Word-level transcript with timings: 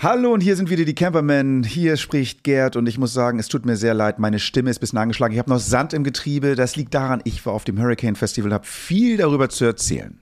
Hallo 0.00 0.32
und 0.32 0.42
hier 0.42 0.54
sind 0.54 0.70
wieder 0.70 0.84
die 0.84 0.94
Campermen. 0.94 1.64
Hier 1.64 1.96
spricht 1.96 2.44
Gerd 2.44 2.76
und 2.76 2.88
ich 2.88 2.98
muss 2.98 3.12
sagen, 3.12 3.40
es 3.40 3.48
tut 3.48 3.66
mir 3.66 3.74
sehr 3.74 3.94
leid, 3.94 4.20
meine 4.20 4.38
Stimme 4.38 4.70
ist 4.70 4.76
ein 4.76 4.80
bisschen 4.80 4.98
angeschlagen. 5.00 5.34
Ich 5.34 5.40
habe 5.40 5.50
noch 5.50 5.58
Sand 5.58 5.92
im 5.92 6.04
Getriebe. 6.04 6.54
Das 6.54 6.76
liegt 6.76 6.94
daran, 6.94 7.20
ich 7.24 7.44
war 7.44 7.52
auf 7.52 7.64
dem 7.64 7.80
Hurricane 7.80 8.14
Festival, 8.14 8.52
habe 8.52 8.64
viel 8.64 9.16
darüber 9.16 9.48
zu 9.48 9.64
erzählen. 9.64 10.18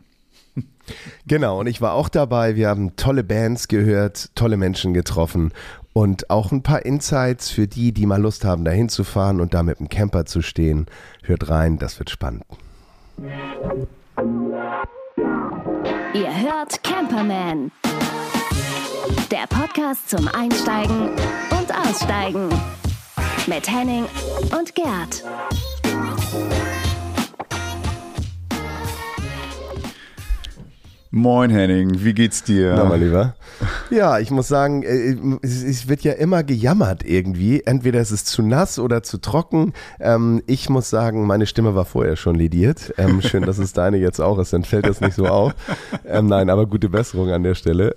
Genau, 1.27 1.59
und 1.59 1.67
ich 1.67 1.81
war 1.81 1.95
auch 1.95 2.09
dabei. 2.09 2.55
Wir 2.55 2.69
haben 2.69 2.95
tolle 2.95 3.25
Bands 3.25 3.67
gehört, 3.67 4.31
tolle 4.37 4.57
Menschen 4.57 4.95
getroffen 4.95 5.53
und 5.93 6.31
auch 6.31 6.53
ein 6.53 6.63
paar 6.63 6.87
Insights 6.87 7.51
für 7.51 7.67
die, 7.67 7.91
die 7.91 8.07
mal 8.07 8.23
Lust 8.23 8.45
haben, 8.45 8.65
dahin 8.65 8.89
zu 8.89 9.03
fahren 9.03 9.41
und 9.41 9.53
da 9.53 9.65
mit 9.65 9.81
dem 9.81 9.89
Camper 9.89 10.27
zu 10.27 10.43
stehen. 10.43 10.87
Hört 11.25 11.49
rein, 11.49 11.79
das 11.79 11.99
wird 11.99 12.11
spannend. 12.11 12.45
Ihr 16.15 16.41
hört 16.41 16.85
Camperman. 16.85 17.73
Der 19.07 19.47
Podcast 19.49 20.11
zum 20.11 20.27
Einsteigen 20.27 21.11
und 21.51 21.73
Aussteigen. 21.87 22.49
Mit 23.47 23.71
Henning 23.71 24.05
und 24.59 24.75
Gerd. 24.75 25.23
Moin 31.13 31.51
Henning, 31.51 32.05
wie 32.05 32.15
geht's 32.15 32.43
dir? 32.43 32.75
Na, 32.77 32.85
mein 32.85 33.01
Lieber. 33.01 33.35
Ja, 33.89 34.19
ich 34.19 34.31
muss 34.31 34.49
sagen, 34.49 34.83
äh, 34.83 35.17
es, 35.43 35.89
wird 35.89 36.03
ja 36.03 36.13
immer 36.13 36.43
gejammert 36.43 37.05
irgendwie. 37.05 37.63
Entweder 37.65 38.01
ist 38.01 38.11
es 38.11 38.25
zu 38.25 38.43
nass 38.43 38.79
oder 38.79 39.03
zu 39.03 39.19
trocken. 39.19 39.73
Ähm, 40.01 40.43
ich 40.47 40.69
muss 40.69 40.91
sagen, 40.91 41.27
meine 41.27 41.47
Stimme 41.47 41.75
war 41.75 41.85
vorher 41.85 42.17
schon 42.17 42.35
lediert. 42.35 42.93
Ähm, 42.99 43.23
schön, 43.23 43.45
dass 43.45 43.59
es 43.59 43.73
deine 43.73 43.97
jetzt 43.97 44.21
auch 44.21 44.39
ist, 44.39 44.53
dann 44.53 44.65
fällt 44.65 44.87
das 44.87 45.01
nicht 45.01 45.15
so 45.15 45.27
auf. 45.27 45.55
Ähm, 46.05 46.27
nein, 46.27 46.51
aber 46.51 46.67
gute 46.67 46.89
Besserung 46.89 47.31
an 47.31 47.45
der 47.45 47.55
Stelle. 47.55 47.97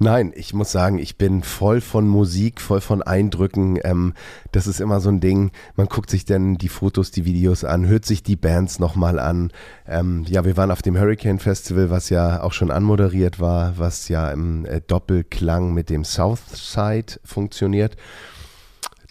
Nein, 0.00 0.32
ich 0.36 0.54
muss 0.54 0.70
sagen, 0.70 0.98
ich 0.98 1.18
bin 1.18 1.42
voll 1.42 1.80
von 1.80 2.06
Musik, 2.06 2.60
voll 2.60 2.80
von 2.80 3.02
Eindrücken. 3.02 4.14
Das 4.52 4.66
ist 4.66 4.80
immer 4.80 5.00
so 5.00 5.08
ein 5.08 5.20
Ding. 5.20 5.50
Man 5.74 5.88
guckt 5.88 6.10
sich 6.10 6.24
dann 6.24 6.56
die 6.56 6.68
Fotos, 6.68 7.10
die 7.10 7.24
Videos 7.24 7.64
an, 7.64 7.86
hört 7.86 8.04
sich 8.04 8.22
die 8.22 8.36
Bands 8.36 8.78
nochmal 8.78 9.18
an. 9.18 9.52
Ja, 9.86 10.44
wir 10.44 10.56
waren 10.56 10.70
auf 10.70 10.82
dem 10.82 10.98
Hurricane 10.98 11.38
Festival, 11.38 11.90
was 11.90 12.10
ja 12.10 12.42
auch 12.42 12.52
schon 12.52 12.70
anmoderiert 12.70 13.40
war, 13.40 13.78
was 13.78 14.08
ja 14.08 14.30
im 14.30 14.64
äh, 14.66 14.80
Doppelklang 14.86 15.72
mit 15.74 15.90
dem 15.90 16.04
Southside 16.04 17.20
funktioniert. 17.24 17.96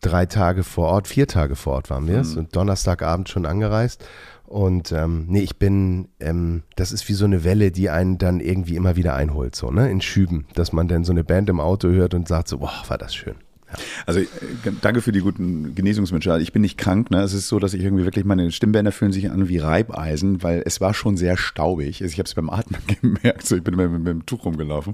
Drei 0.01 0.25
Tage 0.25 0.63
vor 0.63 0.87
Ort, 0.89 1.07
vier 1.07 1.27
Tage 1.27 1.55
vor 1.55 1.73
Ort 1.73 1.89
waren 1.89 2.07
wir 2.07 2.19
es 2.19 2.33
mhm. 2.33 2.39
und 2.39 2.55
Donnerstagabend 2.55 3.29
schon 3.29 3.45
angereist. 3.45 4.05
Und 4.47 4.93
ähm, 4.93 5.25
nee, 5.27 5.41
ich 5.41 5.57
bin, 5.57 6.07
ähm, 6.21 6.63
das 6.77 6.93
ist 6.93 7.09
wie 7.09 7.13
so 7.13 7.25
eine 7.25 7.43
Welle, 7.43 7.69
die 7.69 7.89
einen 7.89 8.17
dann 8.17 8.39
irgendwie 8.39 8.77
immer 8.77 8.95
wieder 8.95 9.13
einholt, 9.13 9.55
so, 9.55 9.71
ne? 9.71 9.91
In 9.91 9.99
Schüben, 9.99 10.45
dass 10.55 10.71
man 10.71 10.87
dann 10.87 11.03
so 11.03 11.11
eine 11.11 11.25
Band 11.25 11.49
im 11.49 11.59
Auto 11.59 11.89
hört 11.89 12.13
und 12.13 12.29
sagt 12.29 12.47
so, 12.47 12.59
boah, 12.59 12.83
war 12.87 12.97
das 12.97 13.13
schön. 13.13 13.35
Also 14.05 14.21
äh, 14.21 14.25
danke 14.81 15.01
für 15.01 15.11
die 15.11 15.19
guten 15.19 15.75
Genesungswünsche. 15.75 16.31
Also 16.31 16.41
ich 16.41 16.53
bin 16.53 16.61
nicht 16.61 16.77
krank. 16.77 17.11
Ne? 17.11 17.21
Es 17.21 17.33
ist 17.33 17.49
so, 17.49 17.59
dass 17.59 17.73
ich 17.73 17.83
irgendwie 17.83 18.05
wirklich 18.05 18.23
meine 18.23 18.49
Stimmbänder 18.51 18.93
fühlen 18.93 19.11
sich 19.11 19.29
an 19.29 19.49
wie 19.49 19.57
Reibeisen, 19.57 20.41
weil 20.43 20.63
es 20.65 20.79
war 20.79 20.93
schon 20.93 21.17
sehr 21.17 21.35
staubig. 21.35 22.01
Also 22.01 22.13
ich 22.13 22.19
habe 22.19 22.27
es 22.27 22.33
beim 22.33 22.49
Atmen 22.49 22.81
gemerkt. 23.01 23.45
So, 23.45 23.57
ich 23.57 23.63
bin 23.63 23.75
mit, 23.75 23.91
mit, 23.91 24.07
dem 24.07 24.25
Tuch 24.25 24.45
rumgelaufen. 24.45 24.93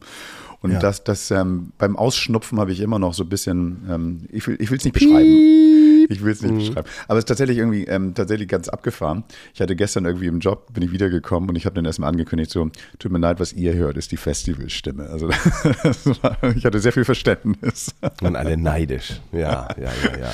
Und 0.62 0.72
ja. 0.72 0.80
das, 0.80 1.04
das 1.04 1.30
ähm, 1.30 1.74
beim 1.78 1.96
Ausschnupfen 1.96 2.60
habe 2.60 2.72
ich 2.72 2.80
immer 2.80 2.98
noch 2.98 3.14
so 3.14 3.24
ein 3.24 3.30
bisschen, 3.30 3.84
ähm, 3.88 4.22
ich 4.32 4.48
will 4.48 4.58
es 4.60 4.84
nicht 4.84 4.94
beschreiben. 4.94 5.73
Ich 6.10 6.24
will 6.24 6.32
es 6.32 6.42
nicht 6.42 6.52
mhm. 6.52 6.58
beschreiben. 6.60 6.88
Aber 7.08 7.18
es 7.18 7.24
ist 7.24 7.28
tatsächlich 7.28 7.58
irgendwie 7.58 7.86
ähm, 7.86 8.14
tatsächlich 8.14 8.48
ganz 8.48 8.70
abgefahren. 8.70 9.24
Ich 9.54 9.62
hatte 9.62 9.76
gestern 9.76 10.06
irgendwie 10.06 10.28
im 10.28 10.40
Job, 10.40 10.74
bin 10.74 10.84
ich 10.84 10.92
wiedergekommen 10.92 11.50
und 11.50 11.56
ich 11.56 11.66
habe 11.66 11.76
dann 11.76 11.86
erstmal 11.86 12.10
angekündigt, 12.10 12.52
so, 12.52 12.70
tut 13.00 13.12
mir 13.12 13.20
leid, 13.20 13.40
was 13.40 13.54
ihr 13.54 13.74
hört, 13.74 13.98
ist 13.98 14.12
die 14.12 14.18
Festivalstimme. 14.18 15.10
Also 15.10 15.30
war, 16.22 16.38
ich 16.56 16.66
hatte 16.66 16.80
sehr 16.80 16.94
viel 16.94 17.06
Verständnis. 17.06 17.94
Und 18.22 18.36
alle 18.36 18.58
neidisch. 18.58 19.22
Ja, 19.32 19.70
ja, 19.78 19.92
ja, 20.04 20.20
ja. 20.20 20.32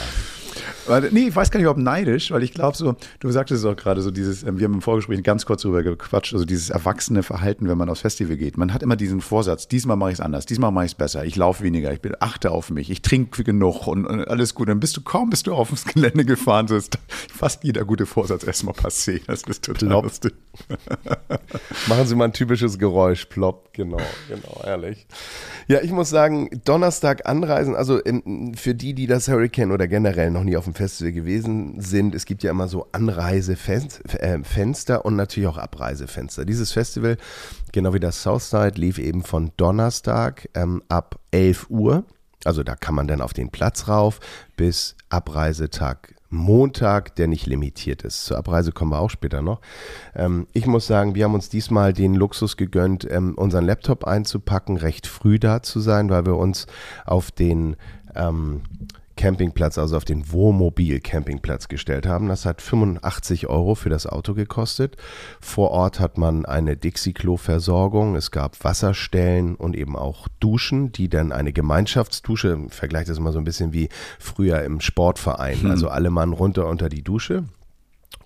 Nee, 1.12 1.28
ich 1.28 1.36
weiß 1.36 1.52
gar 1.52 1.60
nicht, 1.60 1.68
ob 1.68 1.78
neidisch, 1.78 2.32
weil 2.32 2.44
ich 2.44 2.54
glaube 2.54 2.76
so, 2.76 2.96
du 3.20 3.32
sagtest 3.32 3.64
es 3.64 3.70
auch 3.70 3.76
gerade 3.76 4.02
so 4.02 4.12
dieses, 4.12 4.44
ähm, 4.44 4.60
wir 4.60 4.66
haben 4.66 4.76
im 4.76 4.82
Vorgespräch 4.82 5.22
ganz 5.24 5.46
kurz 5.46 5.62
drüber 5.62 5.84
gequatscht, 5.84 6.34
also 6.34 6.46
dieses 6.46 6.70
erwachsene 6.70 7.24
Verhalten, 7.24 7.68
wenn 7.68 7.78
man 7.78 7.90
aufs 7.90 8.02
Festival 8.02 8.38
geht. 8.38 8.58
Man 8.58 8.74
hat 8.74 8.84
immer 8.84 8.96
diesen 8.96 9.22
Vorsatz, 9.22 9.68
diesmal 9.68 9.98
mache 9.98 10.12
ich 10.12 10.16
es 10.16 10.22
anders, 10.22 10.46
diesmal 10.46 10.72
mache 10.72 10.86
ich 10.86 10.92
es 10.92 10.96
besser, 10.96 11.26
ich 11.26 11.36
laufe 11.36 11.64
weniger, 11.64 11.92
ich 11.94 12.00
achte 12.20 12.52
auf 12.52 12.70
mich, 12.70 12.90
ich 12.90 13.02
trinke 13.02 13.44
genug 13.44 13.88
und, 13.88 14.06
und, 14.06 14.28
alles 14.28 14.56
gut. 14.56 14.70
Dann 14.70 14.80
bist 14.80 14.98
du 14.98 15.02
kaum, 15.02 15.30
bist 15.30 15.48
du 15.48 15.54
auf 15.54 15.70
das 15.70 15.86
Gelände 15.86 16.26
gefahren, 16.26 16.68
so 16.68 16.76
ist 16.76 16.98
fast 17.08 17.64
jeder 17.64 17.86
gute 17.86 18.06
Vorsatz 18.06 18.44
erstmal 18.44 18.76
passé. 18.76 19.22
Das 19.28 19.44
ist 19.44 19.64
total 19.64 19.90
Plop. 19.90 20.04
lustig. 20.04 20.34
Machen 21.88 22.08
Sie 22.08 22.16
mal 22.16 22.26
ein 22.26 22.34
typisches 22.34 22.78
Geräusch, 22.78 23.26
plopp, 23.26 23.69
genau, 23.80 23.98
genau, 24.28 24.62
ehrlich. 24.66 25.08
Ja, 25.68 25.82
ich 25.82 25.92
muss 25.92 26.10
sagen, 26.10 26.50
Donnerstag 26.66 27.28
anreisen, 27.28 27.76
also 27.76 27.98
in, 27.98 28.56
für 28.56 28.76
die, 28.76 28.94
die 28.94 29.08
das 29.08 29.28
Hurricane 29.28 29.72
oder 29.72 29.88
generell 29.88 30.32
noch 30.32 30.44
nie 30.44 30.58
auf 30.58 30.66
dem 30.66 30.74
Festival 30.74 31.14
gewesen 31.14 31.80
sind, 31.80 32.14
es 32.14 32.26
gibt 32.26 32.44
ja 32.44 32.52
immer 32.52 32.68
so 32.68 32.88
Anreisefenster 32.92 34.96
äh, 34.96 35.00
und 35.00 35.16
natürlich 35.16 35.48
auch 35.48 35.58
Abreisefenster. 35.58 36.46
Dieses 36.46 36.72
Festival, 36.72 37.18
genau 37.72 37.94
wie 37.94 38.00
das 38.00 38.22
Southside, 38.22 38.74
lief 38.76 39.00
eben 39.00 39.24
von 39.24 39.52
Donnerstag 39.58 40.50
ähm, 40.54 40.84
ab 40.90 41.20
11 41.32 41.68
Uhr. 41.70 42.04
Also 42.46 42.64
da 42.64 42.76
kann 42.76 42.96
man 42.96 43.08
dann 43.08 43.22
auf 43.22 43.34
den 43.34 43.50
Platz 43.50 43.88
rauf 43.88 44.20
bis 44.58 44.96
Abreisetag 45.10 46.16
Montag, 46.30 47.16
der 47.16 47.28
nicht 47.28 47.48
limitiert 47.48 48.04
ist. 48.04 48.26
Zur 48.26 48.38
Abreise 48.38 48.72
kommen 48.72 48.92
wir 48.92 49.00
auch 49.00 49.10
später 49.10 49.42
noch. 49.42 49.62
Ähm, 50.16 50.48
ich 50.54 50.68
muss 50.68 50.88
sagen, 50.88 51.16
wir 51.16 51.26
haben 51.26 51.34
uns 51.34 51.50
diesmal 51.50 51.94
den 51.94 52.14
Luxus 52.14 52.58
gegönnt, 52.58 53.08
ähm, 53.10 53.36
unseren 53.36 53.66
Laptop 53.66 54.06
einzupacken, 54.06 54.78
recht 54.78 55.08
früh 55.08 55.40
da 55.40 55.64
zu 55.64 55.80
sein, 55.80 56.10
weil 56.10 56.26
wir 56.26 56.38
uns 56.38 56.68
auf 57.06 57.32
den 57.32 57.76
ähm, 58.16 58.62
Campingplatz, 59.20 59.78
also 59.78 59.98
auf 59.98 60.06
den 60.06 60.32
Wohnmobil-Campingplatz 60.32 61.68
gestellt 61.68 62.08
haben. 62.08 62.30
Das 62.30 62.46
hat 62.46 62.62
85 62.62 63.48
Euro 63.48 63.76
für 63.76 63.90
das 63.90 64.08
Auto 64.08 64.34
gekostet. 64.34 64.96
Vor 65.42 65.72
Ort 65.72 66.00
hat 66.00 66.18
man 66.18 66.46
eine 66.46 66.78
Dixie-Klo-Versorgung. 66.78 68.16
Es 68.16 68.32
gab 68.32 68.64
Wasserstellen 68.64 69.56
und 69.56 69.76
eben 69.76 69.98
auch 69.98 70.30
Duschen, 70.40 70.94
die 70.94 71.10
dann 71.10 71.34
eine 71.34 71.52
Gemeinschaftsdusche, 71.52 72.68
vergleicht 72.70 73.10
das 73.10 73.18
immer 73.18 73.34
so 73.34 73.40
ein 73.40 73.44
bisschen 73.44 73.74
wie 73.74 73.90
früher 74.20 74.62
im 74.64 74.80
Sportverein. 74.80 75.64
Hm. 75.64 75.72
Also 75.72 75.90
alle 75.90 76.12
Mann 76.12 76.32
runter 76.32 76.68
unter 76.68 76.88
die 76.88 77.04
Dusche. 77.04 77.44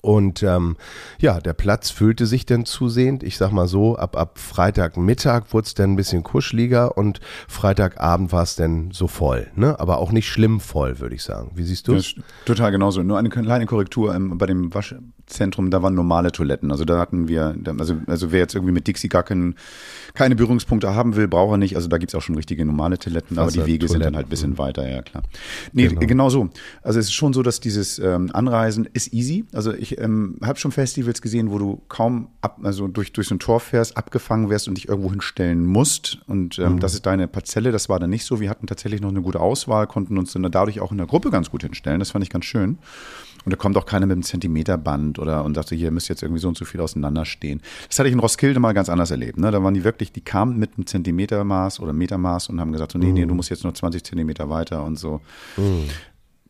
Und 0.02 0.44
ähm, 0.44 0.76
ja, 1.20 1.40
der 1.40 1.54
Platz 1.54 1.90
füllte 1.90 2.26
sich 2.26 2.46
dann 2.46 2.66
zusehend. 2.66 3.24
Ich 3.24 3.38
sag 3.38 3.54
mal 3.54 3.70
so, 3.70 3.96
ab, 3.96 4.18
ab 4.18 4.38
Freitagmittag 4.38 5.54
wurde 5.54 5.66
es 5.66 5.76
dann 5.76 5.94
ein 5.94 5.96
bisschen 5.96 6.24
kuscheliger 6.24 6.98
und 6.98 7.22
Freitagabend 7.48 8.34
war 8.34 8.44
es 8.44 8.58
dann 8.58 8.92
so 8.92 9.08
voll. 9.08 9.50
Ne? 9.56 9.80
Aber 9.80 10.00
auch 10.00 10.12
nicht 10.12 10.28
schlimm 10.28 10.60
voll, 10.60 11.00
würde 11.00 11.16
ich 11.16 11.24
sagen. 11.24 11.52
Wie 11.56 11.64
siehst 11.64 11.88
du 11.88 11.96
es? 11.96 12.16
Total 12.44 12.72
genauso. 12.72 13.02
Nur 13.02 13.18
eine 13.18 13.30
kleine 13.30 13.66
Korrektur 13.66 14.14
ähm, 14.14 14.38
bei 14.38 14.46
dem 14.46 14.72
Waschzentrum, 15.34 15.72
da 15.72 15.82
waren 15.82 15.96
normale 15.96 16.32
Toiletten. 16.32 16.72
Also 16.72 16.86
da 16.86 17.00
hatten 17.00 17.28
wir, 17.28 17.56
also, 17.80 17.98
also 18.08 18.32
wer 18.32 18.40
jetzt 18.40 18.56
irgendwie 18.56 18.74
mit 18.74 18.88
Dixie 18.88 19.10
gar 19.10 19.24
keinen, 19.24 19.56
keine 20.14 20.36
Berührungspunkte 20.36 20.94
haben 20.94 21.16
will, 21.16 21.28
braucht 21.28 21.54
er 21.54 21.58
nicht. 21.58 21.76
Also 21.76 21.88
da 21.88 21.98
gibt 21.98 22.12
es 22.12 22.16
auch 22.16 22.22
schon 22.22 22.36
richtige 22.36 22.66
normale 22.66 23.00
Toiletten, 23.00 23.40
aber 23.40 23.52
die 23.52 23.66
Wege 23.66 23.66
Toiletten. 23.66 23.88
sind 23.90 24.04
dann 24.04 24.16
halt 24.16 24.28
ein 24.28 24.30
bisschen 24.30 24.52
mhm. 24.52 24.58
weiter, 24.60 24.88
ja 24.88 25.02
klar. 25.02 25.24
Nee, 25.72 25.88
genau. 25.88 26.00
genau 26.02 26.30
so. 26.30 26.50
Also 26.84 27.00
es 27.00 27.08
ist 27.08 27.14
schon 27.14 27.34
so, 27.34 27.42
dass 27.42 27.60
dieses 27.60 28.00
ähm, 28.00 28.30
Anreisen 28.34 28.88
ist 28.94 29.14
easy. 29.14 29.46
Also 29.54 29.74
ich 29.74 30.00
ähm, 30.00 30.38
habe 30.44 30.60
schon 30.60 30.72
Festivals 30.72 31.22
gesehen, 31.22 31.52
wo 31.52 31.58
du 31.58 31.82
kaum 31.90 32.28
ab, 32.42 32.60
also 32.64 32.88
durch, 32.88 33.12
durch 33.14 33.28
so 33.28 33.36
ein 33.36 33.40
Tor 33.40 33.60
fährst, 33.60 33.98
abgefangen 33.98 34.50
wirst 34.50 34.68
und 34.68 34.76
dich 34.76 34.88
irgendwo 34.88 35.10
hinstellen 35.10 35.66
musst. 35.66 36.20
Und 36.28 36.60
ähm, 36.60 36.74
mhm. 36.74 36.80
das 36.80 36.94
ist 36.94 37.06
deine 37.06 37.28
Parzelle. 37.28 37.72
Das 37.72 37.90
war 37.90 38.00
dann 38.00 38.10
nicht 38.10 38.26
so. 38.26 38.40
Wir 38.40 38.50
hatten 38.50 38.68
tatsächlich 38.68 39.02
noch 39.02 39.10
eine 39.10 39.22
gute 39.22 39.40
Auswahl, 39.40 39.88
konnten 39.88 40.18
uns 40.18 40.34
dann 40.34 40.44
dadurch 40.44 40.80
auch 40.80 40.92
in 40.92 40.98
der 40.98 41.08
Gruppe 41.08 41.32
ganz 41.32 41.50
gut 41.50 41.64
hinstellen. 41.64 42.00
Das 42.00 42.12
fand 42.12 42.24
ich 42.24 42.30
ganz 42.30 42.46
schön. 42.46 42.78
Und 43.46 43.52
da 43.52 43.58
kommt 43.58 43.78
auch 43.78 43.86
keiner 43.86 44.06
mit 44.06 44.14
einem 44.14 44.24
Zentimeterband 44.24 45.20
oder 45.20 45.44
und 45.44 45.56
sagte, 45.56 45.76
hier 45.76 45.92
müsst 45.92 46.10
jetzt 46.10 46.24
irgendwie 46.24 46.40
so 46.40 46.48
und 46.48 46.58
so 46.58 46.66
viel 46.66 46.82
auseinanderstehen. 46.82 47.62
Das 47.88 48.00
hatte 48.00 48.08
ich 48.08 48.14
in 48.14 48.20
Roskilde 48.20 48.60
mal 48.60 48.74
ganz 48.74 48.90
anders 48.90 49.12
erlebt. 49.12 49.38
Ne? 49.38 49.52
Da 49.52 49.62
waren 49.64 49.74
die 49.74 49.84
wirklich, 49.84 50.12
die 50.12 50.22
kamen 50.22 50.58
mit 50.58 50.78
einem 50.78 50.86
Zentimetermaß 50.86 51.80
oder 51.80 51.94
Metermaß 51.94 52.50
und 52.50 52.60
haben 52.60 52.72
gesagt, 52.72 52.94
so, 52.94 53.00
nee, 53.00 53.12
nee, 53.12 53.22
du 53.22 53.30
mhm. 53.30 53.38
musst 53.38 53.50
jetzt 53.50 53.64
nur 53.64 53.74
20 53.74 54.04
Zentimeter 54.04 54.50
weiter 54.50 54.84
und 54.84 54.98
so. 54.98 55.22
Mhm 55.58 55.90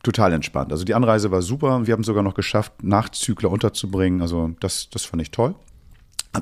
total 0.04 0.32
entspannt. 0.32 0.70
Also 0.70 0.84
die 0.84 0.94
Anreise 0.94 1.30
war 1.30 1.42
super. 1.42 1.86
Wir 1.86 1.92
haben 1.92 2.02
es 2.02 2.06
sogar 2.06 2.22
noch 2.22 2.34
geschafft, 2.34 2.84
Nachtzügler 2.84 3.50
unterzubringen. 3.50 4.20
Also 4.20 4.50
das, 4.60 4.88
das 4.90 5.04
fand 5.04 5.22
ich 5.22 5.30
toll. 5.30 5.54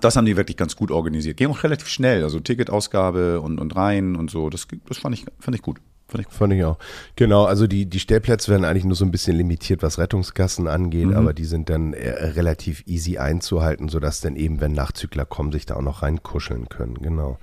Das 0.00 0.16
haben 0.16 0.24
die 0.24 0.36
wirklich 0.36 0.56
ganz 0.56 0.74
gut 0.74 0.90
organisiert. 0.90 1.36
Ging 1.36 1.48
auch 1.48 1.62
relativ 1.62 1.88
schnell. 1.88 2.22
Also 2.24 2.40
Ticketausgabe 2.40 3.40
und, 3.40 3.60
und 3.60 3.76
rein 3.76 4.16
und 4.16 4.30
so. 4.30 4.50
Das, 4.50 4.66
das 4.86 4.98
fand, 4.98 5.14
ich, 5.14 5.26
fand 5.38 5.54
ich 5.54 5.62
gut. 5.62 5.80
Fand 6.12 6.26
ich, 6.26 6.32
Fand 6.34 6.52
ich 6.52 6.64
auch. 6.64 6.76
Genau, 7.16 7.44
also 7.46 7.66
die, 7.66 7.86
die 7.86 7.98
Stellplätze 7.98 8.50
werden 8.50 8.66
eigentlich 8.66 8.84
nur 8.84 8.96
so 8.96 9.04
ein 9.06 9.10
bisschen 9.10 9.34
limitiert, 9.34 9.82
was 9.82 9.98
Rettungsgassen 9.98 10.68
angeht, 10.68 11.06
mhm. 11.06 11.16
aber 11.16 11.32
die 11.32 11.46
sind 11.46 11.70
dann 11.70 11.94
äh, 11.94 12.10
relativ 12.10 12.82
easy 12.86 13.16
einzuhalten, 13.16 13.88
sodass 13.88 14.20
dann 14.20 14.36
eben, 14.36 14.60
wenn 14.60 14.72
Nachzügler 14.72 15.24
kommen, 15.24 15.52
sich 15.52 15.64
da 15.64 15.76
auch 15.76 15.82
noch 15.82 16.02
reinkuscheln 16.02 16.68
können. 16.68 16.96
Genau. 17.00 17.38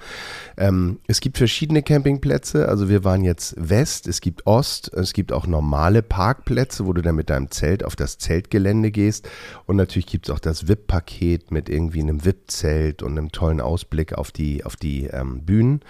Ähm, 0.55 0.99
es 1.07 1.19
gibt 1.19 1.39
verschiedene 1.39 1.81
Campingplätze, 1.81 2.69
also 2.69 2.89
wir 2.89 3.03
waren 3.03 3.23
jetzt 3.23 3.55
West, 3.57 4.07
es 4.07 4.21
gibt 4.21 4.45
Ost, 4.45 4.93
es 4.93 5.13
gibt 5.13 5.33
auch 5.33 5.47
normale 5.47 6.03
Parkplätze, 6.03 6.85
wo 6.85 6.93
du 6.93 7.01
dann 7.01 7.15
mit 7.15 7.31
deinem 7.31 7.49
Zelt 7.49 7.83
auf 7.83 7.95
das 7.95 8.19
Zeltgelände 8.19 8.91
gehst 8.91 9.27
und 9.65 9.77
natürlich 9.77 10.05
gibt 10.05 10.29
es 10.29 10.35
auch 10.35 10.39
das 10.39 10.67
VIP-Paket 10.67 11.49
mit 11.49 11.69
irgendwie 11.69 12.01
einem 12.01 12.23
VIP-Zelt 12.23 13.01
und 13.01 13.17
einem 13.17 13.31
tollen 13.31 13.61
Ausblick 13.61 14.13
auf 14.13 14.31
die, 14.31 14.63
auf 14.63 14.75
die 14.75 15.05
ähm, 15.05 15.41
Bühnen. 15.41 15.81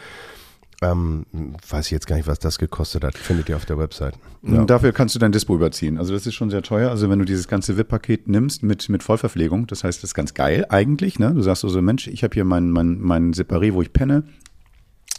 Ähm, 0.82 1.26
weiß 1.68 1.88
ich 1.88 1.92
jetzt 1.92 2.08
gar 2.08 2.16
nicht, 2.16 2.28
was 2.28 2.40
das 2.40 2.58
gekostet 2.58 3.04
hat. 3.04 3.18
Findet 3.18 3.50
ihr 3.50 3.58
auf 3.58 3.66
der 3.66 3.78
Website. 3.78 4.14
Ja. 4.44 4.64
Dafür 4.64 4.94
kannst 4.94 5.14
du 5.14 5.20
dein 5.20 5.34
Dispo 5.34 5.56
überziehen. 5.56 5.98
Also 5.98 6.14
das 6.14 6.26
ist 6.26 6.36
schon 6.36 6.50
sehr 6.50 6.62
teuer. 6.62 6.90
Also 6.90 7.10
wenn 7.10 7.20
du 7.20 7.26
dieses 7.26 7.50
ganze 7.50 7.78
VIP-Paket 7.78 8.30
nimmst 8.30 8.64
mit, 8.64 8.88
mit 8.88 9.04
Vollverpflegung, 9.04 9.68
das 9.68 9.84
heißt, 9.84 10.02
das 10.02 10.12
ist 10.12 10.14
ganz 10.14 10.34
geil 10.34 10.66
eigentlich. 10.70 11.20
Ne? 11.20 11.34
Du 11.34 11.42
sagst 11.42 11.62
so, 11.62 11.70
so 11.70 11.82
Mensch, 11.82 12.08
ich 12.08 12.24
habe 12.24 12.34
hier 12.34 12.46
mein, 12.46 12.72
mein, 12.72 12.98
mein 13.02 13.34
Separé, 13.34 13.74
wo 13.74 13.82
ich 13.82 13.92
penne. 13.92 14.24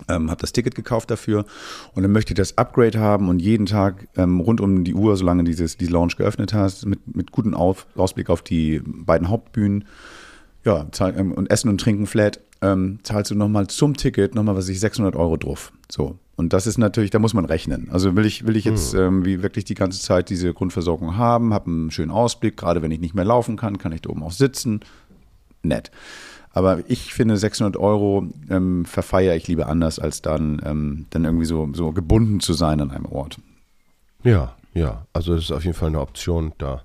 Ähm, 0.09 0.31
habe 0.31 0.41
das 0.41 0.53
Ticket 0.53 0.75
gekauft 0.75 1.11
dafür 1.11 1.45
und 1.95 2.03
dann 2.03 2.11
möchte 2.11 2.33
ich 2.33 2.37
das 2.37 2.57
Upgrade 2.57 2.99
haben 2.99 3.29
und 3.29 3.39
jeden 3.39 3.67
Tag 3.67 4.09
ähm, 4.17 4.41
rund 4.41 4.63
um 4.63 4.83
die 4.83 4.95
Uhr, 4.95 5.15
solange 5.19 5.45
dieses, 5.45 5.77
die 5.77 5.89
Lounge 5.89 6.15
geöffnet 6.17 6.55
hast, 6.55 6.87
mit, 6.87 7.15
mit 7.15 7.33
gutem 7.33 7.53
Auf, 7.53 7.87
Ausblick 7.97 8.31
auf 8.31 8.41
die 8.41 8.81
beiden 8.83 9.29
Hauptbühnen, 9.29 9.85
ja, 10.65 10.91
zahl, 10.93 11.19
ähm, 11.19 11.33
und 11.33 11.51
Essen 11.51 11.69
und 11.69 11.83
Trinken 11.83 12.07
flat, 12.07 12.41
ähm, 12.63 12.99
zahlst 13.03 13.31
du 13.31 13.35
nochmal 13.35 13.67
zum 13.69 13.97
Ticket 13.97 14.35
nochmal, 14.35 14.57
was 14.57 14.69
ich, 14.69 14.81
600 14.81 15.17
Euro 15.17 15.37
drauf. 15.37 15.73
So. 15.91 16.19
Und 16.37 16.53
das 16.53 16.67
ist 16.67 16.79
natürlich, 16.79 17.11
da 17.11 17.19
muss 17.19 17.35
man 17.35 17.45
rechnen. 17.45 17.89
Also 17.91 18.17
will 18.17 18.25
ich, 18.25 18.47
will 18.47 18.57
ich 18.57 18.65
jetzt 18.65 18.93
Hm. 18.95 19.01
ähm, 19.01 19.25
wie 19.27 19.43
wirklich 19.43 19.65
die 19.65 19.75
ganze 19.75 20.01
Zeit 20.01 20.31
diese 20.31 20.55
Grundversorgung 20.55 21.17
haben, 21.17 21.53
habe 21.53 21.71
einen 21.71 21.91
schönen 21.91 22.11
Ausblick, 22.11 22.57
gerade 22.57 22.81
wenn 22.83 22.91
ich 22.91 23.01
nicht 23.01 23.15
mehr 23.15 23.25
laufen 23.25 23.57
kann, 23.57 23.79
kann 23.79 23.93
ich 23.93 24.03
da 24.03 24.11
oben 24.11 24.23
auch 24.23 24.33
sitzen. 24.33 24.81
Nett. 25.63 25.91
Aber 26.53 26.81
ich 26.89 27.15
finde 27.15 27.37
600 27.37 27.77
Euro 27.77 28.27
ähm, 28.49 28.85
verfeiere 28.85 29.37
ich 29.37 29.47
lieber 29.47 29.69
anders, 29.69 29.99
als 29.99 30.21
dann, 30.23 30.61
ähm, 30.65 31.07
dann 31.11 31.25
irgendwie 31.25 31.45
so, 31.45 31.69
so 31.75 31.93
gebunden 31.93 32.41
zu 32.41 32.55
sein 32.55 32.81
an 32.81 32.91
einem 32.91 33.07
Ort. 33.07 33.37
Ja, 34.25 34.57
ja. 34.75 35.07
Also 35.13 35.35
das 35.35 35.45
ist 35.45 35.53
auf 35.53 35.65
jeden 35.65 35.77
Fall 35.77 35.89
eine 35.89 36.01
Option. 36.01 36.53
Da 36.59 36.83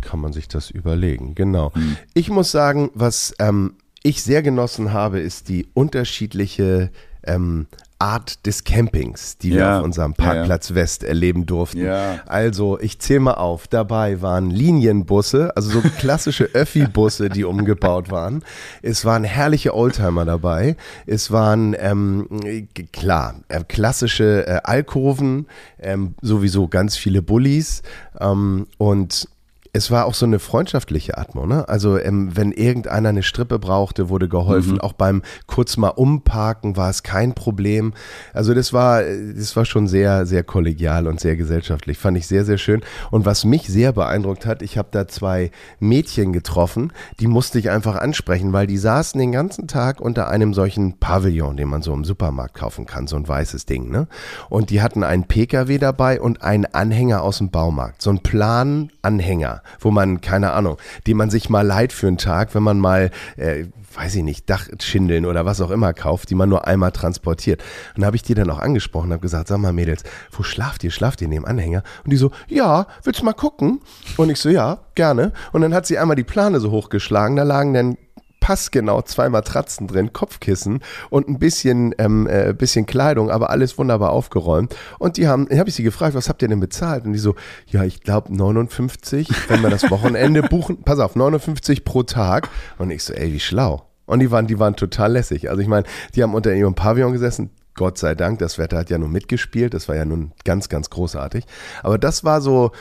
kann 0.00 0.20
man 0.20 0.32
sich 0.32 0.48
das 0.48 0.70
überlegen. 0.70 1.34
Genau. 1.34 1.72
Ich 2.14 2.30
muss 2.30 2.50
sagen, 2.50 2.90
was 2.94 3.34
ähm, 3.38 3.74
ich 4.02 4.22
sehr 4.22 4.42
genossen 4.42 4.92
habe, 4.92 5.20
ist 5.20 5.48
die 5.48 5.68
unterschiedliche 5.74 6.90
ähm, 7.24 7.66
Art 8.00 8.46
des 8.46 8.64
Campings, 8.64 9.36
die 9.36 9.50
wir 9.50 9.58
Ja, 9.58 9.78
auf 9.78 9.84
unserem 9.84 10.14
ja, 10.16 10.24
ja. 10.24 10.32
Parkplatz 10.32 10.74
West 10.74 11.04
erleben 11.04 11.44
durften. 11.44 11.84
Ja. 11.84 12.20
Also, 12.26 12.80
ich 12.80 12.98
zähle 12.98 13.20
mal 13.20 13.34
auf. 13.34 13.68
Dabei 13.68 14.22
waren 14.22 14.50
Linienbusse, 14.50 15.54
also 15.54 15.68
so 15.70 15.88
klassische 15.98 16.44
Öffi-Busse, 16.54 17.28
die 17.28 17.44
umgebaut 17.44 18.10
waren. 18.10 18.42
Es 18.80 19.04
waren 19.04 19.24
herrliche 19.24 19.74
Oldtimer 19.74 20.24
dabei. 20.24 20.76
Es 21.06 21.30
waren, 21.30 21.76
ähm, 21.78 22.66
klar, 22.92 23.34
äh, 23.48 23.62
klassische 23.68 24.46
äh, 24.46 24.60
Alkoven, 24.64 25.46
ähm, 25.78 26.14
sowieso 26.22 26.68
ganz 26.68 26.96
viele 26.96 27.20
Bullis 27.20 27.82
ähm, 28.18 28.66
und 28.78 29.28
es 29.72 29.90
war 29.90 30.06
auch 30.06 30.14
so 30.14 30.26
eine 30.26 30.38
freundschaftliche 30.40 31.16
Atmo, 31.16 31.46
ne? 31.46 31.68
Also 31.68 31.98
ähm, 31.98 32.36
wenn 32.36 32.50
irgendeiner 32.50 33.10
eine 33.10 33.22
Strippe 33.22 33.58
brauchte, 33.58 34.08
wurde 34.08 34.28
geholfen. 34.28 34.80
Auch 34.80 34.92
beim 34.92 35.22
kurz 35.46 35.76
mal 35.76 35.90
umparken 35.90 36.76
war 36.76 36.90
es 36.90 37.02
kein 37.02 37.34
Problem. 37.34 37.92
Also 38.32 38.52
das 38.52 38.72
war, 38.72 39.02
das 39.02 39.54
war 39.54 39.64
schon 39.64 39.86
sehr, 39.86 40.26
sehr 40.26 40.42
kollegial 40.42 41.06
und 41.06 41.20
sehr 41.20 41.36
gesellschaftlich. 41.36 41.98
Fand 41.98 42.16
ich 42.16 42.26
sehr, 42.26 42.44
sehr 42.44 42.58
schön. 42.58 42.80
Und 43.10 43.26
was 43.26 43.44
mich 43.44 43.68
sehr 43.68 43.92
beeindruckt 43.92 44.44
hat, 44.44 44.62
ich 44.62 44.76
habe 44.76 44.88
da 44.90 45.06
zwei 45.06 45.52
Mädchen 45.78 46.32
getroffen, 46.32 46.92
die 47.20 47.28
musste 47.28 47.58
ich 47.58 47.70
einfach 47.70 47.96
ansprechen, 47.96 48.52
weil 48.52 48.66
die 48.66 48.78
saßen 48.78 49.20
den 49.20 49.32
ganzen 49.32 49.68
Tag 49.68 50.00
unter 50.00 50.28
einem 50.28 50.52
solchen 50.52 50.98
Pavillon, 50.98 51.56
den 51.56 51.68
man 51.68 51.82
so 51.82 51.94
im 51.94 52.04
Supermarkt 52.04 52.54
kaufen 52.54 52.86
kann, 52.86 53.06
so 53.06 53.16
ein 53.16 53.28
weißes 53.28 53.66
Ding, 53.66 53.90
ne? 53.90 54.08
Und 54.48 54.70
die 54.70 54.82
hatten 54.82 55.04
einen 55.04 55.24
Pkw 55.24 55.78
dabei 55.78 56.20
und 56.20 56.42
einen 56.42 56.66
Anhänger 56.66 57.22
aus 57.22 57.38
dem 57.38 57.50
Baumarkt, 57.50 58.02
so 58.02 58.10
einen 58.10 58.20
Plan-Anhänger, 58.20 59.59
wo 59.78 59.90
man, 59.90 60.20
keine 60.20 60.52
Ahnung, 60.52 60.76
den 61.06 61.16
man 61.16 61.30
sich 61.30 61.48
mal 61.50 61.66
leiht 61.66 61.92
für 61.92 62.06
einen 62.06 62.18
Tag, 62.18 62.54
wenn 62.54 62.62
man 62.62 62.78
mal, 62.78 63.10
äh, 63.36 63.64
weiß 63.94 64.14
ich 64.16 64.22
nicht, 64.22 64.48
Dachschindeln 64.48 65.26
oder 65.26 65.44
was 65.44 65.60
auch 65.60 65.70
immer 65.70 65.92
kauft, 65.92 66.30
die 66.30 66.34
man 66.34 66.48
nur 66.48 66.66
einmal 66.66 66.92
transportiert. 66.92 67.62
Und 67.94 68.02
da 68.02 68.06
habe 68.06 68.16
ich 68.16 68.22
die 68.22 68.34
dann 68.34 68.50
auch 68.50 68.58
angesprochen, 68.58 69.12
habe 69.12 69.22
gesagt, 69.22 69.48
sag 69.48 69.58
mal 69.58 69.72
Mädels, 69.72 70.02
wo 70.30 70.42
schlaft 70.42 70.84
ihr? 70.84 70.90
Schlaft 70.90 71.20
ihr 71.22 71.28
neben 71.28 71.44
Anhänger? 71.44 71.82
Und 72.04 72.10
die 72.10 72.16
so, 72.16 72.30
ja, 72.48 72.86
willst 73.02 73.20
du 73.20 73.24
mal 73.24 73.32
gucken? 73.32 73.80
Und 74.16 74.30
ich 74.30 74.38
so, 74.38 74.48
ja, 74.48 74.78
gerne. 74.94 75.32
Und 75.52 75.62
dann 75.62 75.74
hat 75.74 75.86
sie 75.86 75.98
einmal 75.98 76.16
die 76.16 76.24
Plane 76.24 76.60
so 76.60 76.70
hochgeschlagen, 76.70 77.36
da 77.36 77.42
lagen 77.42 77.74
dann 77.74 77.96
passgenau 78.40 79.02
zwei 79.02 79.28
Matratzen 79.28 79.86
drin, 79.86 80.12
Kopfkissen 80.12 80.80
und 81.10 81.28
ein 81.28 81.38
bisschen, 81.38 81.94
ähm, 81.98 82.26
äh, 82.26 82.52
bisschen 82.52 82.86
Kleidung, 82.86 83.30
aber 83.30 83.50
alles 83.50 83.78
wunderbar 83.78 84.10
aufgeräumt. 84.10 84.74
Und 84.98 85.16
die 85.16 85.28
haben, 85.28 85.48
habe 85.50 85.68
ich 85.68 85.74
sie 85.74 85.82
gefragt, 85.82 86.14
was 86.14 86.28
habt 86.28 86.42
ihr 86.42 86.48
denn 86.48 86.60
bezahlt? 86.60 87.04
Und 87.04 87.12
die 87.12 87.18
so, 87.18 87.36
ja, 87.66 87.84
ich 87.84 88.02
glaube 88.02 88.34
59, 88.34 89.28
wenn 89.48 89.62
wir 89.62 89.70
das 89.70 89.90
Wochenende 89.90 90.42
buchen. 90.42 90.82
Pass 90.82 90.98
auf, 90.98 91.14
59 91.14 91.84
pro 91.84 92.02
Tag. 92.02 92.48
Und 92.78 92.90
ich 92.90 93.04
so, 93.04 93.12
ey, 93.12 93.32
wie 93.32 93.40
schlau. 93.40 93.86
Und 94.06 94.18
die 94.18 94.30
waren, 94.30 94.48
die 94.48 94.58
waren 94.58 94.74
total 94.74 95.12
lässig. 95.12 95.50
Also 95.50 95.62
ich 95.62 95.68
meine, 95.68 95.86
die 96.14 96.22
haben 96.22 96.34
unter 96.34 96.52
ihrem 96.52 96.74
Pavillon 96.74 97.12
gesessen. 97.12 97.50
Gott 97.74 97.96
sei 97.96 98.14
Dank, 98.14 98.40
das 98.40 98.58
Wetter 98.58 98.78
hat 98.78 98.90
ja 98.90 98.98
nun 98.98 99.12
mitgespielt. 99.12 99.72
Das 99.72 99.88
war 99.88 99.94
ja 99.94 100.04
nun 100.04 100.32
ganz, 100.44 100.68
ganz 100.68 100.90
großartig. 100.90 101.44
Aber 101.82 101.96
das 101.96 102.24
war 102.24 102.40
so, 102.40 102.72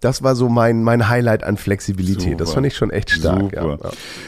das 0.00 0.22
war 0.22 0.36
so 0.36 0.48
mein, 0.48 0.84
mein 0.84 1.08
Highlight 1.08 1.42
an 1.42 1.56
Flexibilität. 1.56 2.40
Das 2.40 2.48
Super. 2.48 2.56
fand 2.56 2.66
ich 2.66 2.76
schon 2.76 2.90
echt 2.90 3.10
stark. 3.10 3.52
Ja, 3.52 3.66
ja. 3.66 3.78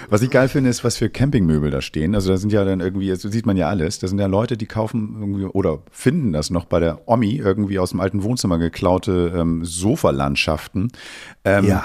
Was 0.09 0.23
ich 0.23 0.31
geil 0.31 0.49
finde, 0.49 0.71
ist, 0.71 0.83
was 0.83 0.97
für 0.97 1.09
Campingmöbel 1.11 1.71
da 1.71 1.81
stehen. 1.81 2.15
Also 2.15 2.31
da 2.31 2.37
sind 2.39 2.53
ja 2.53 2.65
dann 2.65 2.81
irgendwie, 2.81 3.09
das 3.09 3.23
sieht 3.23 3.47
man 3.47 3.57
ja 3.57 3.69
alles. 3.69 4.01
Da 4.01 4.09
sind 4.09 4.19
ja 4.19 4.27
Leute, 4.27 4.57
die 4.57 4.67
kaufen 4.67 5.17
irgendwie 5.21 5.45
oder 5.45 5.79
finden 5.93 6.33
das 6.33 6.51
noch 6.51 6.65
bei 6.65 6.81
der 6.81 7.01
Omi 7.07 7.37
irgendwie 7.37 7.79
aus 7.79 7.91
dem 7.91 8.01
alten 8.01 8.23
Wohnzimmer 8.25 8.59
geklaute 8.59 9.33
ähm, 9.37 9.65
Sofalandschaften. 9.65 10.91
Ähm, 11.45 11.65
Ja. 11.65 11.85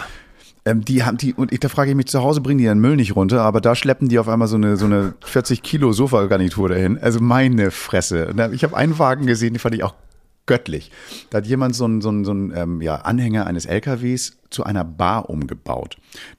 Ähm, 0.67 0.83
die 0.83 1.03
haben 1.03 1.17
die, 1.17 1.35
und 1.35 1.53
ich, 1.53 1.59
da 1.59 1.69
frage 1.69 1.91
ich 1.91 1.95
mich, 1.95 2.07
zu 2.07 2.23
Hause 2.23 2.41
bringen 2.41 2.57
die 2.57 2.63
ihren 2.63 2.79
Müll 2.79 2.95
nicht 2.95 3.15
runter, 3.15 3.43
aber 3.43 3.61
da 3.61 3.75
schleppen 3.75 4.09
die 4.09 4.17
auf 4.17 4.27
einmal 4.27 4.47
so 4.47 4.55
eine, 4.55 4.77
so 4.77 4.85
eine 4.85 5.13
40 5.23 5.61
Kilo 5.61 5.91
Sofagarnitur 5.93 6.69
dahin. 6.69 6.97
Also 6.97 7.19
meine 7.19 7.69
Fresse. 7.69 8.33
Ich 8.51 8.63
habe 8.63 8.75
einen 8.75 8.97
Wagen 8.97 9.27
gesehen, 9.27 9.53
den 9.53 9.59
fand 9.59 9.75
ich 9.75 9.83
auch 9.83 9.93
göttlich. 10.45 10.91
Da 11.29 11.39
hat 11.39 11.47
jemand 11.47 11.75
so 11.75 11.85
einen, 11.85 12.01
so 12.01 12.09
einen, 12.09 12.25
so 12.25 12.31
einen 12.31 12.55
ähm, 12.55 12.81
ja, 12.81 12.95
Anhänger 12.95 13.47
eines 13.47 13.65
LKWs 13.65 14.37
zu 14.49 14.63
einer 14.63 14.83
Bar 14.83 15.29
umgebaut. 15.29 15.97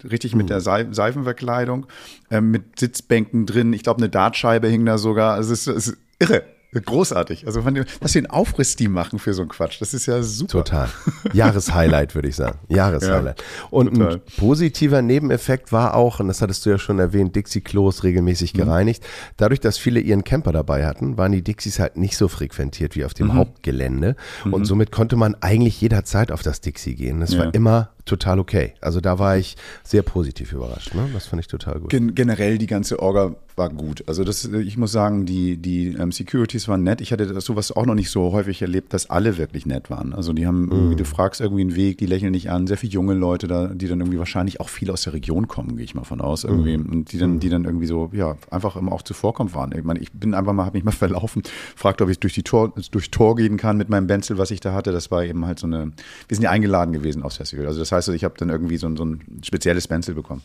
Richtig 0.09 0.35
mit 0.35 0.49
der 0.49 0.61
Seif 0.61 0.89
Seifenverkleidung, 0.91 1.87
ähm, 2.31 2.51
mit 2.51 2.79
Sitzbänken 2.79 3.47
drin. 3.47 3.73
Ich 3.73 3.83
glaube, 3.83 3.99
eine 3.99 4.09
Dartscheibe 4.09 4.69
hing 4.69 4.85
da 4.87 4.99
sogar. 4.99 5.39
Es 5.39 5.51
ist, 5.51 5.67
es 5.67 5.89
ist 5.89 5.99
irre. 6.19 6.45
Großartig. 6.81 7.47
Also, 7.47 7.65
was 7.65 8.13
für 8.13 8.19
einen 8.19 8.27
Aufriss 8.29 8.77
die 8.77 8.89
machen 8.89 9.19
für 9.19 9.33
so 9.35 9.43
einen 9.43 9.49
Quatsch. 9.49 9.81
Das 9.81 9.95
ist 9.95 10.07
ja 10.07 10.23
super. 10.23 10.65
Total. 10.65 10.89
Jahreshighlight, 11.33 12.15
würde 12.15 12.29
ich 12.29 12.37
sagen. 12.37 12.59
Jahreshighlight. 12.69 13.43
und 13.71 13.95
total. 13.95 14.15
ein 14.15 14.21
positiver 14.37 15.03
Nebeneffekt 15.03 15.73
war 15.73 15.95
auch, 15.95 16.21
und 16.21 16.29
das 16.29 16.41
hattest 16.43 16.65
du 16.67 16.71
ja 16.71 16.79
schon 16.79 16.99
erwähnt, 16.99 17.37
Dixie-Klos 17.37 18.03
regelmäßig 18.05 18.55
Mhm. 18.55 18.59
gereinigt. 18.59 19.05
Dadurch, 19.37 19.61
dass 19.61 19.79
viele 19.79 20.01
ihren 20.01 20.25
Camper 20.25 20.53
dabei 20.53 20.87
hatten, 20.87 21.17
waren 21.19 21.33
die 21.33 21.43
Dixies 21.43 21.79
halt 21.79 21.97
nicht 21.97 22.17
so 22.17 22.29
frequentiert 22.29 22.97
wie 22.97 23.05
auf 23.05 23.15
dem 23.15 23.29
Mhm. 23.29 23.35
Hauptgelände. 23.35 24.17
Und 24.51 24.65
somit 24.65 24.93
konnte 24.93 25.17
man 25.17 25.35
eigentlich 25.41 25.81
jederzeit 25.81 26.31
auf 26.33 26.43
das 26.43 26.61
Dixie 26.61 26.95
gehen. 26.95 27.21
Das 27.21 27.33
Ja. 27.33 27.41
war 27.47 27.55
immer 27.55 27.91
total 28.07 28.39
okay. 28.39 28.73
Also 28.81 29.01
da 29.01 29.19
war 29.19 29.37
ich 29.37 29.57
sehr 29.85 30.03
positiv 30.03 30.53
überrascht. 30.53 30.95
Ne? 30.95 31.09
Das 31.13 31.27
fand 31.27 31.41
ich 31.41 31.49
total 31.49 31.81
gut. 31.81 31.91
Gen 31.91 32.15
generell 32.15 32.57
die 32.57 32.67
ganze 32.67 33.01
Orga 33.01 33.35
war 33.57 33.71
gut. 33.71 34.05
Also 34.07 34.23
das, 34.23 34.45
ich 34.45 34.77
muss 34.77 34.93
sagen, 34.93 35.25
die, 35.25 35.57
die 35.57 35.89
ähm, 35.99 36.13
Securities 36.13 36.69
waren 36.69 36.83
nett. 36.83 37.01
Ich 37.01 37.13
hatte 37.13 37.27
das 37.27 37.45
sowas 37.45 37.73
auch 37.73 37.87
noch 37.87 37.95
nicht 37.95 38.11
so 38.11 38.33
häufig 38.33 38.61
erlebt, 38.61 38.93
dass 38.93 39.09
alle 39.09 39.39
wirklich 39.39 39.65
nett 39.65 39.89
waren. 39.91 40.13
Also 40.13 40.33
die 40.35 40.47
haben 40.47 40.71
irgendwie, 40.71 40.97
du 40.97 41.05
fragst 41.05 41.41
irgendwie 41.41 41.63
einen 41.63 41.75
Weg, 41.75 41.99
die 41.99 42.07
lächeln 42.07 42.33
nicht 42.33 42.51
an. 42.51 42.67
Sehr 42.67 42.77
viele 42.77 42.93
junge 42.93 43.15
Leute 43.15 43.49
da, 43.49 43.69
die 43.69 43.89
dann 43.89 44.01
irgendwie 44.01 44.19
wahrscheinlich 44.19 44.61
auch 44.61 44.69
viel 44.69 44.91
aus 44.91 45.03
der 45.03 45.15
Region 45.15 45.49
kommen, 45.49 45.77
gehe 45.77 45.85
ich 45.85 45.95
mal 45.95 46.05
von 46.05 46.21
aus. 46.21 46.45
Irgendwie. 46.45 46.77
Und 46.77 47.13
die 47.13 47.19
dann, 47.19 47.41
die 47.41 47.49
dann 47.49 47.65
irgendwie 47.65 47.87
so, 47.87 48.11
ja, 48.13 48.37
einfach 48.51 48.77
immer 48.77 48.93
auch 48.93 49.03
zuvorkommen 49.03 49.55
waren. 49.55 49.73
Ich 49.77 49.85
meine, 49.85 50.01
ich 50.01 50.13
bin 50.13 50.35
einfach 50.35 50.53
mal, 50.53 50.67
habe 50.67 50.77
mich 50.77 50.85
mal 50.85 50.91
verlaufen, 50.93 51.43
fragt, 51.75 52.03
ob 52.03 52.11
ich 52.11 52.19
durch 52.19 52.35
die 52.35 52.43
Tor, 52.43 52.75
durch 52.91 53.11
Tor 53.11 53.37
gehen 53.37 53.57
kann 53.57 53.79
mit 53.79 53.89
meinem 53.89 54.07
Benzel, 54.07 54.37
was 54.37 54.51
ich 54.51 54.61
da 54.61 54.75
hatte. 54.75 54.93
Das 54.93 55.11
war 55.11 55.25
eben 55.25 55.47
halt 55.47 55.59
so 55.59 55.67
eine, 55.67 55.93
wir 56.29 56.37
sind 56.37 56.43
ja 56.43 56.51
eingeladen 56.51 56.93
gewesen 56.93 57.23
aufs 57.23 57.39
Festival. 57.39 57.67
Also 57.67 57.81
das 57.81 57.91
heißt, 57.91 57.96
ich 58.13 58.25
habe 58.25 58.35
dann 58.39 58.51
irgendwie 58.51 58.77
so 58.77 58.87
ein, 58.87 58.97
so 58.97 59.05
ein 59.05 59.41
spezielles 59.43 59.89
Benzel 59.89 60.15
bekommen. 60.15 60.43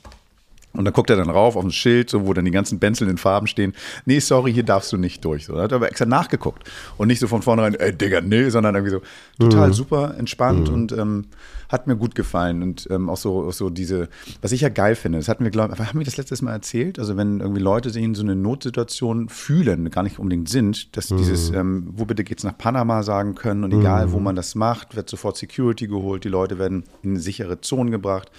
Und 0.73 0.85
dann 0.85 0.93
guckt 0.93 1.09
er 1.09 1.17
dann 1.17 1.29
rauf 1.29 1.55
auf 1.55 1.63
ein 1.63 1.71
Schild, 1.71 2.09
so, 2.09 2.25
wo 2.25 2.33
dann 2.33 2.45
die 2.45 2.51
ganzen 2.51 2.79
Benzeln 2.79 3.09
in 3.09 3.17
Farben 3.17 3.47
stehen. 3.47 3.73
Nee, 4.05 4.19
sorry, 4.19 4.53
hier 4.53 4.63
darfst 4.63 4.91
du 4.93 4.97
nicht 4.97 5.23
durch. 5.25 5.45
So, 5.45 5.55
da 5.55 5.63
hat 5.63 5.71
er 5.73 5.77
aber 5.77 5.89
extra 5.89 6.05
nachgeguckt. 6.05 6.69
Und 6.97 7.07
nicht 7.07 7.19
so 7.19 7.27
von 7.27 7.41
vornherein, 7.41 7.75
ey, 7.75 7.93
Digga, 7.93 8.21
nee, 8.21 8.49
sondern 8.49 8.75
irgendwie 8.75 8.91
so 8.91 9.01
total 9.37 9.73
super 9.73 10.15
entspannt 10.17 10.69
und 10.69 10.91
ähm, 10.93 11.25
hat 11.67 11.87
mir 11.87 11.95
gut 11.95 12.15
gefallen. 12.15 12.61
Und 12.63 12.87
ähm, 12.89 13.09
auch 13.09 13.17
so, 13.17 13.47
auch 13.47 13.53
so 13.53 13.69
diese, 13.69 14.09
was 14.41 14.51
ich 14.51 14.61
ja 14.61 14.69
geil 14.69 14.95
finde, 14.95 15.17
das 15.17 15.27
hatten 15.27 15.43
wir, 15.43 15.51
glaube 15.51 15.73
ich, 15.73 15.79
haben 15.79 15.99
wir 15.99 16.05
das 16.05 16.17
letztes 16.17 16.41
Mal 16.41 16.51
erzählt? 16.51 16.99
Also, 16.99 17.17
wenn 17.17 17.39
irgendwie 17.39 17.61
Leute 17.61 17.89
sich 17.89 18.03
in 18.03 18.15
so 18.15 18.23
eine 18.23 18.35
Notsituation 18.35 19.29
fühlen, 19.29 19.89
gar 19.89 20.03
nicht 20.03 20.19
unbedingt 20.19 20.49
sind, 20.49 20.95
dass 20.95 21.07
dieses, 21.07 21.49
ähm, 21.49 21.87
wo 21.91 22.05
bitte 22.05 22.23
geht's 22.23 22.43
nach 22.43 22.57
Panama 22.57 23.03
sagen 23.03 23.35
können 23.35 23.63
und 23.63 23.73
egal, 23.73 24.11
wo 24.11 24.19
man 24.19 24.35
das 24.35 24.55
macht, 24.55 24.95
wird 24.95 25.09
sofort 25.09 25.37
Security 25.37 25.87
geholt, 25.87 26.23
die 26.23 26.29
Leute 26.29 26.59
werden 26.59 26.83
in 27.03 27.17
sichere 27.17 27.61
Zonen 27.61 27.91
gebracht. 27.91 28.31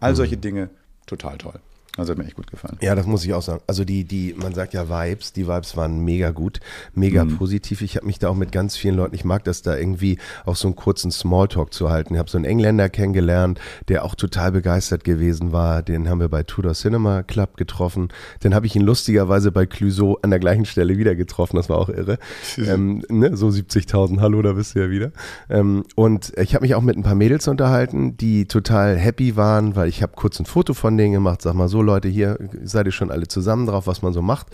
All 0.00 0.14
solche 0.16 0.36
Dinge, 0.36 0.70
total 1.06 1.38
toll. 1.38 1.60
Also 1.98 2.12
hat 2.12 2.18
mir 2.18 2.24
echt 2.24 2.36
gut 2.36 2.50
gefallen. 2.50 2.78
Ja, 2.80 2.94
das 2.94 3.06
muss 3.06 3.22
ich 3.24 3.34
auch 3.34 3.42
sagen. 3.42 3.60
Also 3.66 3.84
die, 3.84 4.04
die, 4.04 4.34
man 4.38 4.54
sagt 4.54 4.72
ja 4.72 4.88
Vibes, 4.88 5.34
die 5.34 5.46
Vibes 5.46 5.76
waren 5.76 6.02
mega 6.04 6.30
gut, 6.30 6.60
mega 6.94 7.24
Mhm. 7.24 7.36
positiv. 7.36 7.82
Ich 7.82 7.96
habe 7.96 8.06
mich 8.06 8.18
da 8.18 8.30
auch 8.30 8.34
mit 8.34 8.50
ganz 8.50 8.76
vielen 8.78 8.96
Leuten, 8.96 9.14
ich 9.14 9.26
mag 9.26 9.44
das 9.44 9.60
da 9.60 9.76
irgendwie 9.76 10.18
auch 10.46 10.56
so 10.56 10.68
einen 10.68 10.74
kurzen 10.74 11.10
Smalltalk 11.10 11.74
zu 11.74 11.90
halten. 11.90 12.14
Ich 12.14 12.18
habe 12.18 12.30
so 12.30 12.38
einen 12.38 12.46
Engländer 12.46 12.88
kennengelernt, 12.88 13.60
der 13.88 14.06
auch 14.06 14.14
total 14.14 14.52
begeistert 14.52 15.04
gewesen 15.04 15.52
war. 15.52 15.82
Den 15.82 16.08
haben 16.08 16.18
wir 16.20 16.30
bei 16.30 16.42
Tudor 16.44 16.72
Cinema 16.72 17.22
Club 17.22 17.58
getroffen. 17.58 18.08
Dann 18.40 18.54
habe 18.54 18.64
ich 18.66 18.74
ihn 18.74 18.82
lustigerweise 18.82 19.52
bei 19.52 19.66
Clouseau 19.66 20.18
an 20.22 20.30
der 20.30 20.38
gleichen 20.38 20.64
Stelle 20.64 20.96
wieder 20.96 21.14
getroffen. 21.14 21.56
Das 21.56 21.68
war 21.68 21.76
auch 21.76 21.90
irre. 21.90 22.18
ähm, 22.56 23.04
ne? 23.10 23.36
So 23.36 23.48
70.000, 23.48 24.18
hallo, 24.20 24.40
da 24.40 24.54
bist 24.54 24.74
du 24.74 24.80
ja 24.80 24.88
wieder. 24.88 25.12
Ähm, 25.50 25.84
und 25.94 26.32
ich 26.38 26.54
habe 26.54 26.62
mich 26.62 26.74
auch 26.74 26.80
mit 26.82 26.96
ein 26.96 27.02
paar 27.02 27.14
Mädels 27.16 27.48
unterhalten, 27.48 28.16
die 28.16 28.46
total 28.46 28.96
happy 28.96 29.36
waren, 29.36 29.76
weil 29.76 29.88
ich 29.90 30.02
habe 30.02 30.12
kurz 30.16 30.40
ein 30.40 30.46
Foto 30.46 30.72
von 30.72 30.96
denen 30.96 31.12
gemacht. 31.12 31.42
Sag 31.42 31.54
mal 31.54 31.68
so, 31.68 31.81
Leute, 31.82 32.08
hier 32.08 32.38
seid 32.64 32.86
ihr 32.86 32.92
schon 32.92 33.10
alle 33.10 33.28
zusammen 33.28 33.66
drauf, 33.66 33.86
was 33.86 34.02
man 34.02 34.12
so 34.12 34.22
macht. 34.22 34.46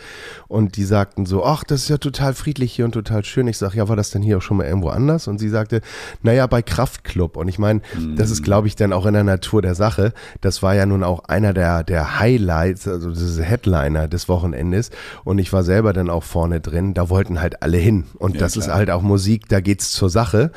Und 0.49 0.77
die 0.77 0.85
sagten 0.85 1.27
so, 1.27 1.45
ach, 1.45 1.65
das 1.65 1.83
ist 1.83 1.89
ja 1.89 1.99
total 1.99 2.35
friedlich 2.35 2.73
hier 2.73 2.85
und 2.85 2.93
total 2.93 3.25
schön. 3.25 3.47
Ich 3.49 3.59
sage, 3.59 3.77
ja, 3.77 3.89
war 3.89 3.97
das 3.97 4.11
denn 4.11 4.23
hier 4.23 4.39
auch 4.39 4.43
schon 4.43 4.57
mal 4.57 4.67
irgendwo 4.67 4.89
anders? 4.89 5.29
Und 5.29 5.39
sie 5.39 5.49
sagte, 5.49 5.81
naja, 6.23 6.47
bei 6.47 6.63
Kraftclub. 6.63 7.37
Und 7.37 7.49
ich 7.49 7.59
meine, 7.59 7.81
das 8.17 8.31
ist, 8.31 8.43
glaube 8.43 8.67
ich, 8.69 8.77
dann 8.77 8.93
auch 8.93 9.07
in 9.07 9.15
der 9.15 9.25
Natur 9.25 9.63
der 9.63 9.75
Sache. 9.75 10.13
Das 10.41 10.63
war 10.63 10.75
ja 10.75 10.87
nun 10.87 11.05
auch 11.05 11.25
einer 11.25 11.53
der, 11.53 11.85
der 11.85 12.19
Highlights, 12.19 12.89
also 12.89 13.11
diese 13.11 13.43
Headliner 13.43 14.09
des 14.09 14.29
Wochenendes. 14.29 14.91
Und 15.25 15.39
ich 15.39 15.53
war 15.53 15.63
selber 15.63 15.93
dann 15.93 16.11
auch 16.11 16.25
vorne 16.25 16.61
drin. 16.61 16.95
Da 16.95 17.09
wollten 17.11 17.41
halt 17.41 17.63
alle 17.63 17.79
hin. 17.79 18.05
Und 18.19 18.35
Ja, 18.35 18.41
das 18.41 18.57
ist 18.57 18.65
klar. 18.65 18.77
halt 18.77 18.91
auch 18.91 19.03
Musik, 19.03 19.49
da 19.49 19.61
geht's 19.61 19.91
zur 19.93 20.11
Sache. 20.11 20.51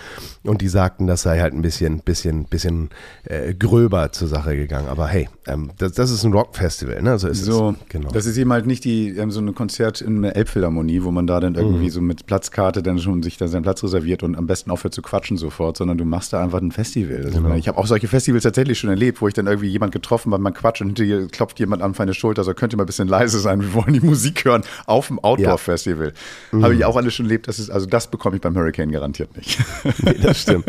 Und 0.44 0.62
die 0.62 0.70
sagten, 0.70 1.06
das 1.06 1.22
sei 1.22 1.40
halt 1.40 1.54
ein 1.54 1.62
bisschen, 1.62 2.00
bisschen, 2.00 2.46
bisschen 2.46 2.90
äh, 3.26 3.54
gröber 3.54 4.12
zur 4.12 4.28
Sache 4.28 4.56
gegangen. 4.56 4.88
Aber 4.88 5.08
hey, 5.08 5.30
ähm, 5.46 5.70
das, 5.78 5.92
das 5.92 6.10
ist 6.10 6.24
ein 6.24 6.34
Rockfestival, 6.34 7.02
ne? 7.04 7.20
So 7.20 7.28
ist 7.28 7.44
So, 7.46 7.76
es. 7.80 7.90
Genau. 7.90 8.10
das 8.10 8.26
ist 8.26 8.38
eben 8.38 8.52
halt 8.52 8.66
nicht 8.66 8.84
die, 8.84 9.10
ähm, 9.18 9.30
so 9.30 9.40
ein 9.40 9.54
Konzert 9.54 10.02
in 10.02 10.24
der 10.24 10.36
Elbphilharmonie, 10.36 11.04
wo 11.04 11.12
man 11.12 11.28
da 11.28 11.40
dann 11.40 11.54
irgendwie 11.54 11.86
Mhm. 11.86 11.90
so 11.92 12.02
mit 12.02 12.26
Platzkarte 12.26 12.82
dann 12.82 12.98
schon 12.98 13.22
sich 13.22 13.38
da 13.38 13.48
seinen 13.48 13.62
Platz 13.62 13.84
reserviert 13.84 14.24
und 14.24 14.36
am 14.36 14.48
besten 14.48 14.72
aufhört 14.72 14.96
zu 14.96 15.04
quatschen 15.04 15.38
sofort, 15.38 15.78
sondern 15.78 16.00
du 16.00 16.06
machst 16.06 16.34
da 16.34 16.44
einfach 16.44 16.60
ein 16.60 16.72
Festival. 16.72 17.18
Also 17.26 17.40
Genau. 17.42 17.54
Ich 17.56 17.68
habe 17.68 17.78
auch 17.78 17.86
solche 17.86 18.08
Festivals 18.08 18.44
tatsächlich 18.44 18.80
schon 18.80 18.90
erlebt, 18.90 19.22
wo 19.22 19.28
ich 19.28 19.36
dann 19.36 19.46
irgendwie 19.46 19.68
jemand 19.70 19.92
getroffen 19.92 20.34
habe, 20.34 20.42
man 20.42 20.56
quatscht 20.56 20.82
und 20.82 20.88
hinter 20.88 21.04
dir 21.04 21.28
klopft 21.28 21.60
jemand 21.60 21.84
an 21.84 21.94
meine 21.98 22.16
Schulter, 22.16 22.44
so 22.44 22.54
könnt 22.56 22.74
ihr 22.74 22.78
mal 22.78 22.84
ein 22.84 22.88
bisschen 22.88 23.08
leise 23.08 23.38
sein, 23.40 23.62
wir 23.62 23.74
wollen 23.76 23.94
die 23.94 24.00
Musik 24.02 24.44
hören 24.46 24.64
auf 24.88 25.06
dem 25.08 25.20
Outdoor-Festival. 25.20 26.14
Mhm. 26.52 26.64
Habe 26.64 26.74
ich 26.74 26.84
auch 26.86 26.96
alles 26.98 27.14
schon 27.14 27.28
erlebt, 27.28 27.48
das 27.48 27.60
ist, 27.60 27.70
also 27.70 27.86
das 27.86 28.08
bekomme 28.10 28.38
ich 28.38 28.42
beim 28.42 28.56
Hurricane 28.56 28.92
garantiert 28.92 29.38
nicht. 29.38 29.60
Nee, 30.04 30.31
das 30.32 30.42
stimmt. 30.42 30.66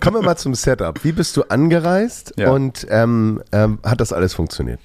Kommen 0.00 0.16
wir 0.16 0.22
mal 0.22 0.36
zum 0.36 0.54
Setup. 0.54 1.02
Wie 1.04 1.12
bist 1.12 1.36
du 1.36 1.42
angereist 1.44 2.34
Ja. 2.36 2.50
und 2.52 2.86
ähm, 2.90 3.42
ähm, 3.52 3.78
hat 3.82 4.00
das 4.00 4.12
alles 4.12 4.34
funktioniert? 4.34 4.80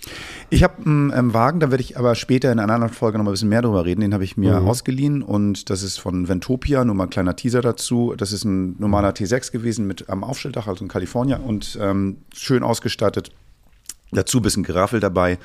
Ich 0.49 0.63
habe 0.63 0.75
einen 0.85 1.33
Wagen, 1.33 1.59
da 1.59 1.71
werde 1.71 1.81
ich 1.83 1.97
aber 1.97 2.15
später 2.15 2.51
in 2.51 2.59
einer 2.59 2.73
anderen 2.73 2.93
Folge 2.93 3.17
noch 3.17 3.25
mal 3.25 3.31
ein 3.31 3.33
bisschen 3.33 3.49
mehr 3.49 3.61
drüber 3.61 3.85
reden. 3.85 4.01
Den 4.01 4.13
habe 4.13 4.23
ich 4.23 4.37
mir 4.37 4.61
ausgeliehen 4.61 5.21
und 5.21 5.69
das 5.69 5.83
ist 5.83 5.97
von 5.99 6.27
Ventopia, 6.27 6.83
nur 6.85 6.95
mal 6.95 7.05
ein 7.05 7.09
kleiner 7.09 7.35
Teaser 7.35 7.61
dazu. 7.61 8.13
Das 8.15 8.31
ist 8.31 8.43
ein 8.45 8.75
normaler 8.79 9.09
T6 9.11 9.51
gewesen 9.51 9.87
mit 9.87 10.09
am 10.09 10.23
Aufstelldach, 10.23 10.67
also 10.67 10.83
in 10.83 10.89
California 10.89 11.37
und 11.37 11.77
ähm, 11.81 12.17
schön 12.33 12.63
ausgestattet. 12.63 13.31
Dazu 14.11 14.39
ein 14.39 14.43
bisschen 14.43 14.63
Geraffel 14.63 14.99
dabei. 14.99 15.37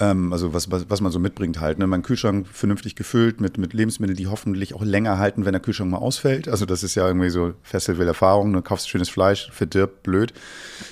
Ähm, 0.00 0.32
also 0.32 0.52
was, 0.52 0.70
was, 0.70 0.90
was 0.90 1.00
man 1.00 1.12
so 1.12 1.18
mitbringt 1.18 1.60
halt. 1.60 1.78
Ne? 1.78 1.86
Mein 1.86 2.02
Kühlschrank 2.02 2.48
vernünftig 2.48 2.96
gefüllt 2.96 3.40
mit, 3.40 3.58
mit 3.58 3.72
Lebensmitteln, 3.72 4.16
die 4.16 4.26
hoffentlich 4.26 4.74
auch 4.74 4.82
länger 4.82 5.18
halten, 5.18 5.44
wenn 5.44 5.52
der 5.52 5.60
Kühlschrank 5.60 5.90
mal 5.90 5.98
ausfällt. 5.98 6.48
Also 6.48 6.66
das 6.66 6.82
ist 6.82 6.94
ja 6.94 7.06
irgendwie 7.06 7.30
so 7.30 7.54
Festival-Erfahrung. 7.62 8.52
Du 8.52 8.62
kaufst 8.62 8.88
schönes 8.88 9.08
Fleisch, 9.08 9.50
verdirbt, 9.52 10.02
blöd. 10.02 10.32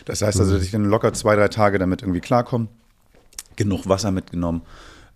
Das 0.04 0.22
heißt 0.22 0.38
also, 0.38 0.54
dass 0.54 0.64
ich 0.64 0.70
dann 0.70 0.84
locker 0.84 1.12
zwei, 1.12 1.34
drei 1.34 1.48
Tage 1.48 1.78
damit 1.78 2.02
irgendwie 2.02 2.20
klarkomme 2.20 2.68
genug 3.56 3.88
Wasser 3.88 4.10
mitgenommen 4.10 4.62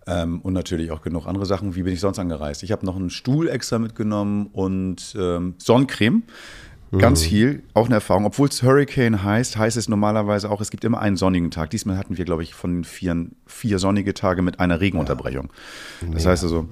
ähm, 0.05 0.41
und 0.41 0.53
natürlich 0.53 0.91
auch 0.91 1.01
genug 1.01 1.27
andere 1.27 1.45
Sachen. 1.45 1.75
Wie 1.75 1.83
bin 1.83 1.93
ich 1.93 1.99
sonst 1.99 2.19
angereist? 2.19 2.63
Ich 2.63 2.71
habe 2.71 2.85
noch 2.85 2.95
einen 2.95 3.09
Stuhl 3.09 3.49
extra 3.49 3.79
mitgenommen 3.79 4.47
und 4.53 5.15
ähm, 5.17 5.55
Sonnencreme. 5.57 6.23
Ganz 6.91 7.23
viel, 7.23 7.63
auch 7.73 7.87
eine 7.87 7.95
Erfahrung. 7.95 8.25
Obwohl 8.25 8.47
es 8.47 8.63
Hurricane 8.63 9.23
heißt, 9.23 9.57
heißt 9.57 9.75
es 9.75 9.89
normalerweise 9.89 10.49
auch, 10.49 10.61
es 10.61 10.71
gibt 10.71 10.85
immer 10.85 10.99
einen 10.99 11.17
sonnigen 11.17 11.51
Tag. 11.51 11.69
Diesmal 11.69 11.97
hatten 11.97 12.17
wir, 12.17 12.25
glaube 12.25 12.43
ich, 12.43 12.53
von 12.53 12.75
den 12.75 12.83
vier, 12.85 13.27
vier 13.45 13.79
sonnige 13.79 14.13
Tage 14.13 14.41
mit 14.41 14.59
einer 14.59 14.79
Regenunterbrechung. 14.79 15.49
Das 16.13 16.25
heißt 16.25 16.43
also, 16.43 16.67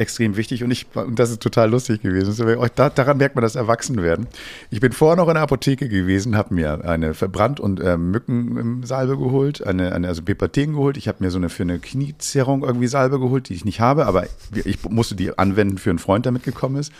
extrem 0.00 0.36
wichtig 0.36 0.64
und 0.64 0.70
ich, 0.70 0.86
und 0.94 1.18
das 1.18 1.30
ist 1.30 1.42
total 1.42 1.70
lustig 1.70 2.02
gewesen. 2.02 2.48
Euch 2.58 2.70
Da, 2.70 2.88
daran 2.88 3.18
merkt 3.18 3.34
man 3.34 3.42
das 3.42 3.54
Erwachsenwerden. 3.54 4.26
Ich 4.70 4.80
bin 4.80 4.92
vorher 4.92 5.16
noch 5.16 5.28
in 5.28 5.34
der 5.34 5.42
Apotheke 5.42 5.88
gewesen, 5.88 6.36
habe 6.36 6.54
mir 6.54 6.84
eine 6.84 7.14
Verbrannt- 7.14 7.60
und 7.60 7.80
äh, 7.80 7.96
Mückensalbe 7.96 9.18
geholt, 9.18 9.64
eine, 9.66 9.92
eine 9.92 10.08
also 10.08 10.22
Pepathen 10.22 10.72
geholt. 10.72 10.96
Ich 10.96 11.06
habe 11.06 11.22
mir 11.22 11.30
so 11.30 11.38
eine 11.38 11.50
für 11.50 11.62
eine 11.64 11.78
Kniezerrung 11.78 12.64
irgendwie 12.64 12.86
Salbe 12.86 13.20
geholt, 13.20 13.48
die 13.48 13.54
ich 13.54 13.64
nicht 13.64 13.80
habe, 13.80 14.06
aber 14.06 14.24
ich 14.64 14.82
musste 14.88 15.14
die 15.14 15.38
anwenden 15.38 15.78
für 15.78 15.90
einen 15.90 15.98
Freund, 15.98 16.24
der 16.24 16.32
mitgekommen 16.32 16.76
ist. 16.76 16.92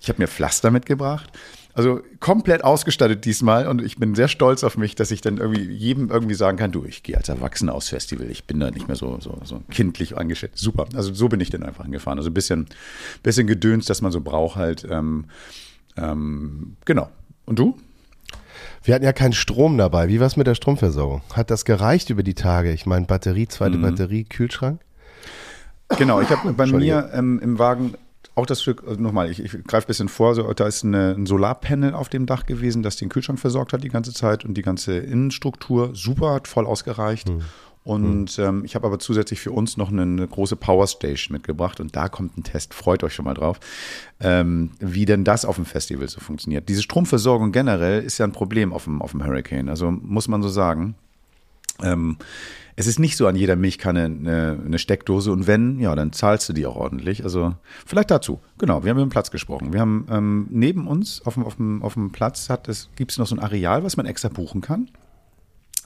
Ich 0.00 0.08
habe 0.08 0.22
mir 0.22 0.28
Pflaster 0.28 0.70
mitgebracht. 0.70 1.30
Also 1.76 2.00
komplett 2.20 2.64
ausgestattet 2.64 3.26
diesmal 3.26 3.68
und 3.68 3.82
ich 3.82 3.98
bin 3.98 4.14
sehr 4.14 4.28
stolz 4.28 4.64
auf 4.64 4.78
mich, 4.78 4.94
dass 4.94 5.10
ich 5.10 5.20
dann 5.20 5.36
irgendwie 5.36 5.70
jedem 5.70 6.08
irgendwie 6.08 6.34
sagen 6.34 6.56
kann, 6.56 6.72
du, 6.72 6.86
ich 6.86 7.02
gehe 7.02 7.18
als 7.18 7.28
Erwachsener 7.28 7.74
aufs 7.74 7.90
Festival, 7.90 8.30
ich 8.30 8.46
bin 8.46 8.58
da 8.58 8.70
nicht 8.70 8.88
mehr 8.88 8.96
so, 8.96 9.20
so, 9.20 9.38
so 9.44 9.60
kindlich 9.70 10.16
angestellt. 10.16 10.52
Super, 10.54 10.86
also 10.94 11.12
so 11.12 11.28
bin 11.28 11.38
ich 11.38 11.50
dann 11.50 11.62
einfach 11.62 11.84
hingefahren. 11.84 12.18
Also 12.18 12.30
ein 12.30 12.34
bisschen, 12.34 12.64
bisschen 13.22 13.46
Gedöns, 13.46 13.84
dass 13.84 14.00
man 14.00 14.10
so 14.10 14.22
braucht 14.22 14.56
halt. 14.56 14.86
Ähm, 14.90 15.26
ähm, 15.98 16.78
genau. 16.86 17.10
Und 17.44 17.58
du? 17.58 17.76
Wir 18.82 18.94
hatten 18.94 19.04
ja 19.04 19.12
keinen 19.12 19.34
Strom 19.34 19.76
dabei. 19.76 20.08
Wie 20.08 20.18
war 20.18 20.28
es 20.28 20.38
mit 20.38 20.46
der 20.46 20.54
Stromversorgung? 20.54 21.20
Hat 21.34 21.50
das 21.50 21.66
gereicht 21.66 22.08
über 22.08 22.22
die 22.22 22.32
Tage? 22.32 22.72
Ich 22.72 22.86
meine, 22.86 23.04
Batterie, 23.04 23.48
zweite 23.48 23.76
Batterie, 23.76 24.24
Kühlschrank? 24.24 24.80
Genau, 25.98 26.22
ich 26.22 26.30
habe 26.30 26.54
bei 26.54 26.64
mir 26.64 27.10
ähm, 27.12 27.38
im 27.40 27.58
Wagen 27.58 27.96
auch 28.36 28.46
das 28.46 28.62
Stück, 28.62 28.84
also 28.86 29.00
nochmal, 29.00 29.30
ich, 29.30 29.40
ich 29.40 29.52
greife 29.64 29.86
ein 29.86 29.88
bisschen 29.88 30.08
vor, 30.08 30.34
so, 30.34 30.52
da 30.52 30.66
ist 30.66 30.84
eine, 30.84 31.12
ein 31.12 31.26
Solarpanel 31.26 31.94
auf 31.94 32.10
dem 32.10 32.26
Dach 32.26 32.44
gewesen, 32.46 32.82
das 32.82 32.96
den 32.96 33.08
Kühlschrank 33.08 33.40
versorgt 33.40 33.72
hat 33.72 33.82
die 33.82 33.88
ganze 33.88 34.12
Zeit 34.12 34.44
und 34.44 34.54
die 34.54 34.62
ganze 34.62 34.98
Innenstruktur 34.98 35.94
super, 35.94 36.34
hat 36.34 36.46
voll 36.46 36.66
ausgereicht. 36.66 37.28
Und 37.82 38.38
ähm, 38.40 38.64
ich 38.64 38.74
habe 38.74 38.86
aber 38.86 38.98
zusätzlich 38.98 39.40
für 39.40 39.52
uns 39.52 39.76
noch 39.76 39.90
eine, 39.90 40.02
eine 40.02 40.26
große 40.26 40.56
Powerstation 40.56 41.32
mitgebracht 41.32 41.78
und 41.80 41.94
da 41.94 42.08
kommt 42.08 42.36
ein 42.36 42.42
Test, 42.42 42.74
freut 42.74 43.04
euch 43.04 43.14
schon 43.14 43.24
mal 43.24 43.34
drauf, 43.34 43.60
ähm, 44.20 44.72
wie 44.80 45.04
denn 45.04 45.22
das 45.22 45.44
auf 45.44 45.54
dem 45.54 45.64
Festival 45.64 46.08
so 46.08 46.20
funktioniert. 46.20 46.68
Diese 46.68 46.82
Stromversorgung 46.82 47.52
generell 47.52 48.02
ist 48.02 48.18
ja 48.18 48.26
ein 48.26 48.32
Problem 48.32 48.72
auf 48.72 48.84
dem, 48.84 49.00
auf 49.00 49.12
dem 49.12 49.24
Hurricane, 49.24 49.68
also 49.68 49.90
muss 49.90 50.28
man 50.28 50.42
so 50.42 50.48
sagen. 50.48 50.96
Ähm, 51.82 52.16
es 52.78 52.86
ist 52.86 52.98
nicht 52.98 53.16
so 53.16 53.26
an 53.26 53.36
jeder 53.36 53.56
Milchkanne 53.56 54.04
eine, 54.04 54.58
eine 54.64 54.78
Steckdose 54.78 55.32
und 55.32 55.46
wenn, 55.46 55.80
ja, 55.80 55.94
dann 55.94 56.12
zahlst 56.12 56.48
du 56.48 56.52
die 56.52 56.66
auch 56.66 56.76
ordentlich. 56.76 57.24
Also 57.24 57.54
vielleicht 57.86 58.10
dazu. 58.10 58.40
Genau, 58.58 58.84
wir 58.84 58.90
haben 58.90 58.98
über 58.98 59.06
den 59.06 59.10
Platz 59.10 59.30
gesprochen. 59.30 59.72
Wir 59.72 59.80
haben 59.80 60.06
ähm, 60.10 60.46
neben 60.50 60.86
uns 60.86 61.22
auf 61.24 61.34
dem, 61.34 61.44
auf 61.44 61.56
dem, 61.56 61.82
auf 61.82 61.94
dem 61.94 62.12
Platz 62.12 62.50
hat 62.50 62.68
es, 62.68 62.90
gibt 62.94 63.12
es 63.12 63.18
noch 63.18 63.26
so 63.26 63.34
ein 63.34 63.40
Areal, 63.40 63.82
was 63.82 63.96
man 63.96 64.04
extra 64.04 64.28
buchen 64.28 64.60
kann. 64.60 64.90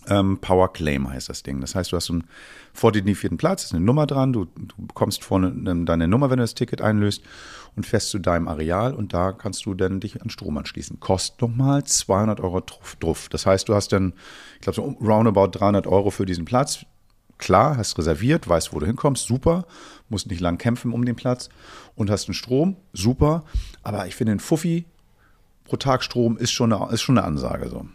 Ähm, 0.09 0.39
Power 0.41 0.73
Claim 0.73 1.09
heißt 1.09 1.29
das 1.29 1.43
Ding. 1.43 1.61
Das 1.61 1.75
heißt, 1.75 1.93
du 1.93 1.97
hast 1.97 2.07
so 2.07 2.15
einen 2.15 2.25
vordefinierten 2.73 3.37
Platz, 3.37 3.65
ist 3.65 3.75
eine 3.75 3.85
Nummer 3.85 4.07
dran, 4.07 4.33
du, 4.33 4.47
du 4.47 4.87
bekommst 4.87 5.25
vorne 5.25 5.49
ähm, 5.49 5.87
deine 5.87 6.09
Nummer, 6.09 6.31
wenn 6.31 6.39
du 6.39 6.45
das 6.45 6.55
Ticket 6.55 6.81
einlöst 6.81 7.23
und 7.77 7.87
fährst 7.87 8.11
zu 8.11 8.19
deinem 8.19 8.49
Areal 8.49 8.95
und 8.95 9.13
da 9.13 9.33
kannst 9.33 9.67
du 9.67 9.75
dann 9.75 10.01
dich 10.01 10.21
an 10.23 10.31
Strom 10.31 10.57
anschließen. 10.59 11.01
Kostet 11.01 11.43
nochmal 11.43 11.85
200 11.85 12.41
Euro 12.41 12.63
drauf. 13.01 13.29
Das 13.29 13.47
heißt, 13.47 13.69
du 13.69 13.75
hast 13.75 13.93
dann, 13.93 14.15
ich 14.57 14.63
glaube, 14.63 14.77
so 14.77 14.83
roundabout 15.07 15.49
300 15.49 15.87
Euro 15.87 16.11
für 16.11 16.27
diesen 16.27 16.45
Platz. 16.45 16.85
Klar, 17.39 17.77
hast 17.77 17.97
reserviert, 17.97 18.49
weißt, 18.49 18.75
wo 18.75 18.81
du 18.81 18.87
hinkommst, 18.87 19.27
super, 19.27 19.65
musst 20.11 20.29
nicht 20.29 20.41
lang 20.41 20.59
kämpfen 20.59 20.93
um 20.93 21.07
den 21.07 21.17
Platz 21.17 21.49
und 21.95 22.11
hast 22.11 22.29
einen 22.29 22.35
Strom, 22.35 22.77
super. 22.93 23.45
Aber 23.83 24.07
ich 24.07 24.15
finde, 24.15 24.33
ein 24.33 24.41
Fuffi 24.41 24.85
pro 25.65 25.77
Tag 25.77 26.03
Strom 26.03 26.37
ist 26.37 26.51
schon 26.51 26.73
eine, 26.73 26.93
ist 26.93 27.01
schon 27.01 27.17
eine 27.17 27.27
Ansage 27.27 27.69
so. 27.71 27.87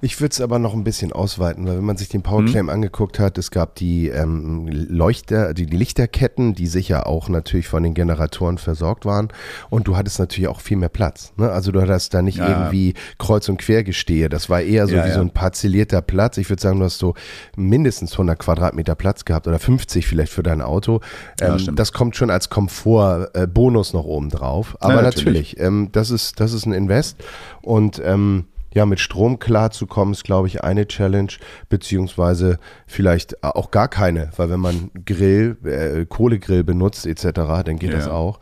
Ich 0.00 0.20
würde 0.20 0.32
es 0.32 0.40
aber 0.40 0.58
noch 0.58 0.74
ein 0.74 0.82
bisschen 0.84 1.12
ausweiten, 1.12 1.66
weil 1.66 1.76
wenn 1.76 1.84
man 1.84 1.96
sich 1.96 2.08
den 2.08 2.18
Mhm. 2.20 2.24
Powerclaim 2.24 2.68
angeguckt 2.68 3.18
hat, 3.20 3.38
es 3.38 3.50
gab 3.52 3.76
die 3.76 4.08
ähm, 4.08 4.66
Leuchter, 4.68 5.54
die, 5.54 5.66
die 5.66 5.76
Lichterketten, 5.76 6.54
die 6.54 6.66
sicher 6.66 7.06
auch 7.06 7.28
natürlich 7.28 7.68
von 7.68 7.82
den 7.84 7.94
Generatoren 7.94 8.58
versorgt 8.58 9.04
waren 9.04 9.28
und 9.70 9.86
du 9.86 9.96
hattest 9.96 10.18
natürlich 10.18 10.48
auch 10.48 10.60
viel 10.60 10.76
mehr 10.76 10.88
Platz. 10.88 11.32
Ne? 11.36 11.50
Also 11.50 11.70
du 11.70 11.80
hattest 11.80 12.12
da 12.14 12.22
nicht 12.22 12.38
Ja. 12.38 12.48
irgendwie 12.48 12.94
kreuz 13.18 13.48
und 13.48 13.58
quer 13.58 13.84
gestehe. 13.84 14.28
Das 14.28 14.50
war 14.50 14.60
eher 14.60 14.86
so 14.88 14.96
Ja, 14.96 15.04
wie 15.04 15.08
ja. 15.10 15.14
so 15.14 15.20
ein 15.20 15.30
parzellierter 15.30 16.02
Platz. 16.02 16.36
Ich 16.38 16.50
würde 16.50 16.60
sagen, 16.60 16.78
du 16.80 16.84
hast 16.84 16.98
so 16.98 17.14
mindestens 17.56 18.12
100 18.12 18.38
Quadratmeter 18.38 18.94
Platz 18.96 19.24
gehabt 19.24 19.46
oder 19.46 19.58
50 19.60 20.06
vielleicht 20.06 20.32
für 20.32 20.42
dein 20.42 20.62
Auto. 20.62 21.00
Ähm, 21.40 21.76
das 21.76 21.92
kommt 21.92 22.16
schon 22.16 22.30
als 22.30 22.50
Komfort-Bonus 22.50 23.92
noch 23.92 24.04
oben 24.04 24.30
drauf. 24.30 24.76
Aber 24.80 25.02
natürlich, 25.02 25.54
natürlich. 25.54 25.60
ähm, 25.60 25.88
das, 25.92 26.10
ist, 26.10 26.40
das 26.40 26.52
ist 26.52 26.66
ein 26.66 26.72
Invest 26.72 27.18
und 27.62 28.00
ähm, 28.04 28.46
ja, 28.74 28.86
mit 28.86 29.00
Strom 29.00 29.38
klarzukommen, 29.38 30.14
ist, 30.14 30.24
glaube 30.24 30.48
ich, 30.48 30.62
eine 30.64 30.86
Challenge, 30.86 31.32
beziehungsweise 31.68 32.58
vielleicht 32.86 33.42
auch 33.44 33.70
gar 33.70 33.88
keine, 33.88 34.30
weil 34.36 34.50
wenn 34.50 34.60
man 34.60 34.90
Grill, 35.04 35.56
äh, 35.64 36.04
Kohlegrill 36.06 36.64
benutzt 36.64 37.06
etc., 37.06 37.22
dann 37.64 37.78
geht 37.78 37.90
Ja. 37.90 37.96
das 37.96 38.08
auch. 38.08 38.38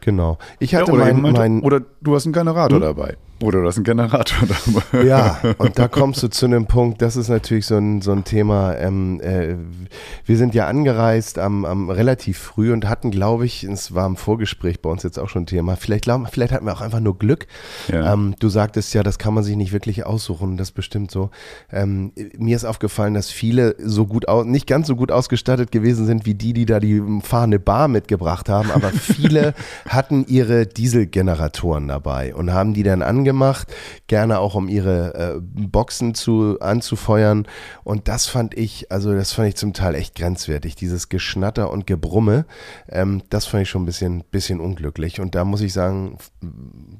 Genau. 0.00 0.38
Ich 0.58 0.72
Ja, 0.72 0.80
hatte 0.80 0.92
oder, 0.92 1.04
mein, 1.12 1.20
mein 1.20 1.62
oder 1.62 1.80
du 2.00 2.14
hast 2.14 2.24
einen 2.26 2.32
Generator 2.32 2.80
dabei. 2.80 3.16
Oder 3.40 3.60
du 3.60 3.68
hast 3.68 3.76
einen 3.76 3.84
Generator 3.84 4.48
dabei. 4.48 5.04
Ja, 5.04 5.40
und 5.58 5.78
da 5.78 5.86
kommst 5.86 6.22
du 6.24 6.28
zu 6.28 6.46
einem 6.46 6.66
Punkt, 6.66 7.00
das 7.02 7.14
ist 7.14 7.28
natürlich 7.28 7.66
so 7.66 7.76
ein, 7.76 8.02
so 8.02 8.10
ein 8.10 8.24
Thema. 8.24 8.74
Ähm, 8.76 9.20
äh, 9.20 9.54
wir 10.24 10.36
sind 10.36 10.54
ja 10.54 10.66
angereist 10.66 11.38
am, 11.38 11.64
am 11.64 11.88
relativ 11.88 12.36
früh 12.38 12.72
und 12.72 12.88
hatten, 12.88 13.12
glaube 13.12 13.46
ich, 13.46 13.62
es 13.62 13.94
war 13.94 14.06
im 14.06 14.16
Vorgespräch 14.16 14.82
bei 14.82 14.90
uns 14.90 15.04
jetzt 15.04 15.20
auch 15.20 15.28
schon 15.28 15.46
Thema, 15.46 15.76
vielleicht, 15.76 16.04
glaub, 16.04 16.28
vielleicht 16.28 16.52
hatten 16.52 16.66
wir 16.66 16.72
auch 16.72 16.80
einfach 16.80 16.98
nur 16.98 17.16
Glück. 17.16 17.46
Ja. 17.92 18.12
Ähm, 18.12 18.34
du 18.40 18.48
sagtest 18.48 18.92
ja, 18.94 19.04
das 19.04 19.18
kann 19.18 19.34
man 19.34 19.44
sich 19.44 19.54
nicht 19.54 19.72
wirklich 19.72 20.04
aussuchen, 20.04 20.56
das 20.56 20.72
bestimmt 20.72 21.12
so. 21.12 21.30
Ähm, 21.70 22.12
mir 22.36 22.56
ist 22.56 22.64
aufgefallen, 22.64 23.14
dass 23.14 23.30
viele 23.30 23.76
so 23.78 24.06
gut 24.06 24.26
aus, 24.26 24.46
nicht 24.46 24.66
ganz 24.66 24.88
so 24.88 24.96
gut 24.96 25.12
ausgestattet 25.12 25.70
gewesen 25.70 26.06
sind 26.06 26.26
wie 26.26 26.34
die, 26.34 26.54
die 26.54 26.66
da 26.66 26.80
die 26.80 27.00
fahrende 27.22 27.60
Bar 27.60 27.86
mitgebracht 27.86 28.48
haben, 28.48 28.72
aber 28.72 28.88
viele 28.90 29.54
hatten 29.88 30.24
ihre 30.26 30.66
Dieselgeneratoren 30.66 31.86
dabei 31.86 32.34
und 32.34 32.52
haben 32.52 32.74
die 32.74 32.82
dann 32.82 33.02
angebracht 33.02 33.27
gemacht, 33.28 33.68
gerne 34.06 34.38
auch 34.38 34.54
um 34.54 34.68
ihre 34.68 35.36
äh, 35.36 35.40
Boxen 35.40 36.14
zu, 36.14 36.58
anzufeuern. 36.60 37.46
Und 37.84 38.08
das 38.08 38.26
fand 38.26 38.56
ich, 38.56 38.90
also 38.90 39.12
das 39.12 39.32
fand 39.32 39.48
ich 39.48 39.56
zum 39.56 39.74
Teil 39.74 39.94
echt 39.94 40.14
grenzwertig, 40.14 40.76
dieses 40.76 41.10
Geschnatter 41.10 41.70
und 41.70 41.86
Gebrumme. 41.86 42.46
Ähm, 42.88 43.22
das 43.28 43.44
fand 43.44 43.64
ich 43.64 43.68
schon 43.68 43.82
ein 43.82 43.86
bisschen, 43.86 44.24
bisschen 44.30 44.60
unglücklich. 44.60 45.20
Und 45.20 45.34
da 45.34 45.44
muss 45.44 45.60
ich 45.60 45.74
sagen, 45.74 46.16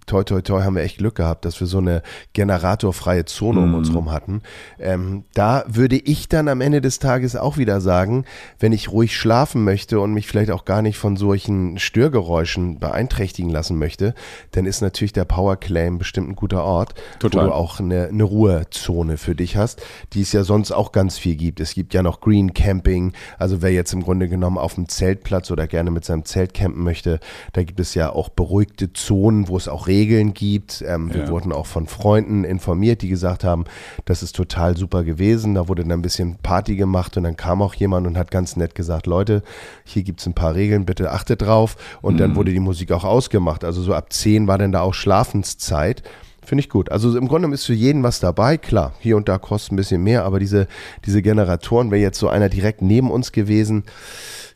toi, 0.07 0.23
toi, 0.23 0.43
toi, 0.43 0.63
haben 0.63 0.77
wir 0.77 0.83
echt 0.83 0.99
Glück 0.99 1.15
gehabt, 1.15 1.47
dass 1.47 1.61
wir 1.61 1.67
so 1.67 1.79
eine 1.79 2.03
generatorfreie 2.35 3.25
Zone 3.25 3.61
um 3.61 3.75
uns 3.75 3.89
mhm. 3.89 3.97
rum 3.97 4.13
hatten. 4.13 4.43
Ähm, 4.79 5.25
da 5.33 5.65
würde 5.67 5.97
ich 5.97 6.29
dann 6.29 6.49
am 6.49 6.61
Ende 6.61 6.83
des 6.83 6.99
Tages 6.99 7.37
auch 7.37 7.57
wieder 7.57 7.81
sagen, 7.81 8.27
wenn 8.59 8.73
ich 8.73 8.93
ruhig 8.93 9.17
schlafen 9.17 9.65
möchte 9.65 9.99
und 10.01 10.13
mich 10.13 10.27
vielleicht 10.27 10.51
auch 10.51 10.67
gar 10.67 10.83
nicht 10.83 10.99
von 10.99 11.17
solchen 11.17 11.79
Störgeräuschen 11.79 12.79
beeinträchtigen 12.79 13.51
lassen 13.51 13.79
möchte, 13.79 14.15
dann 14.51 14.67
ist 14.67 14.83
natürlich 14.83 15.15
der 15.15 15.25
Power 15.25 15.57
Claim 15.57 15.97
bestimmt 15.97 16.18
bestimmt 16.19 16.31
ein 16.31 16.37
guter 16.37 16.65
Ort, 16.65 16.95
Total. 17.21 17.45
wo 17.45 17.47
du 17.49 17.55
auch 17.55 17.79
eine, 17.79 18.09
eine 18.09 18.25
Ruhezone 18.25 19.19
für 19.19 19.35
dich 19.35 19.57
hast, 19.57 19.81
die 20.13 20.23
es 20.23 20.33
ja 20.33 20.43
sonst 20.43 20.73
auch 20.73 20.91
ganz 20.91 21.17
viel 21.17 21.37
gibt. 21.37 21.61
Es 21.61 21.75
gibt 21.75 21.95
ja 21.95 22.03
noch 22.03 22.21
Green 22.21 22.55
Camping, 22.55 23.13
also 23.39 23.63
wer 23.63 23.73
jetzt 23.73 23.93
im 23.93 24.03
Grunde 24.03 24.29
genommen 24.29 24.59
auf 24.59 24.75
dem 24.75 24.89
Zeltplatz 24.89 25.51
oder 25.51 25.69
gerne 25.69 25.91
mit 25.91 26.05
seinem 26.05 26.25
Zelt 26.25 26.55
campen 26.55 26.83
möchte, 26.83 27.21
da 27.53 27.63
gibt 27.63 27.79
es 27.79 27.95
ja 27.95 28.11
auch 28.11 28.31
beruhigte 28.31 28.93
Zonen, 28.93 29.47
wo 29.49 29.57
es 29.57 29.69
auch 29.69 29.87
Regeln 29.87 30.35
gibt. 30.35 30.83
Ähm, 30.87 31.15
wir 31.15 31.25
ja. 31.25 31.29
wurden 31.29 31.53
auch 31.53 31.67
von 31.67 31.87
Freunden 31.87 32.43
informiert, 32.43 33.03
die 33.03 33.09
gesagt 33.09 33.45
haben, 33.45 33.65
das 34.05 34.23
ist 34.23 34.35
total 34.35 34.77
super 34.77 35.05
gewesen. 35.05 35.55
Da 35.55 35.69
wurde 35.69 35.83
dann 35.83 35.93
ein 35.93 36.03
bisschen 36.03 36.37
Party 36.43 36.75
gemacht 36.75 37.17
und 37.17 37.23
dann 37.23 37.37
kam 37.37 37.63
auch 37.63 37.75
jemand 37.75 38.07
und 38.07 38.19
hat 38.19 38.31
ganz 38.31 38.57
nett 38.57 38.75
gesagt, 38.75 39.07
Leute, 39.07 39.43
hier 39.85 40.03
gibt 40.03 40.21
es 40.21 40.27
ein 40.27 40.35
paar 40.35 40.55
Regeln, 40.55 40.85
bitte 40.85 41.13
achtet 41.13 41.43
drauf. 41.43 41.77
Und 42.03 42.15
mhm. 42.15 42.19
dann 42.19 42.37
wurde 42.37 42.53
die 42.53 42.61
Musik 42.61 42.91
auch 42.91 43.05
ausgemacht. 43.05 43.63
Also 43.63 43.83
so 43.83 43.95
ab 43.95 44.13
10 44.13 44.49
war 44.49 44.59
dann 44.59 44.73
da 44.73 44.81
auch 44.81 44.95
Schlafenszeit. 44.95 46.03
Finde 46.49 46.61
ich 46.61 46.71
gut. 46.71 46.90
Also 46.90 47.14
im 47.19 47.28
Grunde 47.28 47.52
ist 47.52 47.67
für 47.67 47.75
jeden 47.75 48.02
was 48.02 48.21
dabei. 48.21 48.57
Klar, 48.57 48.95
hier 49.00 49.19
und 49.19 49.28
da 49.28 49.37
kostet 49.37 49.73
ein 49.73 49.76
bisschen 49.76 50.02
mehr, 50.02 50.25
aber 50.25 50.38
diese, 50.38 50.67
diese 51.05 51.21
Generatoren, 51.21 51.90
wäre 51.90 52.00
jetzt 52.00 52.19
so 52.19 52.31
einer 52.31 52.49
direkt 52.49 52.81
neben 52.81 53.11
uns 53.11 53.33
gewesen, 53.33 53.85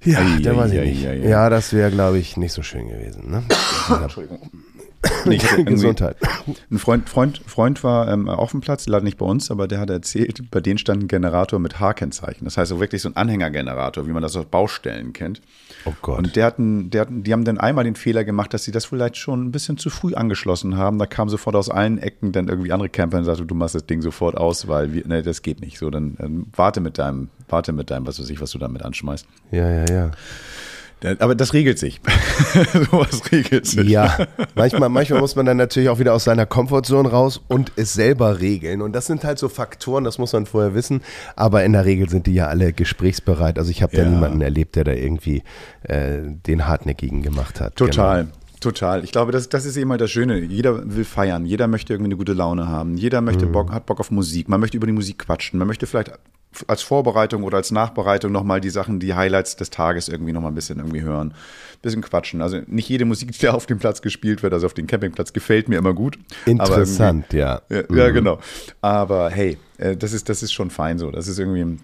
ja, 0.03 0.21
ei, 0.21 0.41
der 0.41 0.57
weiß 0.57 0.73
ich 0.73 0.81
nicht. 0.81 1.07
Ei, 1.07 1.21
ei, 1.23 1.29
ja, 1.29 1.51
das 1.51 1.75
wäre, 1.75 1.91
glaube 1.91 2.19
ich, 2.19 2.39
nicht 2.39 2.53
so 2.53 2.63
schön 2.63 2.89
gewesen. 2.89 3.31
Ne? 3.31 3.43
Entschuldigung. 4.03 4.39
Nicht, 5.25 5.67
Gesundheit. 5.67 6.17
Ein 6.71 6.79
Freund, 6.79 7.09
Freund, 7.09 7.43
Freund 7.47 7.83
war 7.83 8.09
ähm, 8.09 8.29
auf 8.29 8.53
dem 8.53 8.61
Platz, 8.61 8.87
leider 8.87 9.05
nicht 9.05 9.19
bei 9.19 9.27
uns, 9.27 9.51
aber 9.51 9.67
der 9.67 9.81
hat 9.81 9.91
erzählt, 9.91 10.51
bei 10.51 10.61
denen 10.61 10.79
stand 10.79 11.05
ein 11.05 11.09
Generator 11.09 11.59
mit 11.59 11.81
H-Kennzeichen. 11.81 12.45
Das 12.45 12.57
heißt 12.57 12.69
so 12.69 12.81
wirklich 12.81 13.03
so 13.03 13.09
ein 13.09 13.17
Anhängergenerator, 13.17 14.07
wie 14.07 14.13
man 14.13 14.23
das 14.23 14.37
auf 14.37 14.47
Baustellen 14.47 15.13
kennt. 15.13 15.41
Oh 15.85 15.93
Gott. 16.03 16.19
Und 16.19 16.37
der 16.37 16.47
hatten, 16.47 16.91
der 16.91 17.03
hatten, 17.03 17.23
die 17.23 17.33
haben 17.33 17.45
dann 17.45 17.59
einmal 17.59 17.85
den 17.85 17.97
Fehler 17.97 18.25
gemacht, 18.25 18.55
dass 18.55 18.65
sie 18.65 18.71
das 18.71 18.85
vielleicht 18.85 19.17
schon 19.17 19.45
ein 19.45 19.53
bisschen 19.53 19.77
zu 19.77 19.91
früh 19.91 20.15
angeschlossen 20.15 20.77
haben. 20.77 20.99
Da 20.99 21.07
kam 21.07 21.29
sofort 21.29 21.57
aus 21.57 21.69
allen 21.69 21.99
Ecken 21.99 22.33
dann 22.33 22.49
irgendwie 22.49 22.73
andere 22.73 22.89
Camper 22.89 23.19
und 23.19 23.25
sagte, 23.25 23.45
du 23.45 23.55
machst 23.55 23.75
das 23.75 23.87
Ding 23.87 24.03
sofort 24.03 24.37
aus, 24.37 24.69
weil 24.69 24.93
wir, 24.93 25.07
ne, 25.07 25.23
das 25.23 25.43
geht 25.43 25.61
nicht. 25.61 25.79
So, 25.79 25.91
dann 25.91 26.17
ähm, 26.21 26.47
warte 26.55 26.81
mit 26.81 26.99
deinem, 26.99 27.29
warte 27.49 27.73
mit 27.73 27.91
deinem, 27.91 28.07
was 28.07 28.21
weiß 28.21 28.31
ich, 28.31 28.41
was 28.41 28.51
du 28.51 28.59
damit 28.59 28.83
anschmeißt. 28.83 29.27
Ja, 29.51 29.69
ja, 29.69 29.85
ja. 29.93 30.11
Aber 31.05 31.35
das 31.35 31.53
regelt 31.53 31.79
sich. 31.79 32.01
Sowas 32.91 33.23
regelt 33.31 33.67
sich. 33.67 33.89
Ja, 33.89 34.27
manchmal, 34.55 34.89
manchmal 34.89 35.21
muss 35.21 35.37
man 35.37 35.47
dann 35.47 35.57
natürlich 35.57 35.89
auch 35.89 35.99
wieder 35.99 36.15
aus 36.15 36.25
seiner 36.25 36.47
Komfortzone 36.47 37.09
raus 37.09 37.41
und 37.49 37.73
es 37.77 37.95
selber 37.95 38.41
regeln. 38.41 38.83
Und 38.83 38.93
das 38.93 39.07
sind 39.07 39.25
halt 39.25 39.39
so 39.39 39.49
Faktoren, 39.49 40.05
das 40.05 40.19
muss 40.19 40.33
man 40.33 40.47
vorher 40.47 40.75
wissen. 40.75 41.03
Aber 41.37 41.65
in 41.65 41.73
der 41.73 41.85
Regel 41.85 42.09
sind 42.09 42.27
die 42.27 42.35
ja 42.35 42.47
alle 42.47 42.73
gesprächsbereit. 42.73 43.59
Also 43.59 43.71
ich 43.71 43.83
habe 43.83 43.97
ja. 43.97 44.05
da 44.05 44.11
niemanden 44.11 44.41
erlebt, 44.41 44.77
der 44.77 44.85
da 44.85 44.93
irgendwie 44.93 45.43
äh, 45.83 46.21
den 46.23 46.67
Hartnäckigen 46.67 47.23
gemacht 47.23 47.61
hat. 47.61 47.77
Total. 47.77 48.25
Genau. 48.25 48.37
Total. 48.63 49.03
Ich 49.03 49.11
glaube, 49.11 49.33
das, 49.33 49.49
das 49.49 49.65
ist 49.65 49.77
immer 49.77 49.99
das 49.99 50.13
Schöne. 50.13 50.39
Jeder 50.39 50.95
will 50.95 51.05
feiern. 51.05 51.45
Jeder 51.45 51.67
möchte 51.67 51.93
irgendwie 51.93 52.11
eine 52.11 52.17
gute 52.17 52.33
Laune 52.33 52.69
haben. 52.69 52.97
Jeder 52.97 53.21
möchte 53.21 53.47
mhm. 53.47 53.53
Bock, 53.53 53.73
hat 53.73 53.87
Bock 53.87 53.99
auf 53.99 54.13
Musik. 54.13 54.49
Man 54.49 54.61
möchte 54.61 54.77
über 54.77 54.87
die 54.87 54.93
Musik 54.93 55.19
quatschen. 55.19 55.59
Man 55.59 55.67
möchte 55.67 55.89
vielleicht 55.89 56.13
als 56.67 56.83
Vorbereitung 56.83 57.43
oder 57.43 57.57
als 57.57 57.71
Nachbereitung 57.71 58.33
nochmal 58.33 58.61
die 58.61 58.71
Sachen, 58.71 59.01
die 59.01 59.15
Highlights 59.15 59.57
des 59.57 59.71
Tages 59.71 60.09
irgendwie 60.09 60.33
nochmal 60.33 60.53
ein 60.53 60.55
bisschen 60.55 60.79
irgendwie 60.79 61.03
hören. 61.03 61.35
Bisschen 61.81 62.03
quatschen. 62.03 62.43
Also 62.43 62.61
nicht 62.67 62.89
jede 62.89 63.05
Musik, 63.05 63.33
die 63.33 63.49
auf 63.49 63.67
dem 63.67 63.79
Platz 63.79 64.03
gespielt 64.03 64.43
wird, 64.43 64.53
also 64.53 64.67
auf 64.67 64.75
dem 64.75 64.87
Campingplatz, 64.87 65.33
gefällt 65.33 65.69
mir 65.69 65.79
immer 65.79 65.95
gut. 65.95 66.19
Interessant, 66.47 67.33
ja. 67.33 67.63
Ja, 67.69 67.83
mhm. 67.89 67.97
ja, 67.97 68.11
genau. 68.11 68.39
Aber 68.81 69.31
hey, 69.31 69.59
äh, 69.79 69.97
das 69.97 70.13
ist, 70.13 70.29
das 70.29 70.43
ist 70.43 70.53
schon 70.53 70.71
fein 70.71 70.99
so. 70.99 71.11
Das 71.11 71.29
ist 71.29 71.39
irgendwie 71.39 71.79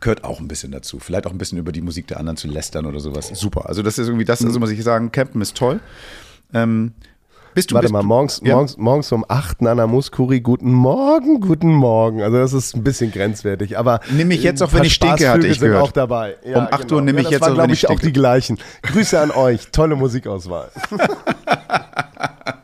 gehört 0.00 0.22
auch 0.22 0.38
ein 0.38 0.48
bisschen 0.48 0.70
dazu. 0.70 0.98
Vielleicht 0.98 1.26
auch 1.26 1.32
ein 1.32 1.38
bisschen 1.38 1.58
über 1.58 1.72
die 1.72 1.80
Musik 1.80 2.06
der 2.06 2.18
anderen 2.18 2.36
zu 2.36 2.46
lästern 2.46 2.84
oder 2.84 3.00
sowas. 3.00 3.30
Super. 3.32 3.68
Also 3.68 3.82
das 3.82 3.98
ist 3.98 4.06
irgendwie 4.06 4.26
das, 4.26 4.44
also 4.44 4.60
muss 4.60 4.70
ich 4.70 4.82
sagen, 4.82 5.10
Campen 5.10 5.40
ist 5.40 5.56
toll. 5.56 5.80
Ähm, 6.52 6.92
bist 7.54 7.70
du, 7.70 7.74
Warte 7.76 7.84
bist 7.84 7.92
mal, 7.92 8.02
morgens, 8.02 8.40
ja? 8.44 8.54
morgens, 8.54 8.76
morgens 8.76 9.12
um 9.12 9.24
8 9.28 9.66
an 9.66 9.76
der 9.76 9.86
Muskuri, 9.86 10.40
guten 10.40 10.72
Morgen, 10.72 11.40
guten 11.40 11.72
Morgen. 11.72 12.22
Also 12.22 12.36
das 12.38 12.52
ist 12.52 12.74
ein 12.74 12.82
bisschen 12.82 13.12
grenzwertig, 13.12 13.78
aber 13.78 14.00
Nimm 14.10 14.28
mich 14.28 14.42
jetzt 14.42 14.62
auch, 14.62 14.72
wenn 14.72 14.84
ich 14.84 14.94
stinke, 14.94 15.28
hatte 15.28 15.46
ich 15.46 15.60
gehört. 15.60 15.82
auch 15.82 15.92
dabei. 15.92 16.36
Ja, 16.44 16.58
um 16.58 16.68
8 16.70 16.82
genau. 16.82 16.94
Uhr 16.96 17.02
nehme 17.02 17.20
ich 17.20 17.26
ja, 17.26 17.32
jetzt 17.32 17.48
auch, 17.48 17.56
wenn 17.56 17.70
ich 17.70 17.78
stinke. 17.78 17.94
auch 17.94 18.00
die 18.00 18.12
gleichen. 18.12 18.58
Grüße 18.82 19.18
an 19.20 19.30
euch, 19.30 19.68
tolle 19.70 19.96
Musikauswahl. 19.96 20.70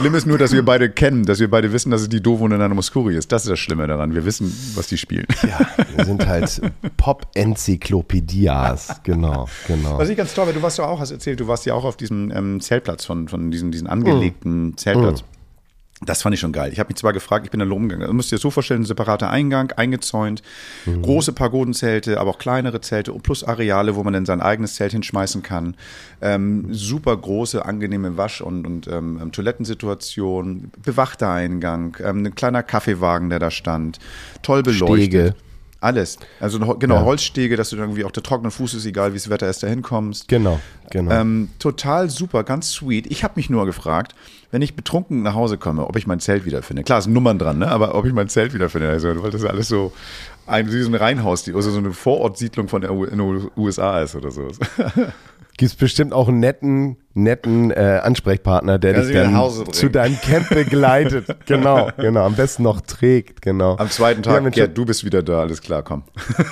Schlimm 0.00 0.14
ist 0.14 0.26
nur, 0.26 0.38
dass 0.38 0.52
wir 0.52 0.64
beide 0.64 0.88
kennen, 0.88 1.26
dass 1.26 1.40
wir 1.40 1.50
beide 1.50 1.74
wissen, 1.74 1.90
dass 1.90 2.00
es 2.00 2.08
die 2.08 2.22
Dovo 2.22 2.46
und 2.46 2.74
Muskuri 2.74 3.16
ist. 3.16 3.30
Das 3.32 3.44
ist 3.44 3.50
das 3.50 3.58
Schlimme 3.58 3.86
daran. 3.86 4.14
Wir 4.14 4.24
wissen, 4.24 4.50
was 4.74 4.86
die 4.86 4.96
spielen. 4.96 5.26
Ja, 5.42 5.60
wir 5.94 6.06
sind 6.06 6.26
halt 6.26 6.62
Pop-Enzyklopädias. 6.96 9.02
Genau, 9.02 9.46
genau. 9.66 9.98
Was 9.98 10.08
ich 10.08 10.16
ganz 10.16 10.32
toll, 10.32 10.46
weil 10.46 10.54
du 10.54 10.62
warst 10.62 10.78
ja 10.78 10.86
auch, 10.86 11.00
hast 11.00 11.10
erzählt, 11.10 11.40
du 11.40 11.48
warst 11.48 11.66
ja 11.66 11.74
auch 11.74 11.84
auf 11.84 11.98
diesem 11.98 12.30
ähm, 12.30 12.60
Zeltplatz 12.60 13.04
von, 13.04 13.28
von 13.28 13.50
diesem, 13.50 13.72
diesen 13.72 13.88
angelegten 13.88 14.68
mm. 14.68 14.76
Zeltplatz. 14.78 15.20
Mm. 15.20 15.24
Das 16.02 16.22
fand 16.22 16.32
ich 16.32 16.40
schon 16.40 16.52
geil. 16.52 16.72
Ich 16.72 16.78
habe 16.78 16.88
mich 16.88 16.96
zwar 16.96 17.12
gefragt, 17.12 17.44
ich 17.44 17.50
bin 17.50 17.60
dann 17.60 17.70
rumgegangen. 17.70 18.06
Du 18.06 18.14
musst 18.14 18.32
dir 18.32 18.36
das 18.36 18.42
so 18.42 18.50
vorstellen, 18.50 18.82
ein 18.82 18.86
separater 18.86 19.28
Eingang, 19.28 19.72
eingezäunt, 19.72 20.42
mhm. 20.86 21.02
große 21.02 21.34
Pagodenzelte, 21.34 22.18
aber 22.18 22.30
auch 22.30 22.38
kleinere 22.38 22.80
Zelte 22.80 23.12
plus 23.12 23.44
Areale, 23.44 23.96
wo 23.96 24.02
man 24.02 24.14
dann 24.14 24.24
sein 24.24 24.40
eigenes 24.40 24.76
Zelt 24.76 24.92
hinschmeißen 24.92 25.42
kann. 25.42 25.76
Ähm, 26.22 26.72
super 26.72 27.14
große, 27.14 27.66
angenehme 27.66 28.16
Wasch- 28.16 28.40
und, 28.40 28.66
und 28.66 28.88
ähm, 28.88 29.18
ähm 29.20 29.32
Toilettensituation, 29.32 30.70
bewachter 30.82 31.30
Eingang, 31.30 31.98
ähm, 32.02 32.24
ein 32.24 32.34
kleiner 32.34 32.62
Kaffeewagen, 32.62 33.28
der 33.28 33.38
da 33.38 33.50
stand, 33.50 33.98
toll 34.42 34.62
beleuchtet. 34.62 34.96
Stege. 34.96 35.34
Alles. 35.80 36.18
Also 36.40 36.58
genau, 36.58 36.96
ja. 36.96 37.04
Holzstege, 37.04 37.56
dass 37.56 37.70
du 37.70 37.76
dann 37.76 37.86
irgendwie 37.86 38.04
auch 38.04 38.10
der 38.10 38.22
trockene 38.22 38.50
Fuß 38.50 38.74
ist, 38.74 38.84
egal 38.84 39.12
wie 39.12 39.16
das 39.16 39.30
Wetter 39.30 39.48
ist, 39.48 39.62
da 39.62 39.66
hinkommst. 39.66 40.28
Genau, 40.28 40.60
genau. 40.90 41.10
Ähm, 41.10 41.48
total 41.58 42.10
super, 42.10 42.44
ganz 42.44 42.70
sweet. 42.70 43.06
Ich 43.06 43.24
habe 43.24 43.34
mich 43.36 43.48
nur 43.48 43.64
gefragt, 43.64 44.14
wenn 44.50 44.60
ich 44.60 44.76
betrunken 44.76 45.22
nach 45.22 45.34
Hause 45.34 45.56
komme, 45.56 45.86
ob 45.86 45.96
ich 45.96 46.06
mein 46.06 46.20
Zelt 46.20 46.44
wiederfinde. 46.44 46.82
Klar, 46.82 46.98
es 46.98 47.04
sind 47.04 47.14
Nummern 47.14 47.38
dran, 47.38 47.58
ne? 47.58 47.68
aber 47.68 47.94
ob 47.94 48.04
ich 48.04 48.12
mein 48.12 48.28
Zelt 48.28 48.52
wiederfinde. 48.52 48.90
Also, 48.90 49.22
weil 49.22 49.30
das 49.30 49.44
alles 49.44 49.68
so 49.68 49.92
ein, 50.50 50.72
wie 50.72 50.82
so 50.82 50.90
ein 50.90 50.94
Reihenhaus, 50.94 51.48
also 51.48 51.70
so 51.70 51.78
eine 51.78 51.92
Vorortsiedlung 51.92 52.68
von 52.68 52.80
der 52.80 52.92
USA 52.92 54.00
ist 54.00 54.14
oder 54.14 54.30
so. 54.30 54.48
Gibt 55.60 55.72
es 55.72 55.76
bestimmt 55.76 56.14
auch 56.14 56.28
einen 56.28 56.40
netten, 56.40 56.96
netten 57.12 57.70
äh, 57.70 58.00
Ansprechpartner, 58.02 58.78
der 58.78 59.02
dich 59.02 59.12
dann 59.12 59.72
zu 59.72 59.90
deinem 59.90 60.18
Camp 60.18 60.48
begleitet. 60.54 61.26
genau, 61.44 61.90
genau. 61.98 62.24
Am 62.24 62.34
besten 62.34 62.62
noch 62.62 62.80
trägt, 62.80 63.42
genau. 63.42 63.76
Am 63.76 63.90
zweiten 63.90 64.22
Tag, 64.22 64.42
ja, 64.42 64.48
Gerd, 64.48 64.78
du 64.78 64.86
bist 64.86 65.04
wieder 65.04 65.22
da, 65.22 65.40
alles 65.40 65.60
klar, 65.60 65.82
komm. 65.82 66.04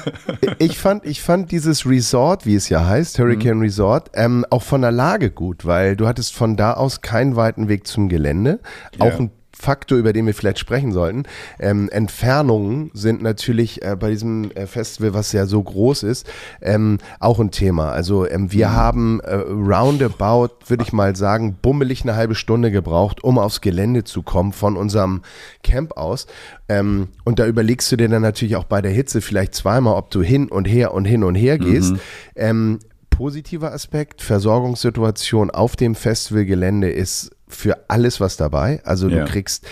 ich, 0.59 0.79
fand, 0.79 1.07
ich 1.07 1.23
fand 1.23 1.53
dieses 1.53 1.87
Resort, 1.87 2.45
wie 2.45 2.55
es 2.55 2.69
ja 2.69 2.87
heißt, 2.87 3.19
Hurricane 3.19 3.57
mhm. 3.57 3.63
Resort, 3.63 4.11
ähm, 4.13 4.45
auch 4.51 4.63
von 4.63 4.83
der 4.83 4.93
Lage 4.93 5.31
gut, 5.31 5.65
weil 5.65 5.97
du 5.97 6.07
hattest 6.07 6.35
von 6.35 6.57
da 6.57 6.75
aus 6.75 7.01
keinen 7.01 7.35
weiten 7.35 7.69
Weg 7.69 7.87
zum 7.87 8.11
Gelände. 8.11 8.61
Ja. 8.99 9.07
Auch 9.07 9.19
ein 9.19 9.31
Faktor, 9.61 9.99
über 9.99 10.13
den 10.13 10.27
wir 10.27 10.35
vielleicht 10.35 10.59
sprechen 10.59 10.93
sollten. 10.93 11.25
Ähm, 11.59 11.89
Entfernungen 11.91 12.91
sind 12.95 13.23
natürlich 13.23 13.83
äh, 13.83 13.97
bei 13.97 14.11
diesem 14.11 14.51
äh, 14.53 14.67
Festival, 14.67 15.15
was 15.15 15.33
ja 15.33 15.47
so 15.47 15.63
groß 15.63 16.05
ist, 16.05 16.31
ähm, 16.63 16.99
auch 17.21 17.41
ein 17.41 17.51
Thema. 17.51 17.91
Also 17.91 18.29
ähm, 18.29 18.53
wir 18.53 18.69
mhm. 18.69 18.73
haben 18.73 19.21
äh, 19.21 19.35
roundabout, 19.35 20.55
würde 20.67 20.85
ich 20.85 20.93
mal 20.93 21.17
sagen, 21.17 21.57
bummelig 21.61 22.03
eine 22.03 22.17
halbe 22.17 22.35
Stunde 22.35 22.71
gebraucht, 22.71 23.25
um 23.25 23.39
aufs 23.39 23.61
Gelände 23.61 24.05
zu 24.05 24.23
kommen 24.23 24.53
von 24.53 24.77
unserem 24.77 25.23
Camp 25.63 25.97
aus. 25.97 26.27
Ähm, 26.69 27.09
und 27.25 27.39
da 27.39 27.47
überlegst 27.47 27.91
du 27.91 27.97
dir 27.97 28.09
dann 28.09 28.23
natürlich 28.23 28.57
auch 28.57 28.65
bei 28.65 28.81
der 28.81 28.93
Hitze 28.93 29.21
vielleicht 29.21 29.55
zweimal, 29.55 29.97
ob 29.97 30.11
du 30.11 30.23
hin 30.23 30.49
und 30.49 30.67
her 30.67 30.95
und 30.95 31.05
hin 31.05 31.25
und 31.25 31.35
her 31.35 31.59
gehst. 31.59 31.95
Mhm. 32.37 32.79
Positiver 33.19 33.73
Aspekt. 33.73 34.23
Versorgungssituation 34.23 35.51
auf 35.51 35.75
dem 35.75 35.97
Festivalgelände 35.97 36.89
ist 36.89 37.33
für 37.49 37.79
alles 37.89 38.21
was 38.21 38.37
dabei. 38.37 38.81
Also 38.85 39.09
Ja. 39.09 39.25
du 39.25 39.31
kriegst 39.31 39.67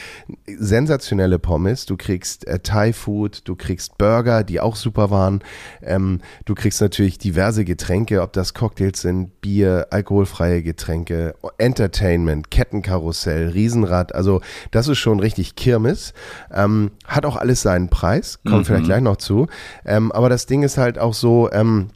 sensationelle 0.59 1.39
Pommes, 1.39 1.87
du 1.87 1.97
kriegst 1.97 2.47
äh, 2.47 2.59
Thai 2.61 2.93
Food, 2.93 3.43
du 3.47 3.55
kriegst 3.55 3.99
Burger, 3.99 4.45
die 4.45 4.61
auch 4.61 4.77
super 4.77 5.11
waren. 5.11 5.41
Ähm, 5.83 6.21
du 6.45 6.55
kriegst 6.55 6.81
natürlich 6.81 7.19
diverse 7.19 7.65
Getränke, 7.65 8.23
ob 8.23 8.33
das 8.33 8.55
Cocktails 8.55 9.01
sind, 9.01 9.41
Bier, 9.41 9.89
alkoholfreie 9.91 10.63
Getränke, 10.63 11.35
Entertainment, 11.59 12.51
Kettenkarussell, 12.51 13.49
Riesenrad. 13.51 14.15
Also 14.15 14.41
das 14.71 14.89
ist 14.89 14.99
schon 14.99 15.21
richtig 15.21 15.55
Kirmes. 15.57 16.15
Ähm, 16.53 16.91
hat 17.07 17.27
auch 17.27 17.37
alles 17.37 17.63
seinen 17.63 17.89
Preis, 17.89 18.39
kommt 18.49 18.67
vielleicht 18.67 18.87
gleich 18.87 19.03
noch 19.03 19.17
zu. 19.17 19.47
Ähm, 19.85 20.13
aber 20.13 20.29
das 20.29 20.47
Ding 20.47 20.63
ist 20.63 20.79
halt 20.79 20.99
auch 20.99 21.15
so, 21.15 21.51
ähm, 21.53 21.91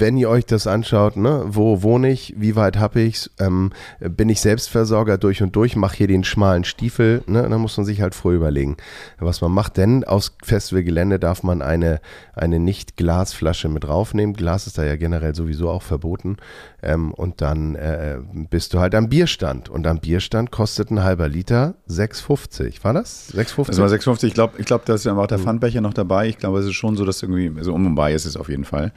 wenn 0.00 0.16
ihr 0.16 0.28
euch 0.28 0.46
das 0.46 0.66
anschaut, 0.66 1.16
ne, 1.16 1.44
wo 1.46 1.82
wohne 1.82 2.10
ich, 2.10 2.34
wie 2.36 2.56
weit 2.56 2.76
habe 2.78 3.00
ich's, 3.00 3.30
ähm, 3.38 3.72
bin 4.00 4.28
ich 4.28 4.40
Selbstversorger 4.40 5.18
durch 5.18 5.42
und 5.42 5.54
durch, 5.56 5.76
mache 5.76 5.96
hier 5.96 6.08
den 6.08 6.24
schmalen 6.24 6.64
Stiefel, 6.64 7.22
ne, 7.26 7.48
dann 7.48 7.60
muss 7.60 7.76
man 7.76 7.86
sich 7.86 8.00
halt 8.00 8.14
vorher 8.14 8.38
überlegen, 8.38 8.76
was 9.18 9.40
man 9.40 9.52
macht, 9.52 9.76
denn 9.76 10.04
aus 10.04 10.36
Festivalgelände 10.42 11.18
darf 11.18 11.42
man 11.42 11.62
eine, 11.62 12.00
eine 12.34 12.58
Nicht-Glasflasche 12.58 13.68
mit 13.68 13.86
raufnehmen, 13.86 14.34
Glas 14.34 14.66
ist 14.66 14.78
da 14.78 14.84
ja 14.84 14.96
generell 14.96 15.34
sowieso 15.34 15.70
auch 15.70 15.82
verboten 15.82 16.36
ähm, 16.82 17.12
und 17.12 17.40
dann 17.40 17.74
äh, 17.74 18.18
bist 18.50 18.74
du 18.74 18.80
halt 18.80 18.94
am 18.94 19.08
Bierstand 19.08 19.68
und 19.68 19.86
am 19.86 19.98
Bierstand 19.98 20.50
kostet 20.50 20.90
ein 20.90 21.02
halber 21.02 21.28
Liter 21.28 21.74
6,50, 21.88 22.84
war 22.84 22.92
das? 22.92 23.32
6,50? 23.34 23.66
Das 23.66 23.78
war 23.78 23.88
6,50. 23.88 24.24
Ich 24.24 24.34
glaube, 24.34 24.54
ich 24.58 24.66
glaub, 24.66 24.84
da 24.84 24.94
ist 24.94 25.04
ja 25.04 25.16
auch 25.16 25.26
der 25.26 25.38
Pfandbecher 25.38 25.80
noch 25.80 25.94
dabei. 25.94 26.28
Ich 26.28 26.38
glaube, 26.38 26.58
es 26.58 26.66
ist 26.66 26.74
schon 26.74 26.96
so, 26.96 27.04
dass 27.04 27.22
irgendwie, 27.22 27.52
also 27.56 27.72
um 27.72 27.86
und 27.86 27.94
bei 27.94 28.12
ist 28.12 28.24
es 28.24 28.36
auf 28.36 28.48
jeden 28.48 28.64
Fall. 28.64 28.92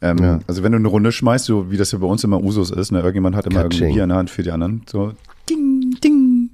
Ähm, 0.00 0.18
Ja. 0.18 0.38
Also 0.46 0.62
wenn 0.62 0.72
du 0.72 0.78
eine 0.78 0.88
Runde 0.88 1.12
schmeißt, 1.12 1.44
so 1.46 1.70
wie 1.70 1.76
das 1.76 1.92
ja 1.92 1.98
bei 1.98 2.06
uns 2.06 2.22
immer 2.24 2.42
Usus 2.42 2.70
ist, 2.70 2.92
ne, 2.92 2.98
irgendjemand 2.98 3.36
hat 3.36 3.46
immer 3.46 3.62
irgendwie. 3.62 3.92
Bier 3.92 4.04
in 4.04 4.10
der 4.10 4.18
Hand 4.18 4.30
für 4.30 4.42
die 4.42 4.50
anderen, 4.50 4.82
so 4.86 5.12
ding, 5.48 5.96
ding. 6.02 6.50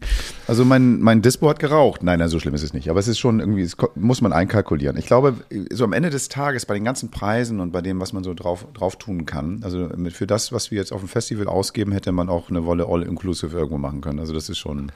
Also 0.47 0.65
mein, 0.65 1.01
mein 1.01 1.23
Dispo 1.23 1.49
hat 1.49 1.59
geraucht. 1.59 2.03
Nein, 2.03 2.19
nein, 2.19 2.29
so 2.29 2.39
schlimm 2.39 2.55
ist 2.55 2.63
es 2.63 2.73
nicht. 2.75 2.91
Aber 2.91 3.01
es 3.01 3.09
ist 3.09 3.19
schon 3.19 3.41
irgendwie, 3.41 3.63
es 3.63 3.77
muss 3.95 4.21
man 4.21 4.33
einkalkulieren. 4.33 4.97
Ich 4.97 5.07
glaube, 5.07 5.35
so 5.73 5.85
am 5.85 5.93
Ende 5.93 6.11
des 6.11 6.29
Tages 6.29 6.67
bei 6.67 6.75
den 6.75 6.85
ganzen 6.85 7.11
Preisen 7.11 7.61
und 7.61 7.73
bei 7.73 7.81
dem, 7.81 8.01
was 8.01 8.13
man 8.13 8.25
so 8.25 8.35
drauf, 8.35 8.67
drauf 8.75 8.97
tun 8.97 9.27
kann, 9.27 9.61
also 9.63 9.89
für 10.11 10.27
das, 10.27 10.53
was 10.53 10.71
wir 10.71 10.79
jetzt 10.79 10.93
auf 10.93 11.01
dem 11.01 11.09
Festival 11.09 11.49
ausgeben, 11.49 11.93
hätte 11.93 12.13
man 12.13 12.29
auch 12.29 12.51
eine 12.51 12.65
Wolle 12.65 12.87
All-Inclusive 12.87 13.57
irgendwo 13.57 13.79
machen 13.79 14.01
können. 14.01 14.19
Also 14.19 14.33
das 14.33 14.49
ist 14.49 14.59
schon, 14.59 14.93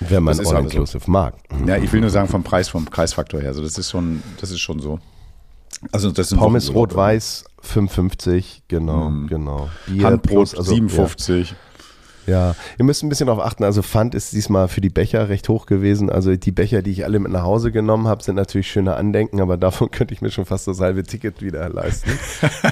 wenn 0.00 0.22
man 0.22 0.38
All-Inclusive 0.38 1.10
mag. 1.10 1.34
ja, 1.66 1.76
ich 1.76 1.92
will 1.92 2.00
nur 2.00 2.10
sagen 2.10 2.28
vom 2.28 2.42
Preis, 2.42 2.68
vom 2.68 2.84
Preisfaktor 2.84 3.40
her. 3.40 3.48
Also 3.50 3.62
das 3.62 3.78
ist 3.78 3.90
schon, 3.90 4.22
das 4.40 4.50
ist 4.50 4.60
schon 4.60 4.80
so. 4.80 4.98
Also 5.92 6.10
das 6.10 6.30
sind 6.30 6.38
Pommes 6.38 6.72
rot-weiß 6.74 7.44
5,50, 7.62 8.44
genau, 8.68 9.12
genau. 9.28 9.68
Bier 9.86 10.04
Handbrot 10.06 10.32
plus- 10.50 10.54
also, 10.56 10.74
57. 10.74 11.54
Ja. 12.26 12.48
ja, 12.48 12.54
ihr 12.78 12.84
müsst 12.84 13.02
ein 13.02 13.08
bisschen 13.08 13.26
darauf 13.26 13.44
achten. 13.44 13.62
Also 13.64 13.82
Pfand 13.82 14.14
ist 14.14 14.32
diesmal 14.32 14.68
für 14.68 14.80
die 14.80 14.88
Becher 14.88 15.28
recht 15.28 15.48
hoch 15.48 15.66
gewesen. 15.66 16.08
Also 16.10 16.34
die 16.34 16.50
Becher, 16.52 16.82
die 16.82 16.92
ich 16.92 17.04
alle 17.04 17.18
mit 17.18 17.30
nach 17.30 17.42
Hause 17.42 17.72
genommen 17.72 18.06
habe, 18.08 18.22
sind 18.22 18.36
natürlich 18.36 18.70
schöne 18.70 18.94
Andenken, 18.96 19.40
aber 19.40 19.56
davon 19.56 19.90
könnte 19.92 20.14
ich 20.14 20.22
mir 20.22 20.30
schon 20.30 20.46
fast 20.46 20.66
das 20.66 20.80
halbe 20.80 21.02
Ticket 21.02 21.42
wieder 21.42 21.68
leisten. 21.68 22.10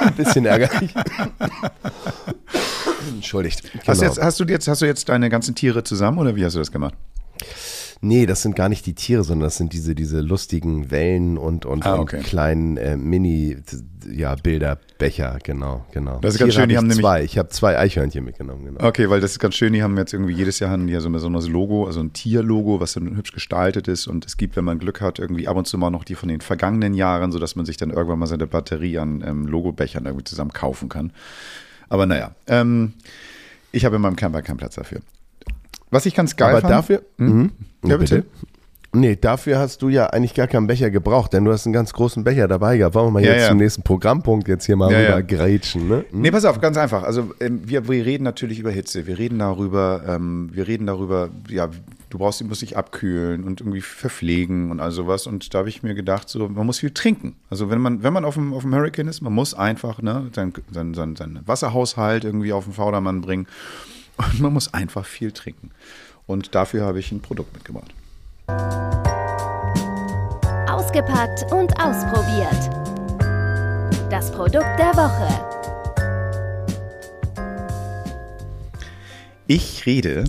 ein 0.00 0.14
bisschen 0.14 0.44
ärgerlich. 0.46 0.92
Entschuldigt. 3.08 3.62
Hast, 3.86 4.00
Genau. 4.00 4.10
jetzt, 4.12 4.22
hast, 4.22 4.40
du 4.40 4.44
jetzt, 4.44 4.68
hast 4.68 4.82
du 4.82 4.86
jetzt 4.86 5.08
deine 5.08 5.28
ganzen 5.30 5.54
Tiere 5.54 5.84
zusammen 5.84 6.18
oder 6.18 6.34
wie 6.36 6.44
hast 6.44 6.54
du 6.54 6.58
das 6.58 6.70
gemacht? 6.72 6.94
Nee, 8.04 8.26
das 8.26 8.42
sind 8.42 8.56
gar 8.56 8.68
nicht 8.68 8.84
die 8.86 8.94
Tiere, 8.94 9.22
sondern 9.22 9.46
das 9.46 9.56
sind 9.58 9.72
diese, 9.72 9.94
diese 9.94 10.20
lustigen 10.20 10.90
Wellen 10.90 11.38
und, 11.38 11.64
und, 11.64 11.86
Ah, 11.86 11.94
und 11.94 12.00
okay. 12.00 12.18
kleinen 12.20 12.76
äh, 12.76 12.96
Mini, 12.96 13.56
ja, 14.10 14.34
genau, 15.44 15.86
genau. 15.92 16.18
Das 16.18 16.34
ist 16.34 16.40
ganz 16.40 16.50
Tiere 16.52 16.62
schön, 16.62 16.68
die 16.68 16.74
hab 16.76 16.82
haben 16.82 16.90
ich 16.90 16.96
nämlich- 16.96 17.00
zwei. 17.00 17.22
Ich 17.22 17.38
habe 17.38 17.48
zwei 17.50 17.78
Eichhörnchen 17.78 18.24
mitgenommen, 18.24 18.64
genau. 18.64 18.84
Okay, 18.84 19.08
weil 19.08 19.20
das 19.20 19.30
ist 19.30 19.38
ganz 19.38 19.54
schön, 19.54 19.72
die 19.72 19.84
haben 19.84 19.96
jetzt 19.96 20.12
irgendwie 20.12 20.32
jedes 20.34 20.58
Jahr 20.58 20.70
haben 20.72 20.88
die 20.88 20.92
ja 20.94 20.98
so 21.00 21.08
ein 21.08 21.12
besonderes 21.12 21.48
Logo, 21.48 21.86
also 21.86 22.00
ein 22.00 22.12
Tierlogo, 22.12 22.80
was 22.80 22.94
dann 22.94 23.16
hübsch 23.16 23.30
gestaltet 23.30 23.86
ist 23.86 24.08
und 24.08 24.26
es 24.26 24.36
gibt, 24.36 24.56
wenn 24.56 24.64
man 24.64 24.80
Glück 24.80 25.00
hat, 25.00 25.20
irgendwie 25.20 25.46
ab 25.46 25.56
und 25.56 25.68
zu 25.68 25.78
mal 25.78 25.90
noch 25.90 26.02
die 26.02 26.16
von 26.16 26.28
den 26.28 26.40
vergangenen 26.40 26.94
Jahren, 26.94 27.30
sodass 27.30 27.54
man 27.54 27.66
sich 27.66 27.76
dann 27.76 27.90
irgendwann 27.90 28.18
mal 28.18 28.26
seine 28.26 28.48
Batterie 28.48 28.98
an 28.98 29.22
ähm, 29.24 29.46
Logobechern 29.46 30.06
irgendwie 30.06 30.24
zusammen 30.24 30.52
kaufen 30.52 30.88
kann. 30.88 31.12
Aber 31.88 32.06
naja, 32.06 32.34
ähm, 32.48 32.94
ich 33.70 33.84
habe 33.84 33.94
in 33.94 34.02
meinem 34.02 34.16
Camper 34.16 34.42
keinen 34.42 34.56
Platz 34.56 34.74
dafür. 34.74 34.98
Was 35.90 36.04
ich 36.04 36.14
ganz 36.16 36.34
geil 36.34 36.50
Aber 36.50 36.62
fand, 36.62 36.72
dafür, 36.72 37.02
mhm. 37.18 37.52
Ja, 37.84 37.96
bitte. 37.96 38.24
Nee, 38.94 39.16
dafür 39.16 39.58
hast 39.58 39.80
du 39.80 39.88
ja 39.88 40.08
eigentlich 40.08 40.34
gar 40.34 40.46
keinen 40.46 40.66
Becher 40.66 40.90
gebraucht, 40.90 41.32
denn 41.32 41.46
du 41.46 41.50
hast 41.52 41.64
einen 41.66 41.72
ganz 41.72 41.94
großen 41.94 42.24
Becher 42.24 42.46
dabei 42.46 42.76
gehabt. 42.76 42.94
Wollen 42.94 43.06
wir 43.06 43.10
mal 43.12 43.24
Ja, 43.24 43.32
jetzt 43.32 43.42
ja. 43.44 43.48
zum 43.48 43.56
nächsten 43.56 43.82
Programmpunkt 43.82 44.48
jetzt 44.48 44.66
hier 44.66 44.76
mal 44.76 44.92
Ja, 44.92 44.98
rüber 44.98 45.10
ja. 45.12 45.20
grätschen, 45.22 45.88
ne? 45.88 46.04
Nee, 46.12 46.30
pass 46.30 46.44
auf, 46.44 46.60
ganz 46.60 46.76
einfach. 46.76 47.02
Also 47.02 47.32
ähm, 47.40 47.62
wir, 47.64 47.88
wir 47.88 48.04
reden 48.04 48.22
natürlich 48.24 48.58
über 48.58 48.70
Hitze. 48.70 49.06
Wir 49.06 49.16
reden 49.18 49.38
darüber, 49.38 50.02
ähm, 50.06 50.50
wir 50.52 50.68
reden 50.68 50.86
darüber, 50.86 51.30
ja, 51.48 51.70
du 52.10 52.18
brauchst, 52.18 52.42
du 52.42 52.44
musst 52.44 52.60
dich 52.60 52.76
abkühlen 52.76 53.44
und 53.44 53.62
irgendwie 53.62 53.80
verpflegen 53.80 54.70
und 54.70 54.78
all 54.80 54.90
sowas. 54.92 55.26
Und 55.26 55.54
da 55.54 55.60
habe 55.60 55.70
ich 55.70 55.82
mir 55.82 55.94
gedacht, 55.94 56.28
so, 56.28 56.46
man 56.50 56.66
muss 56.66 56.80
viel 56.80 56.90
trinken. 56.90 57.34
Also 57.48 57.70
wenn 57.70 57.80
man, 57.80 58.02
wenn 58.02 58.12
man 58.12 58.26
auf 58.26 58.34
dem, 58.34 58.52
auf 58.52 58.60
dem 58.60 58.74
Hurricane 58.74 59.08
ist, 59.08 59.22
man 59.22 59.32
muss 59.32 59.54
einfach 59.54 60.02
ne, 60.02 60.26
sein, 60.34 60.52
sein, 60.70 60.92
sein, 60.92 61.16
seinen 61.16 61.48
Wasserhaushalt 61.48 62.24
irgendwie 62.24 62.52
auf 62.52 62.64
den 62.64 62.74
Vordermann 62.74 63.22
bringen. 63.22 63.46
Und 64.18 64.40
man 64.40 64.52
muss 64.52 64.74
einfach 64.74 65.06
viel 65.06 65.32
trinken. 65.32 65.70
Und 66.26 66.54
dafür 66.54 66.84
habe 66.84 67.00
ich 67.00 67.12
ein 67.12 67.20
Produkt 67.20 67.52
mitgebracht. 67.52 67.92
Ausgepackt 70.68 71.50
und 71.52 71.72
ausprobiert. 71.80 72.70
Das 74.10 74.30
Produkt 74.30 74.78
der 74.78 74.94
Woche. 74.94 75.52
Ich 79.46 79.84
rede 79.86 80.24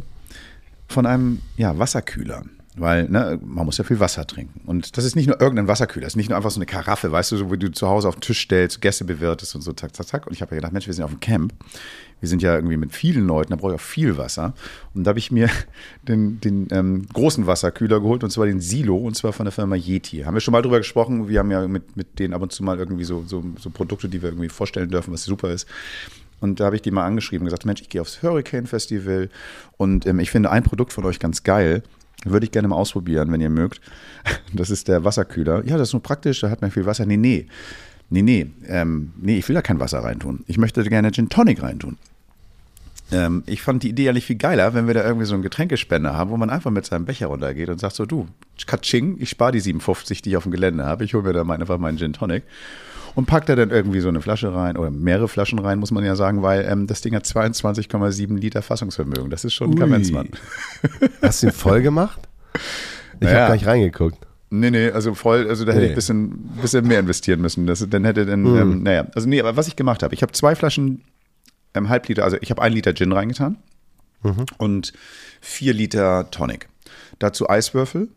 von 0.87 1.05
einem 1.05 1.41
ja, 1.57 1.77
Wasserkühler. 1.77 2.43
Weil 2.75 3.07
ne, 3.07 3.39
man 3.45 3.65
muss 3.65 3.77
ja 3.77 3.83
viel 3.83 3.99
Wasser 3.99 4.25
trinken. 4.25 4.61
Und 4.65 4.97
das 4.97 5.05
ist 5.05 5.15
nicht 5.15 5.27
nur 5.27 5.39
irgendein 5.39 5.67
Wasserkühler, 5.67 6.05
das 6.05 6.13
ist 6.13 6.17
nicht 6.17 6.29
nur 6.29 6.37
einfach 6.37 6.49
so 6.49 6.57
eine 6.57 6.65
Karaffe, 6.65 7.11
weißt 7.11 7.31
du, 7.31 7.37
so, 7.37 7.51
wo 7.51 7.55
du 7.55 7.71
zu 7.71 7.87
Hause 7.87 8.07
auf 8.07 8.15
den 8.15 8.21
Tisch 8.21 8.41
stellst, 8.41 8.81
Gäste 8.81 9.05
bewirtest 9.05 9.53
und 9.55 9.61
so, 9.61 9.73
zack, 9.73 9.95
zack, 9.95 10.07
zack. 10.07 10.27
Und 10.27 10.33
ich 10.33 10.41
habe 10.41 10.51
ja 10.51 10.57
gedacht, 10.57 10.73
Mensch, 10.73 10.87
wir 10.87 10.93
sind 10.93 11.03
auf 11.03 11.11
dem 11.11 11.19
Camp. 11.19 11.53
Wir 12.19 12.29
sind 12.29 12.41
ja 12.41 12.55
irgendwie 12.55 12.77
mit 12.77 12.93
vielen 12.93 13.27
Leuten, 13.27 13.51
da 13.51 13.57
brauche 13.57 13.73
ich 13.73 13.75
auch 13.75 13.83
viel 13.83 14.17
Wasser. 14.17 14.53
Und 14.93 15.03
da 15.03 15.09
habe 15.09 15.19
ich 15.19 15.29
mir 15.29 15.49
den, 16.07 16.39
den 16.41 16.67
ähm, 16.71 17.05
großen 17.13 17.45
Wasserkühler 17.45 17.99
geholt, 17.99 18.23
und 18.23 18.31
zwar 18.31 18.45
den 18.47 18.59
Silo, 18.59 18.95
und 18.97 19.15
zwar 19.15 19.33
von 19.33 19.45
der 19.45 19.51
Firma 19.51 19.75
Yeti. 19.75 20.21
Haben 20.21 20.33
wir 20.33 20.41
schon 20.41 20.53
mal 20.53 20.61
drüber 20.61 20.79
gesprochen. 20.79 21.27
Wir 21.27 21.39
haben 21.39 21.51
ja 21.51 21.67
mit, 21.67 21.95
mit 21.95 22.17
denen 22.17 22.33
ab 22.33 22.41
und 22.41 22.51
zu 22.51 22.63
mal 22.63 22.79
irgendwie 22.79 23.03
so, 23.03 23.23
so, 23.27 23.43
so 23.59 23.69
Produkte, 23.69 24.09
die 24.09 24.21
wir 24.21 24.29
irgendwie 24.29 24.49
vorstellen 24.49 24.89
dürfen, 24.89 25.13
was 25.13 25.23
super 25.25 25.51
ist. 25.51 25.67
Und 26.39 26.59
da 26.59 26.65
habe 26.65 26.75
ich 26.75 26.81
die 26.81 26.91
mal 26.91 27.05
angeschrieben 27.05 27.45
und 27.45 27.47
gesagt, 27.47 27.65
Mensch, 27.65 27.81
ich 27.81 27.89
gehe 27.89 28.01
aufs 28.01 28.21
Hurricane 28.21 28.67
Festival 28.67 29.29
und 29.77 30.05
ähm, 30.05 30.19
ich 30.19 30.29
finde 30.29 30.49
ein 30.49 30.63
Produkt 30.63 30.91
von 30.91 31.05
euch 31.05 31.19
ganz 31.19 31.43
geil. 31.43 31.83
Würde 32.25 32.45
ich 32.45 32.51
gerne 32.51 32.67
mal 32.67 32.75
ausprobieren, 32.75 33.31
wenn 33.31 33.41
ihr 33.41 33.49
mögt. 33.49 33.81
Das 34.53 34.69
ist 34.69 34.87
der 34.87 35.03
Wasserkühler. 35.03 35.65
Ja, 35.65 35.77
das 35.77 35.89
ist 35.89 35.93
nur 35.93 36.03
praktisch, 36.03 36.41
da 36.41 36.49
hat 36.49 36.61
man 36.61 36.71
viel 36.71 36.85
Wasser. 36.85 37.05
Nee, 37.05 37.17
nee. 37.17 37.47
Nee, 38.09 38.21
nee. 38.21 38.47
Ähm, 38.67 39.11
nee, 39.17 39.37
ich 39.37 39.49
will 39.49 39.55
da 39.55 39.61
kein 39.61 39.79
Wasser 39.79 39.99
reintun. 39.99 40.43
Ich 40.47 40.57
möchte 40.57 40.83
gerne 40.83 41.11
Gin 41.11 41.29
Tonic 41.29 41.63
reintun. 41.63 41.97
Ähm, 43.11 43.43
ich 43.45 43.61
fand 43.61 43.83
die 43.83 43.89
Idee 43.89 44.09
eigentlich 44.09 44.25
viel 44.25 44.37
geiler, 44.37 44.73
wenn 44.73 44.87
wir 44.87 44.93
da 44.93 45.03
irgendwie 45.03 45.25
so 45.25 45.33
einen 45.33 45.43
Getränkespender 45.43 46.15
haben, 46.15 46.29
wo 46.29 46.37
man 46.37 46.49
einfach 46.49 46.71
mit 46.71 46.85
seinem 46.85 47.05
Becher 47.05 47.27
runtergeht 47.27 47.69
und 47.69 47.79
sagt 47.79 47.95
so, 47.95 48.05
du, 48.05 48.27
Katsching, 48.65 49.17
ich 49.19 49.29
spare 49.29 49.51
die 49.51 49.59
57, 49.59 50.21
die 50.21 50.29
ich 50.29 50.37
auf 50.37 50.43
dem 50.43 50.51
Gelände 50.51 50.85
habe. 50.85 51.03
Ich 51.03 51.13
hole 51.13 51.23
mir 51.23 51.33
da 51.33 51.41
einfach 51.43 51.77
meinen 51.77 51.97
Gin 51.97 52.13
Tonic 52.13 52.43
und 53.15 53.25
packt 53.25 53.49
da 53.49 53.55
dann 53.55 53.69
irgendwie 53.69 53.99
so 53.99 54.09
eine 54.09 54.21
Flasche 54.21 54.53
rein 54.53 54.77
oder 54.77 54.89
mehrere 54.91 55.27
Flaschen 55.27 55.59
rein, 55.59 55.79
muss 55.79 55.91
man 55.91 56.03
ja 56.03 56.15
sagen, 56.15 56.41
weil 56.41 56.65
ähm, 56.67 56.87
das 56.87 57.01
Ding 57.01 57.15
hat 57.15 57.25
22,7 57.25 58.37
Liter 58.39 58.61
Fassungsvermögen. 58.61 59.29
Das 59.29 59.43
ist 59.45 59.53
schon 59.53 59.69
ein 59.69 59.73
Ui. 59.73 59.79
Kavenzmann. 59.79 60.29
Hast 61.21 61.43
du 61.43 61.47
ihn 61.47 61.53
voll 61.53 61.81
gemacht? 61.81 62.19
Ich 63.15 63.21
Naja. 63.21 63.35
habe 63.39 63.47
gar 63.47 63.53
nicht 63.53 63.67
reingeguckt. 63.67 64.17
Nee, 64.49 64.69
nee, 64.69 64.91
also 64.91 65.15
voll, 65.15 65.47
also 65.49 65.65
da 65.65 65.71
hätte 65.73 65.81
ich 65.85 65.87
Nee. 65.89 65.93
ein 65.93 65.95
bisschen, 65.95 66.29
bisschen 66.61 66.87
mehr 66.87 66.99
investieren 66.99 67.41
müssen. 67.41 67.65
Das, 67.65 67.83
dann 67.89 68.05
hätte 68.05 68.25
dann, 68.25 68.45
ähm, 68.45 68.83
naja, 68.83 69.07
also 69.15 69.27
nee, 69.27 69.39
aber 69.39 69.55
was 69.57 69.67
ich 69.67 69.75
gemacht 69.75 70.03
habe, 70.03 70.13
ich 70.13 70.21
habe 70.21 70.31
zwei 70.33 70.55
Flaschen 70.55 71.01
ähm, 71.73 71.89
halb 71.89 72.07
Liter, 72.07 72.23
also 72.23 72.37
ich 72.39 72.51
habe 72.51 72.61
ein 72.61 72.71
Liter 72.73 72.93
Gin 72.93 73.11
reingetan 73.11 73.57
und 74.57 74.93
vier 75.41 75.73
Liter 75.73 76.29
Tonic. 76.31 76.69
Dazu 77.19 77.49
Eiswürfel 77.49 78.09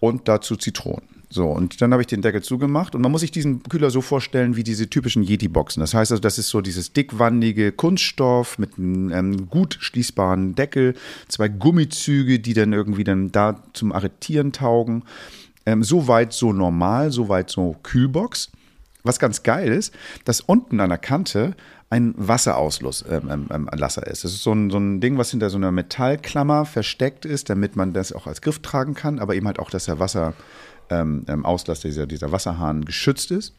und 0.00 0.26
dazu 0.26 0.56
Zitronen. 0.56 1.17
So, 1.30 1.46
und 1.46 1.82
dann 1.82 1.92
habe 1.92 2.02
ich 2.02 2.06
den 2.06 2.22
Deckel 2.22 2.42
zugemacht 2.42 2.94
und 2.94 3.02
man 3.02 3.12
muss 3.12 3.20
sich 3.20 3.30
diesen 3.30 3.62
Kühler 3.62 3.90
so 3.90 4.00
vorstellen 4.00 4.56
wie 4.56 4.62
diese 4.62 4.88
typischen 4.88 5.22
Yeti-Boxen. 5.22 5.80
Das 5.80 5.92
heißt 5.92 6.10
also, 6.10 6.22
das 6.22 6.38
ist 6.38 6.48
so 6.48 6.62
dieses 6.62 6.94
dickwandige 6.94 7.70
Kunststoff 7.70 8.58
mit 8.58 8.78
einem 8.78 9.12
ähm, 9.12 9.50
gut 9.50 9.76
schließbaren 9.78 10.54
Deckel, 10.54 10.94
zwei 11.28 11.48
Gummizüge, 11.48 12.40
die 12.40 12.54
dann 12.54 12.72
irgendwie 12.72 13.04
dann 13.04 13.30
da 13.30 13.62
zum 13.74 13.92
Arretieren 13.92 14.52
taugen. 14.52 15.04
Ähm, 15.66 15.82
so 15.82 16.08
weit 16.08 16.32
so 16.32 16.54
normal, 16.54 17.10
so 17.10 17.28
weit 17.28 17.50
so 17.50 17.76
Kühlbox. 17.82 18.50
Was 19.04 19.18
ganz 19.18 19.42
geil 19.42 19.70
ist, 19.70 19.94
dass 20.24 20.40
unten 20.40 20.80
an 20.80 20.88
der 20.88 20.98
Kante 20.98 21.54
ein 21.90 22.14
Wasserauslasser 22.16 23.22
ähm, 23.22 23.46
ähm, 23.50 23.68
Lasser 23.72 24.06
ist. 24.06 24.24
Das 24.24 24.32
ist 24.32 24.42
so 24.42 24.52
ein, 24.52 24.70
so 24.70 24.78
ein 24.78 25.00
Ding, 25.00 25.16
was 25.16 25.30
hinter 25.30 25.48
so 25.50 25.56
einer 25.56 25.72
Metallklammer 25.72 26.66
versteckt 26.66 27.24
ist, 27.24 27.48
damit 27.48 27.76
man 27.76 27.92
das 27.92 28.12
auch 28.12 28.26
als 28.26 28.42
Griff 28.42 28.58
tragen 28.60 28.94
kann, 28.94 29.18
aber 29.18 29.34
eben 29.34 29.46
halt 29.46 29.58
auch, 29.58 29.70
dass 29.70 29.86
der 29.86 29.98
Wasser, 29.98 30.34
ähm, 30.90 31.24
ähm, 31.28 31.44
Auslass, 31.44 31.80
dieser, 31.80 32.06
dieser 32.06 32.32
Wasserhahn 32.32 32.84
geschützt 32.84 33.30
ist. 33.30 33.54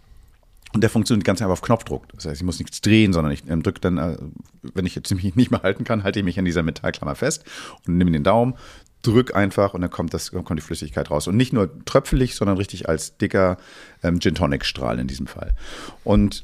Und 0.72 0.82
der 0.82 0.90
funktioniert 0.90 1.26
ganz 1.26 1.42
einfach 1.42 1.54
auf 1.54 1.62
Knopfdruck. 1.62 2.08
Das 2.14 2.26
heißt, 2.26 2.42
ich 2.42 2.46
muss 2.46 2.60
nichts 2.60 2.82
drehen, 2.82 3.12
sondern 3.12 3.34
ich 3.34 3.44
ähm, 3.50 3.64
drücke 3.64 3.82
dann, 3.82 3.98
äh, 3.98 4.18
wenn 4.62 4.86
ich 4.86 4.96
jetzt 4.96 5.12
mich 5.14 5.36
nicht 5.36 5.52
mehr 5.52 5.64
halten 5.64 5.84
kann, 5.84 6.04
halte 6.04 6.20
ich 6.20 6.26
mich 6.26 6.38
an 6.38 6.46
dieser 6.46 6.64
Metallklammer 6.64 7.16
fest 7.16 7.44
und 7.88 7.98
nehme 7.98 8.12
den 8.12 8.24
Daumen, 8.24 8.56
drück 9.02 9.36
einfach 9.36 9.74
und 9.74 9.82
dann 9.82 9.90
kommt, 9.90 10.14
das, 10.14 10.32
kommt 10.32 10.58
die 10.58 10.64
Flüssigkeit 10.64 11.10
raus. 11.10 11.28
Und 11.28 11.38
nicht 11.38 11.54
nur 11.54 11.84
tröpfelig, 11.86 12.36
sondern 12.36 12.58
richtig 12.58 12.90
als 12.90 13.18
dicker 13.18 13.58
ähm, 14.04 14.20
Gin 14.20 14.36
Tonic 14.36 14.66
Strahl 14.66 15.00
in 15.00 15.08
diesem 15.08 15.28
Fall. 15.28 15.56
Und 16.04 16.44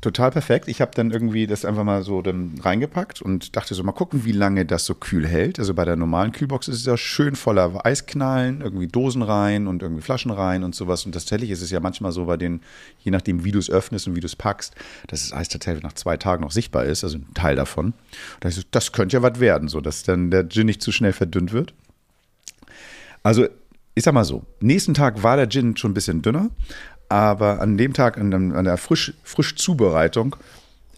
Total 0.00 0.30
perfekt. 0.30 0.68
Ich 0.68 0.80
habe 0.80 0.92
dann 0.94 1.10
irgendwie 1.10 1.48
das 1.48 1.64
einfach 1.64 1.82
mal 1.82 2.02
so 2.04 2.22
dann 2.22 2.54
reingepackt 2.62 3.20
und 3.20 3.56
dachte 3.56 3.74
so, 3.74 3.82
mal 3.82 3.92
gucken, 3.92 4.24
wie 4.24 4.32
lange 4.32 4.64
das 4.64 4.84
so 4.84 4.94
kühl 4.94 5.26
hält. 5.26 5.58
Also 5.58 5.74
bei 5.74 5.84
der 5.84 5.96
normalen 5.96 6.30
Kühlbox 6.30 6.68
ist 6.68 6.80
es 6.80 6.86
ja 6.86 6.96
schön 6.96 7.34
voller 7.34 7.84
Eisknallen, 7.84 8.60
irgendwie 8.60 8.86
Dosen 8.86 9.22
rein 9.22 9.66
und 9.66 9.82
irgendwie 9.82 10.02
Flaschen 10.02 10.30
rein 10.30 10.62
und 10.62 10.76
sowas. 10.76 11.04
Und 11.04 11.12
tatsächlich 11.12 11.50
ist 11.50 11.62
es 11.62 11.70
ja 11.70 11.80
manchmal 11.80 12.12
so 12.12 12.26
bei 12.26 12.36
den, 12.36 12.60
je 13.00 13.10
nachdem, 13.10 13.44
wie 13.44 13.50
du 13.50 13.58
es 13.58 13.68
öffnest 13.68 14.06
und 14.06 14.14
wie 14.14 14.20
du 14.20 14.26
es 14.26 14.36
packst, 14.36 14.74
dass 15.08 15.22
das 15.28 15.32
Eis 15.32 15.48
tatsächlich 15.48 15.82
nach 15.82 15.94
zwei 15.94 16.16
Tagen 16.16 16.42
noch 16.42 16.52
sichtbar 16.52 16.84
ist, 16.84 17.02
also 17.02 17.18
ein 17.18 17.34
Teil 17.34 17.56
davon. 17.56 17.92
Da 18.38 18.50
so, 18.52 18.62
das 18.70 18.92
könnte 18.92 19.16
ja 19.16 19.22
was 19.22 19.40
werden, 19.40 19.68
so 19.68 19.80
dass 19.80 20.04
dann 20.04 20.30
der 20.30 20.48
Gin 20.48 20.66
nicht 20.66 20.80
zu 20.80 20.92
schnell 20.92 21.12
verdünnt 21.12 21.52
wird. 21.52 21.74
Also 23.24 23.48
ich 23.96 24.04
sag 24.04 24.14
mal 24.14 24.24
so, 24.24 24.44
nächsten 24.60 24.94
Tag 24.94 25.24
war 25.24 25.36
der 25.36 25.48
Gin 25.48 25.76
schon 25.76 25.90
ein 25.90 25.94
bisschen 25.94 26.22
dünner, 26.22 26.50
aber 27.08 27.60
an 27.60 27.76
dem 27.76 27.92
Tag, 27.92 28.18
an, 28.18 28.32
an 28.32 28.64
der 28.64 28.76
Frisch, 28.76 29.14
Frischzubereitung, 29.22 30.36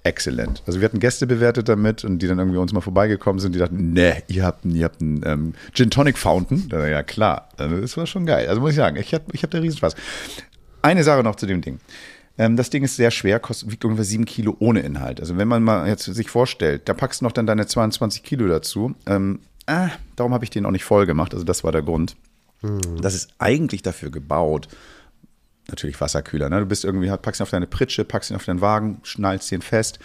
exzellent. 0.03 0.63
Also 0.67 0.81
wir 0.81 0.87
hatten 0.87 0.99
Gäste 0.99 1.27
bewertet 1.27 1.69
damit 1.69 2.05
und 2.05 2.21
die 2.21 2.27
dann 2.27 2.39
irgendwie 2.39 2.59
uns 2.59 2.73
mal 2.73 2.81
vorbeigekommen 2.81 3.39
sind, 3.39 3.55
die 3.55 3.59
dachten, 3.59 3.93
ne, 3.93 4.23
ihr 4.29 4.45
habt 4.45 4.65
einen, 4.65 4.75
ihr 4.75 4.85
habt 4.85 5.01
einen 5.01 5.23
ähm, 5.25 5.55
Gin 5.75 5.91
Tonic 5.91 6.17
Fountain. 6.17 6.69
Ja 6.71 7.03
klar, 7.03 7.49
das 7.57 7.97
war 7.97 8.07
schon 8.07 8.27
geil. 8.27 8.49
Also 8.49 8.61
muss 8.61 8.71
ich 8.71 8.77
sagen, 8.77 8.97
ich 8.97 9.13
habe 9.13 9.25
ich 9.33 9.43
hab 9.43 9.51
da 9.51 9.59
riesen 9.59 9.77
Spaß. 9.77 9.95
Eine 10.83 11.05
Sache 11.05 11.23
noch 11.23 11.37
zu 11.37 11.47
dem 11.47 11.61
Ding. 11.61 11.81
Ähm, 12.39 12.57
das 12.57 12.71
Ding 12.71 12.83
ist 12.83 12.97
sehr 12.97 13.11
schwer, 13.11 13.39
kostet, 13.39 13.71
wiegt 13.71 13.85
ungefähr 13.85 14.05
sieben 14.05 14.25
Kilo 14.25 14.57
ohne 14.59 14.81
Inhalt. 14.81 15.21
Also 15.21 15.37
wenn 15.37 15.49
man 15.49 15.63
mal 15.63 15.87
jetzt 15.87 16.05
sich 16.05 16.31
vorstellt, 16.31 16.89
da 16.89 16.95
packst 16.95 17.21
du 17.21 17.27
noch 17.27 17.33
dann 17.33 17.47
deine 17.47 17.67
22 17.67 18.23
Kilo 18.23 18.49
dazu. 18.49 18.95
Ähm, 19.07 19.41
ah, 19.67 19.91
darum 20.17 20.33
habe 20.33 20.45
ich 20.45 20.51
den 20.51 20.65
auch 20.65 20.71
nicht 20.71 20.85
voll 20.85 21.05
gemacht. 21.05 21.35
Also 21.35 21.45
das 21.45 21.65
war 21.65 21.73
der 21.73 21.83
Grund. 21.83 22.17
Hm. 22.63 22.81
Das 23.03 23.15
ist 23.15 23.35
eigentlich 23.39 23.83
dafür 23.83 24.11
gebaut, 24.11 24.69
natürlich 25.69 26.01
Wasserkühler. 26.01 26.49
Ne? 26.49 26.61
Du 26.61 26.67
bist 26.67 26.85
irgendwie, 26.85 27.09
packst 27.09 27.41
ihn 27.41 27.43
auf 27.43 27.51
deine 27.51 27.67
Pritsche, 27.67 28.05
packst 28.05 28.31
ihn 28.31 28.37
auf 28.37 28.45
deinen 28.45 28.61
Wagen, 28.61 29.01
schnallst 29.03 29.51
ihn 29.53 29.63
fest 29.63 29.99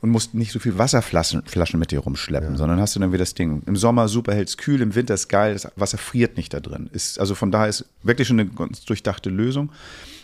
und 0.00 0.10
musst 0.10 0.34
nicht 0.34 0.52
so 0.52 0.58
viel 0.58 0.78
Wasserflaschen 0.78 1.42
Flaschen 1.46 1.78
mit 1.78 1.90
dir 1.90 2.00
rumschleppen, 2.00 2.52
ja. 2.52 2.56
sondern 2.56 2.80
hast 2.80 2.96
du 2.96 3.00
dann 3.00 3.12
wieder 3.12 3.22
das 3.22 3.34
Ding. 3.34 3.62
Im 3.66 3.76
Sommer 3.76 4.08
super 4.08 4.34
hält's 4.34 4.56
kühl, 4.56 4.82
im 4.82 4.94
Winter 4.94 5.14
ist 5.14 5.28
geil, 5.28 5.52
das 5.52 5.70
Wasser 5.76 5.98
friert 5.98 6.36
nicht 6.36 6.52
da 6.52 6.60
drin. 6.60 6.90
Ist, 6.92 7.20
also 7.20 7.34
von 7.34 7.50
daher 7.50 7.68
ist 7.68 7.84
wirklich 8.02 8.28
schon 8.28 8.40
eine 8.40 8.50
ganz 8.50 8.84
durchdachte 8.84 9.30
Lösung. 9.30 9.70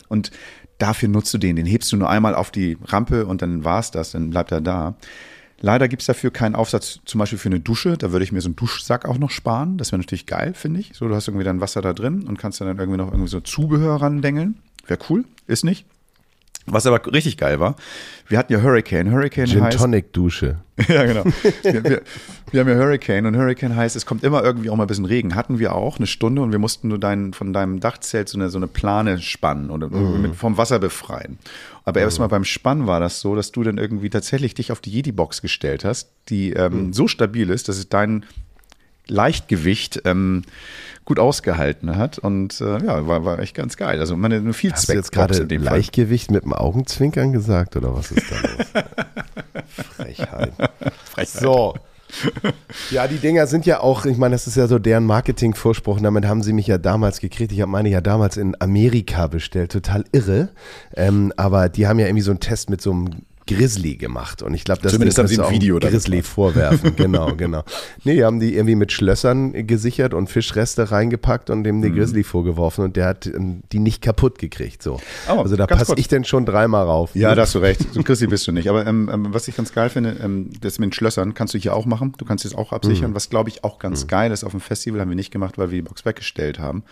Und 0.08 0.30
dafür 0.78 1.08
nutzt 1.08 1.32
du 1.34 1.38
den. 1.38 1.56
Den 1.56 1.66
hebst 1.66 1.92
du 1.92 1.96
nur 1.96 2.10
einmal 2.10 2.34
auf 2.34 2.50
die 2.50 2.78
Rampe 2.84 3.26
und 3.26 3.42
dann 3.42 3.64
war's 3.64 3.90
das, 3.90 4.12
dann 4.12 4.30
bleibt 4.30 4.52
er 4.52 4.60
da. 4.60 4.96
Leider 5.60 5.88
gibt 5.88 6.02
es 6.02 6.06
dafür 6.06 6.30
keinen 6.30 6.54
Aufsatz, 6.54 7.00
zum 7.04 7.18
Beispiel 7.18 7.38
für 7.38 7.48
eine 7.48 7.58
Dusche. 7.58 7.96
Da 7.98 8.12
würde 8.12 8.24
ich 8.24 8.30
mir 8.30 8.40
so 8.40 8.46
einen 8.46 8.56
Duschsack 8.56 9.06
auch 9.06 9.18
noch 9.18 9.30
sparen. 9.30 9.76
Das 9.76 9.90
wäre 9.90 9.98
natürlich 9.98 10.26
geil, 10.26 10.54
finde 10.54 10.78
ich. 10.80 10.92
So, 10.94 11.08
du 11.08 11.14
hast 11.16 11.26
irgendwie 11.26 11.44
dann 11.44 11.60
Wasser 11.60 11.82
da 11.82 11.92
drin 11.92 12.28
und 12.28 12.38
kannst 12.38 12.60
dann 12.60 12.78
irgendwie 12.78 12.96
noch 12.96 13.08
irgendwie 13.08 13.28
so 13.28 13.40
Zubehör 13.40 14.00
randengeln. 14.00 14.60
Wäre 14.88 15.00
cool, 15.08 15.24
ist 15.46 15.64
nicht. 15.64 15.86
Was 16.72 16.86
aber 16.86 17.00
richtig 17.12 17.36
geil 17.36 17.60
war, 17.60 17.76
wir 18.28 18.38
hatten 18.38 18.52
ja 18.52 18.60
Hurricane. 18.60 19.10
Hurricane 19.10 19.46
Gin 19.46 19.62
heißt. 19.62 19.78
Tonic 19.78 20.12
Dusche. 20.12 20.58
ja, 20.88 21.04
genau. 21.04 21.24
Wir, 21.62 21.84
wir, 21.84 22.02
wir, 22.50 22.60
haben 22.60 22.68
ja 22.68 22.76
Hurricane 22.76 23.26
und 23.26 23.36
Hurricane 23.36 23.74
heißt, 23.74 23.96
es 23.96 24.06
kommt 24.06 24.22
immer 24.22 24.44
irgendwie 24.44 24.70
auch 24.70 24.76
mal 24.76 24.84
ein 24.84 24.86
bisschen 24.86 25.06
Regen. 25.06 25.34
Hatten 25.34 25.58
wir 25.58 25.74
auch 25.74 25.96
eine 25.96 26.06
Stunde 26.06 26.42
und 26.42 26.52
wir 26.52 26.58
mussten 26.58 26.88
nur 26.88 26.98
dein, 26.98 27.32
von 27.32 27.52
deinem 27.52 27.80
Dachzelt 27.80 28.28
so 28.28 28.38
eine, 28.38 28.50
so 28.50 28.58
eine 28.58 28.66
Plane 28.66 29.18
spannen 29.20 29.70
oder 29.70 29.88
mm. 29.88 30.22
mit, 30.22 30.36
vom 30.36 30.56
Wasser 30.56 30.78
befreien. 30.78 31.38
Aber 31.84 32.00
mm. 32.00 32.02
erstmal 32.02 32.28
beim 32.28 32.44
Spannen 32.44 32.86
war 32.86 33.00
das 33.00 33.20
so, 33.20 33.34
dass 33.34 33.50
du 33.50 33.62
dann 33.62 33.78
irgendwie 33.78 34.10
tatsächlich 34.10 34.54
dich 34.54 34.70
auf 34.70 34.80
die 34.80 34.90
Jedi-Box 34.90 35.42
gestellt 35.42 35.84
hast, 35.84 36.10
die 36.28 36.52
ähm, 36.52 36.88
mm. 36.88 36.92
so 36.92 37.08
stabil 37.08 37.50
ist, 37.50 37.68
dass 37.68 37.78
es 37.78 37.88
dein 37.88 38.24
Leichtgewicht 39.06 40.02
ähm, 40.04 40.42
gut 41.08 41.18
ausgehalten 41.18 41.96
hat 41.96 42.18
und 42.18 42.60
äh, 42.60 42.84
ja, 42.84 43.06
war, 43.06 43.24
war 43.24 43.38
echt 43.38 43.54
ganz 43.54 43.78
geil. 43.78 43.98
Also 43.98 44.14
meine 44.14 44.36
eine 44.36 44.52
viel 44.52 44.72
Hast 44.72 44.90
du 44.90 44.92
jetzt 44.92 45.10
gerade 45.10 45.42
Leichtgewicht 45.42 46.30
mit 46.30 46.44
dem 46.44 46.52
Augenzwinkern 46.52 47.32
gesagt 47.32 47.76
oder 47.76 47.96
was 47.96 48.12
ist 48.12 48.30
da 48.30 48.36
los? 48.36 48.84
Frechheit. 49.96 50.52
Frechheit. 51.06 51.28
So. 51.28 51.74
Ja, 52.90 53.06
die 53.06 53.16
Dinger 53.16 53.46
sind 53.46 53.64
ja 53.64 53.80
auch, 53.80 54.04
ich 54.04 54.18
meine, 54.18 54.34
das 54.34 54.46
ist 54.46 54.56
ja 54.56 54.66
so 54.66 54.78
deren 54.78 55.06
Marketing-Vorspruch. 55.06 55.98
Damit 56.00 56.26
haben 56.26 56.42
sie 56.42 56.52
mich 56.52 56.66
ja 56.66 56.76
damals 56.76 57.20
gekriegt. 57.20 57.52
Ich 57.52 57.62
habe 57.62 57.70
meine 57.70 57.88
ja 57.88 58.02
damals 58.02 58.36
in 58.36 58.54
Amerika 58.60 59.28
bestellt. 59.28 59.72
Total 59.72 60.04
irre. 60.12 60.50
Ähm, 60.94 61.32
aber 61.38 61.70
die 61.70 61.86
haben 61.86 61.98
ja 61.98 62.06
irgendwie 62.06 62.22
so 62.22 62.32
einen 62.32 62.40
Test 62.40 62.68
mit 62.68 62.82
so 62.82 62.92
einem 62.92 63.10
Grizzly 63.48 63.96
gemacht. 63.96 64.42
Und 64.42 64.54
ich 64.54 64.64
glaube, 64.64 64.82
das 64.82 64.92
Zumindest 64.92 65.18
haben 65.18 65.26
sie 65.26 65.40
ein 65.40 65.50
Video 65.50 65.78
Grizzly 65.78 66.22
vorwerfen. 66.22 66.94
genau, 66.96 67.34
genau. 67.34 67.64
Nee, 68.04 68.16
die 68.16 68.24
haben 68.24 68.40
die 68.40 68.54
irgendwie 68.54 68.74
mit 68.74 68.92
Schlössern 68.92 69.66
gesichert 69.66 70.14
und 70.14 70.28
Fischreste 70.28 70.90
reingepackt 70.90 71.50
und 71.50 71.64
dem 71.64 71.80
den 71.80 71.92
mhm. 71.92 71.96
Grizzly 71.96 72.22
vorgeworfen 72.22 72.84
und 72.84 72.96
der 72.96 73.06
hat 73.06 73.26
ähm, 73.26 73.62
die 73.72 73.78
nicht 73.78 74.02
kaputt 74.02 74.38
gekriegt. 74.38 74.82
So. 74.82 75.00
Oh, 75.28 75.40
also 75.40 75.56
da 75.56 75.66
passe 75.66 75.94
ich 75.96 76.08
denn 76.08 76.24
schon 76.24 76.44
dreimal 76.44 76.84
rauf. 76.84 77.10
Ja, 77.14 77.34
da 77.34 77.42
hast 77.42 77.54
du 77.54 77.60
recht. 77.60 77.80
So 77.92 78.02
Grizzly 78.04 78.26
bist 78.26 78.46
du 78.46 78.52
nicht. 78.52 78.68
Aber 78.68 78.86
ähm, 78.86 79.10
ähm, 79.12 79.28
was 79.30 79.48
ich 79.48 79.56
ganz 79.56 79.72
geil 79.72 79.88
finde, 79.88 80.16
ähm, 80.22 80.50
das 80.60 80.78
mit 80.78 80.90
den 80.90 80.92
Schlössern 80.92 81.34
kannst 81.34 81.54
du 81.54 81.58
hier 81.58 81.74
auch 81.74 81.86
machen. 81.86 82.12
Du 82.18 82.24
kannst 82.24 82.44
es 82.44 82.54
auch 82.54 82.72
absichern. 82.72 83.10
Mhm. 83.10 83.14
Was 83.14 83.30
glaube 83.30 83.48
ich 83.48 83.64
auch 83.64 83.78
ganz 83.78 84.04
mhm. 84.04 84.08
geil 84.08 84.32
ist 84.32 84.44
auf 84.44 84.52
dem 84.52 84.60
Festival, 84.60 85.00
haben 85.00 85.08
wir 85.08 85.16
nicht 85.16 85.30
gemacht, 85.30 85.56
weil 85.56 85.70
wir 85.70 85.78
die 85.78 85.88
Box 85.88 86.04
weggestellt 86.04 86.58
haben. 86.58 86.82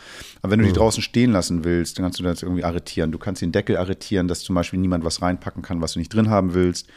Aber 0.40 0.52
wenn 0.52 0.60
du 0.60 0.64
die 0.64 0.72
mhm. 0.72 0.76
draußen 0.76 1.02
stehen 1.02 1.32
lassen 1.32 1.64
willst, 1.64 1.98
dann 1.98 2.04
kannst 2.04 2.18
du 2.18 2.22
das 2.22 2.42
irgendwie 2.42 2.64
arretieren. 2.64 3.12
Du 3.12 3.18
kannst 3.18 3.42
den 3.42 3.52
Deckel 3.52 3.76
arretieren, 3.76 4.28
dass 4.28 4.40
zum 4.40 4.54
Beispiel 4.54 4.80
niemand 4.80 5.04
was 5.04 5.20
reinpacken 5.20 5.62
kann, 5.62 5.80
was 5.80 5.92
du 5.92 5.98
nicht 5.98 6.14
drin 6.14 6.30
haben 6.30 6.45
willst 6.54 6.88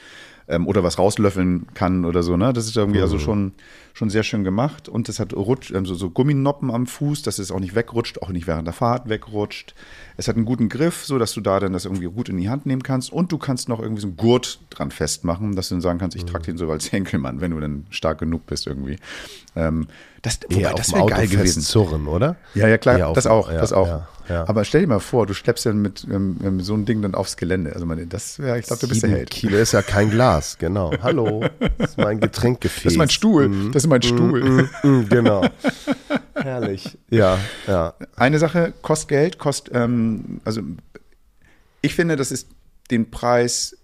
ähm, 0.47 0.67
oder 0.67 0.83
was 0.83 0.97
rauslöffeln 0.97 1.67
kann 1.73 2.05
oder 2.05 2.23
so. 2.23 2.35
Ne? 2.35 2.51
Das 2.53 2.65
ist 2.65 2.75
irgendwie 2.75 3.01
also 3.01 3.15
mhm. 3.15 3.19
also 3.19 3.25
schon, 3.25 3.51
schon 3.99 4.09
sehr 4.09 4.23
schön 4.23 4.45
gemacht. 4.45 4.87
Und 4.87 5.09
es 5.09 5.19
hat 5.19 5.33
Rutsch, 5.33 5.71
ähm, 5.71 5.85
so, 5.85 5.93
so 5.93 6.09
Gumminoppen 6.09 6.71
am 6.71 6.87
Fuß, 6.87 7.21
dass 7.21 7.37
es 7.37 7.51
auch 7.51 7.59
nicht 7.59 7.75
wegrutscht, 7.75 8.21
auch 8.21 8.29
nicht 8.29 8.47
während 8.47 8.65
der 8.65 8.73
Fahrt 8.73 9.09
wegrutscht. 9.09 9.75
Es 10.15 10.27
hat 10.27 10.37
einen 10.37 10.45
guten 10.45 10.69
Griff, 10.69 11.05
so 11.05 11.19
dass 11.19 11.33
du 11.33 11.41
da 11.41 11.59
dann 11.59 11.73
das 11.73 11.85
irgendwie 11.85 12.05
gut 12.05 12.29
in 12.29 12.37
die 12.37 12.49
Hand 12.49 12.65
nehmen 12.65 12.81
kannst. 12.81 13.11
Und 13.11 13.31
du 13.31 13.37
kannst 13.37 13.67
noch 13.67 13.79
irgendwie 13.79 14.01
so 14.01 14.07
einen 14.07 14.17
Gurt 14.17 14.61
dran 14.69 14.91
festmachen, 14.91 15.55
dass 15.55 15.67
du 15.69 15.75
dann 15.75 15.81
sagen 15.81 15.99
kannst, 15.99 16.15
ich 16.15 16.25
trage 16.25 16.43
mhm. 16.43 16.45
den 16.45 16.57
so 16.57 16.71
als 16.71 16.91
Henkelmann, 16.91 17.41
wenn 17.41 17.51
du 17.51 17.59
dann 17.59 17.85
stark 17.89 18.19
genug 18.19 18.45
bist 18.45 18.67
irgendwie. 18.67 18.97
Ähm, 19.55 19.87
das, 20.21 20.39
wobei, 20.49 20.73
das 20.73 20.93
wäre 20.93 21.05
geil 21.05 21.27
gewesen. 21.27 21.61
Zurren, 21.61 22.07
oder? 22.07 22.35
Ja, 22.53 22.67
ja, 22.67 22.77
klar, 22.77 23.13
das 23.13 23.27
auch, 23.27 23.49
ja, 23.49 23.59
das 23.59 23.71
auch. 23.71 23.87
Ja, 23.87 24.07
ja. 24.27 24.47
Aber 24.47 24.63
stell 24.63 24.81
dir 24.81 24.87
mal 24.87 24.99
vor, 24.99 25.25
du 25.25 25.33
schleppst 25.33 25.65
ja 25.65 25.73
mit, 25.73 26.05
ähm, 26.09 26.37
mit 26.39 26.65
so 26.65 26.73
einem 26.73 26.85
Ding 26.85 27.01
dann 27.01 27.15
aufs 27.15 27.37
Gelände. 27.37 27.73
Also 27.73 27.85
meine, 27.85 28.05
das 28.05 28.37
wäre, 28.39 28.59
ich 28.59 28.65
glaube, 28.65 28.81
du 28.81 28.87
bist 28.87 29.03
der 29.03 29.09
Held. 29.09 29.31
Kilo 29.31 29.57
ist 29.57 29.71
ja 29.71 29.81
kein 29.81 30.11
Glas, 30.11 30.57
genau. 30.57 30.91
Hallo, 31.01 31.45
das 31.77 31.91
ist 31.91 31.97
mein 31.97 32.19
Getränkgefäß. 32.19 32.83
Das 32.83 32.93
ist 32.93 32.97
mein 32.97 33.09
Stuhl, 33.09 33.49
mm, 33.49 33.71
das 33.71 33.83
ist 33.83 33.88
mein 33.89 34.01
Stuhl. 34.01 34.43
Mm, 34.43 34.69
mm, 34.83 34.99
mm, 34.99 35.09
genau. 35.09 35.45
Herrlich. 36.35 36.97
Ja, 37.09 37.37
ja. 37.67 37.93
Eine 38.15 38.39
Sache 38.39 38.73
kostet 38.81 39.09
Geld, 39.09 39.37
kostet, 39.39 39.75
ähm, 39.75 40.41
also 40.45 40.61
ich 41.81 41.95
finde, 41.95 42.15
das 42.15 42.31
ist 42.31 42.47
den 42.91 43.11
Preis 43.11 43.77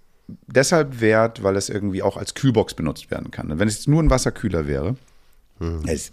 deshalb 0.47 1.01
wert, 1.01 1.43
weil 1.43 1.55
es 1.55 1.69
irgendwie 1.69 2.01
auch 2.01 2.17
als 2.17 2.33
Kühlbox 2.33 2.73
benutzt 2.73 3.11
werden 3.11 3.31
kann. 3.31 3.59
Wenn 3.59 3.67
es 3.67 3.75
jetzt 3.75 3.87
nur 3.87 4.01
ein 4.01 4.09
Wasserkühler 4.09 4.67
wäre, 4.67 4.95
hm. 5.59 5.83
Das 5.85 6.11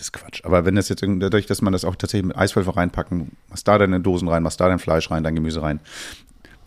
ist 0.00 0.12
Quatsch. 0.12 0.44
Aber 0.44 0.64
wenn 0.64 0.76
das 0.76 0.88
jetzt 0.88 1.02
dadurch, 1.02 1.46
dass 1.46 1.62
man 1.62 1.72
das 1.72 1.84
auch 1.84 1.96
tatsächlich 1.96 2.28
mit 2.28 2.36
Eiswürfel 2.36 2.72
reinpacken, 2.72 3.32
machst 3.48 3.66
da 3.66 3.76
deine 3.76 4.00
Dosen 4.00 4.28
rein, 4.28 4.42
machst 4.42 4.60
da 4.60 4.68
dein 4.68 4.78
Fleisch 4.78 5.10
rein, 5.10 5.24
dein 5.24 5.34
Gemüse 5.34 5.62
rein. 5.62 5.80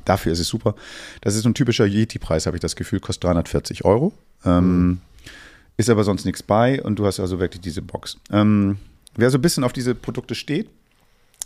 Dafür 0.04 0.34
ist 0.34 0.39
es 0.39 0.47
super. 0.47 0.76
Das 1.21 1.36
ist 1.36 1.43
so 1.43 1.50
ein 1.50 1.54
typischer 1.54 1.86
Yeti-Preis, 1.86 2.47
habe 2.47 2.58
ich 2.58 2.62
das 2.62 2.76
Gefühl, 2.76 3.00
kostet 3.00 3.24
340 3.26 3.86
Euro. 3.86 4.12
Ähm, 4.43 4.52
hm. 4.52 5.02
Ist 5.77 5.89
aber 5.89 6.03
sonst 6.03 6.25
nichts 6.25 6.43
bei 6.43 6.81
und 6.81 6.99
du 6.99 7.05
hast 7.05 7.19
also 7.19 7.39
wirklich 7.39 7.62
diese 7.62 7.81
Box. 7.81 8.17
Ähm, 8.31 8.77
wer 9.15 9.29
so 9.29 9.38
ein 9.38 9.41
bisschen 9.41 9.63
auf 9.63 9.73
diese 9.73 9.95
Produkte 9.95 10.36
steht, 10.36 10.69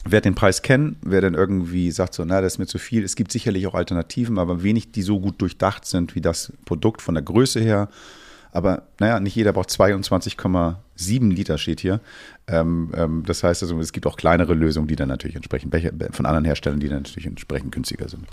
wer 0.04 0.22
den 0.22 0.36
Preis 0.36 0.62
kennt, 0.62 0.98
wer 1.02 1.22
dann 1.22 1.34
irgendwie 1.34 1.92
sagt, 1.92 2.14
so, 2.14 2.26
na, 2.26 2.42
das 2.42 2.54
ist 2.54 2.60
mir 2.60 2.68
zu 2.68 2.78
viel. 2.78 3.04
Es 3.04 3.16
gibt 3.16 3.32
sicherlich 3.32 3.66
auch 3.68 3.76
Alternativen, 3.76 4.38
aber 4.38 4.64
wenig, 4.64 4.92
die 4.92 5.04
so 5.04 5.20
gut 5.20 5.42
durchdacht 5.42 5.86
sind 5.86 6.16
wie 6.16 6.22
das 6.22 6.52
Produkt 6.66 7.02
von 7.02 7.16
der 7.16 7.24
Größe 7.24 7.60
her 7.60 7.90
aber 8.56 8.84
naja, 9.02 9.20
nicht 9.20 9.36
jeder 9.36 9.52
braucht 9.52 9.68
22,7 9.68 11.30
Liter, 11.30 11.58
steht 11.58 11.82
hier. 11.82 12.00
Ähm, 12.48 12.90
ähm, 12.96 13.24
das 13.26 13.44
heißt 13.44 13.62
also, 13.64 13.78
es 13.82 13.92
gibt 13.92 14.08
auch 14.08 14.16
kleinere 14.16 14.54
Lösungen, 14.54 14.88
die 14.88 14.96
dann 14.96 15.10
natürlich 15.10 15.36
entsprechend 15.36 15.76
von 16.16 16.26
anderen 16.26 16.46
Herstellern, 16.46 16.80
die 16.80 16.88
dann 16.88 17.00
natürlich 17.00 17.28
entsprechend 17.28 17.74
günstiger 17.74 18.08
sind. 18.08 18.26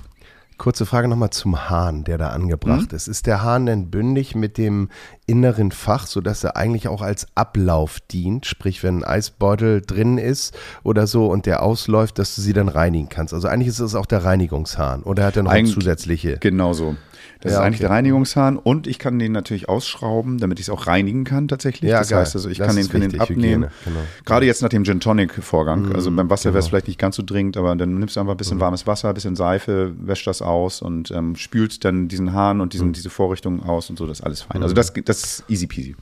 Kurze 0.58 0.86
Frage 0.86 1.08
nochmal 1.08 1.30
zum 1.30 1.68
Hahn, 1.68 2.04
der 2.04 2.18
da 2.18 2.28
angebracht 2.28 2.92
mhm. 2.92 2.96
ist. 2.96 3.08
Ist 3.08 3.26
der 3.26 3.42
Hahn 3.42 3.66
denn 3.66 3.90
bündig 3.90 4.34
mit 4.34 4.58
dem 4.58 4.88
inneren 5.26 5.72
Fach, 5.72 6.06
sodass 6.06 6.44
er 6.44 6.56
eigentlich 6.56 6.88
auch 6.88 7.02
als 7.02 7.26
Ablauf 7.34 7.98
dient. 8.00 8.46
Sprich, 8.46 8.82
wenn 8.82 8.98
ein 8.98 9.04
Eisbeutel 9.04 9.80
drin 9.80 10.18
ist 10.18 10.56
oder 10.82 11.06
so 11.06 11.26
und 11.26 11.46
der 11.46 11.62
ausläuft, 11.62 12.18
dass 12.18 12.34
du 12.34 12.40
sie 12.40 12.52
dann 12.52 12.68
reinigen 12.68 13.08
kannst. 13.08 13.34
Also 13.34 13.48
eigentlich 13.48 13.68
ist 13.68 13.80
es 13.80 13.94
auch 13.94 14.06
der 14.06 14.24
Reinigungshahn 14.24 15.02
oder 15.02 15.24
hat 15.24 15.36
er 15.36 15.42
noch 15.42 15.50
Eigentlich- 15.50 15.74
zusätzliche? 15.74 16.38
Genau 16.38 16.72
so. 16.72 16.96
Das 17.42 17.52
Ja, 17.52 17.58
ist 17.58 17.64
eigentlich 17.64 17.74
okay. 17.80 17.88
der 17.88 17.90
Reinigungshahn 17.90 18.56
und 18.56 18.86
ich 18.86 19.00
kann 19.00 19.18
den 19.18 19.32
natürlich 19.32 19.68
ausschrauben, 19.68 20.38
damit 20.38 20.60
ich 20.60 20.66
es 20.66 20.70
auch 20.70 20.86
reinigen 20.86 21.24
kann 21.24 21.48
tatsächlich. 21.48 21.90
Ja, 21.90 21.98
das 21.98 22.08
geil. 22.10 22.20
heißt 22.20 22.36
also, 22.36 22.48
ich 22.48 22.58
Das 22.58 22.68
kann 22.68 22.76
den, 22.76 22.88
kann 22.88 23.00
den 23.00 23.20
abnehmen. 23.20 23.42
Hygiene, 23.42 23.70
genau. 23.84 24.00
Gerade 24.24 24.46
jetzt 24.46 24.62
nach 24.62 24.68
dem 24.68 24.84
Gin 24.84 25.00
Tonic 25.00 25.34
Vorgang. 25.42 25.92
also 25.92 26.12
beim 26.12 26.30
Wasser 26.30 26.50
wäre 26.50 26.58
es 26.60 26.66
genau. 26.66 26.70
vielleicht 26.70 26.86
nicht 26.86 27.00
ganz 27.00 27.16
so 27.16 27.24
dringend, 27.26 27.56
aber 27.56 27.74
dann 27.74 27.98
nimmst 27.98 28.14
du 28.14 28.20
einfach 28.20 28.34
ein 28.34 28.36
bisschen 28.36 28.60
warmes 28.60 28.86
Wasser, 28.86 29.08
ein 29.08 29.14
bisschen 29.14 29.34
Seife, 29.34 29.92
wäscht 29.98 30.26
das 30.28 30.40
aus 30.40 30.82
und 30.82 31.10
ähm, 31.10 31.34
spülst 31.34 31.84
dann 31.84 32.06
diesen 32.06 32.32
Hahn 32.32 32.60
und 32.60 32.74
diesen, 32.74 32.92
diese 32.92 33.10
Vorrichtung 33.10 33.64
aus 33.64 33.90
und 33.90 33.98
so, 33.98 34.06
das 34.06 34.20
ist 34.20 34.24
alles 34.24 34.42
fein. 34.42 34.62
Also 34.62 34.74
das, 34.74 34.92
das 35.04 35.24
ist 35.24 35.44
easy 35.48 35.66
peasy. 35.66 35.96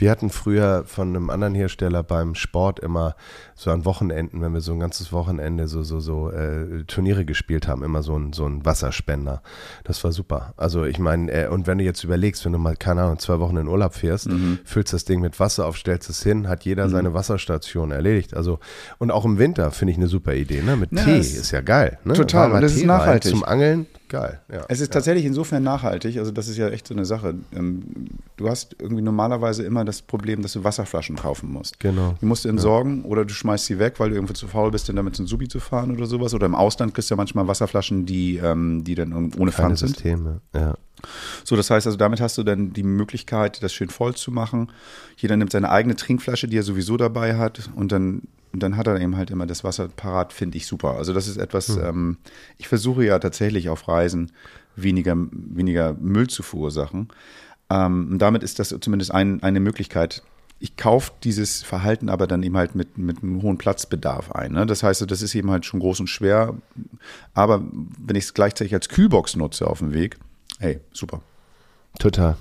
Wir 0.00 0.10
hatten 0.10 0.30
früher 0.30 0.84
von 0.86 1.08
einem 1.08 1.28
anderen 1.28 1.54
Hersteller 1.54 2.02
beim 2.02 2.34
Sport 2.34 2.80
immer 2.80 3.14
so 3.54 3.70
an 3.70 3.84
Wochenenden, 3.84 4.40
wenn 4.40 4.54
wir 4.54 4.62
so 4.62 4.72
ein 4.72 4.80
ganzes 4.80 5.12
Wochenende 5.12 5.68
so, 5.68 5.82
so, 5.82 6.00
so 6.00 6.30
äh, 6.30 6.84
Turniere 6.86 7.26
gespielt 7.26 7.68
haben, 7.68 7.84
immer 7.84 8.02
so 8.02 8.18
ein, 8.18 8.32
so 8.32 8.46
ein 8.46 8.64
Wasserspender. 8.64 9.42
Das 9.84 10.02
war 10.02 10.12
super. 10.12 10.54
Also 10.56 10.84
ich 10.86 10.98
meine, 10.98 11.30
äh, 11.30 11.48
und 11.48 11.66
wenn 11.66 11.76
du 11.76 11.84
jetzt 11.84 12.02
überlegst, 12.02 12.46
wenn 12.46 12.52
du 12.52 12.58
mal, 12.58 12.76
keine 12.76 13.02
Ahnung, 13.02 13.18
zwei 13.18 13.40
Wochen 13.40 13.58
in 13.58 13.68
Urlaub 13.68 13.94
fährst, 13.94 14.28
Mhm. 14.30 14.58
füllst 14.64 14.94
das 14.94 15.04
Ding 15.04 15.20
mit 15.20 15.38
Wasser 15.38 15.66
auf, 15.66 15.76
stellst 15.76 16.08
es 16.08 16.22
hin, 16.22 16.48
hat 16.48 16.64
jeder 16.64 16.88
seine 16.88 17.12
Wasserstation 17.12 17.90
erledigt. 17.90 18.32
Also, 18.34 18.58
und 18.98 19.10
auch 19.10 19.26
im 19.26 19.38
Winter 19.38 19.70
finde 19.70 19.92
ich 19.92 19.98
eine 19.98 20.06
super 20.08 20.34
Idee, 20.34 20.62
ne? 20.62 20.76
Mit 20.76 20.92
Ja, 20.92 21.04
Tee 21.04 21.18
ist 21.18 21.50
ja 21.50 21.60
geil. 21.60 21.98
Ne? 22.04 22.14
Total, 22.14 22.42
Warmer 22.44 22.54
und 22.56 22.62
das 22.62 22.72
ist 22.72 22.78
Tee 22.80 22.88
rein 22.88 22.98
nachhaltig. 22.98 23.30
Zum 23.32 23.44
Angeln, 23.44 23.86
geil. 24.10 24.40
Ja. 24.52 24.66
Es 24.68 24.80
ist 24.80 24.92
tatsächlich 24.92 25.24
insofern 25.24 25.62
nachhaltig, 25.62 26.18
also 26.18 26.30
das 26.30 26.48
ist 26.48 26.58
ja 26.58 26.68
echt 26.68 26.86
so 26.86 26.94
eine 26.94 27.06
Sache. 27.06 27.36
Ähm, 27.52 27.82
Du 28.40 28.48
hast 28.48 28.74
irgendwie 28.78 29.02
normalerweise 29.02 29.64
immer 29.64 29.84
das 29.84 30.00
Problem, 30.00 30.40
dass 30.40 30.54
du 30.54 30.64
Wasserflaschen 30.64 31.16
kaufen 31.16 31.52
musst. 31.52 31.78
Genau. 31.78 32.14
Die 32.22 32.24
musst 32.24 32.46
du 32.46 32.48
entsorgen 32.48 33.04
oder 33.04 33.26
du 33.26 33.34
schmeißt 33.34 33.66
sie 33.66 33.78
weg, 33.78 34.00
weil 34.00 34.08
du 34.08 34.14
irgendwo 34.14 34.32
zu 34.32 34.48
faul 34.48 34.70
bist, 34.70 34.88
denn 34.88 34.96
damit 34.96 35.14
zum 35.14 35.26
Subi 35.26 35.46
zu 35.46 35.60
fahren 35.60 35.94
oder 35.94 36.06
sowas. 36.06 36.32
Oder 36.32 36.46
im 36.46 36.54
Ausland 36.54 36.94
kriegst 36.94 37.10
du 37.10 37.12
ja 37.12 37.16
manchmal 37.18 37.48
Wasserflaschen, 37.48 38.06
die, 38.06 38.38
ähm, 38.38 38.82
die 38.82 38.94
dann 38.94 39.12
ohne 39.34 39.52
Pfand 39.52 39.78
sind. 39.78 39.88
Systeme. 39.88 40.40
Ja. 40.54 40.74
So, 41.44 41.54
das 41.54 41.68
heißt 41.68 41.86
also, 41.86 41.98
damit 41.98 42.22
hast 42.22 42.38
du 42.38 42.42
dann 42.42 42.72
die 42.72 42.82
Möglichkeit, 42.82 43.62
das 43.62 43.74
schön 43.74 43.90
voll 43.90 44.14
zu 44.14 44.30
machen. 44.30 44.72
Jeder 45.18 45.36
nimmt 45.36 45.52
seine 45.52 45.68
eigene 45.68 45.96
Trinkflasche, 45.96 46.48
die 46.48 46.56
er 46.56 46.62
sowieso 46.62 46.96
dabei 46.96 47.36
hat, 47.36 47.68
und 47.76 47.92
dann, 47.92 48.22
und 48.52 48.62
dann 48.62 48.76
hat 48.76 48.86
er 48.86 49.00
eben 49.00 49.16
halt 49.16 49.30
immer 49.30 49.46
das 49.46 49.62
Wasser 49.62 49.88
parat, 49.88 50.32
finde 50.32 50.56
ich 50.56 50.66
super. 50.66 50.96
Also 50.96 51.12
das 51.12 51.28
ist 51.28 51.36
etwas, 51.36 51.76
ähm, 51.76 52.18
ich 52.58 52.68
versuche 52.68 53.04
ja 53.04 53.18
tatsächlich 53.18 53.68
auf 53.68 53.86
Reisen 53.86 54.32
weniger, 54.76 55.16
weniger 55.16 55.94
Müll 55.94 56.28
zu 56.28 56.42
verursachen. 56.42 57.08
Ähm, 57.70 58.08
und 58.12 58.18
damit 58.18 58.42
ist 58.42 58.58
das 58.58 58.74
zumindest 58.80 59.12
ein, 59.12 59.42
eine 59.42 59.60
Möglichkeit. 59.60 60.22
Ich 60.58 60.76
kaufe 60.76 61.12
dieses 61.22 61.62
Verhalten 61.62 62.08
aber 62.08 62.26
dann 62.26 62.42
eben 62.42 62.56
halt 62.56 62.74
mit, 62.74 62.98
mit 62.98 63.22
einem 63.22 63.40
hohen 63.40 63.56
Platzbedarf 63.56 64.32
ein. 64.32 64.52
Ne? 64.52 64.66
Das 64.66 64.82
heißt, 64.82 65.08
das 65.10 65.22
ist 65.22 65.34
eben 65.34 65.50
halt 65.50 65.64
schon 65.64 65.80
groß 65.80 66.00
und 66.00 66.08
schwer. 66.08 66.54
Aber 67.32 67.62
wenn 67.98 68.16
ich 68.16 68.24
es 68.24 68.34
gleichzeitig 68.34 68.74
als 68.74 68.88
Kühlbox 68.88 69.36
nutze 69.36 69.66
auf 69.66 69.78
dem 69.78 69.94
Weg, 69.94 70.18
hey, 70.58 70.80
super. 70.92 71.22
Total. 71.98 72.36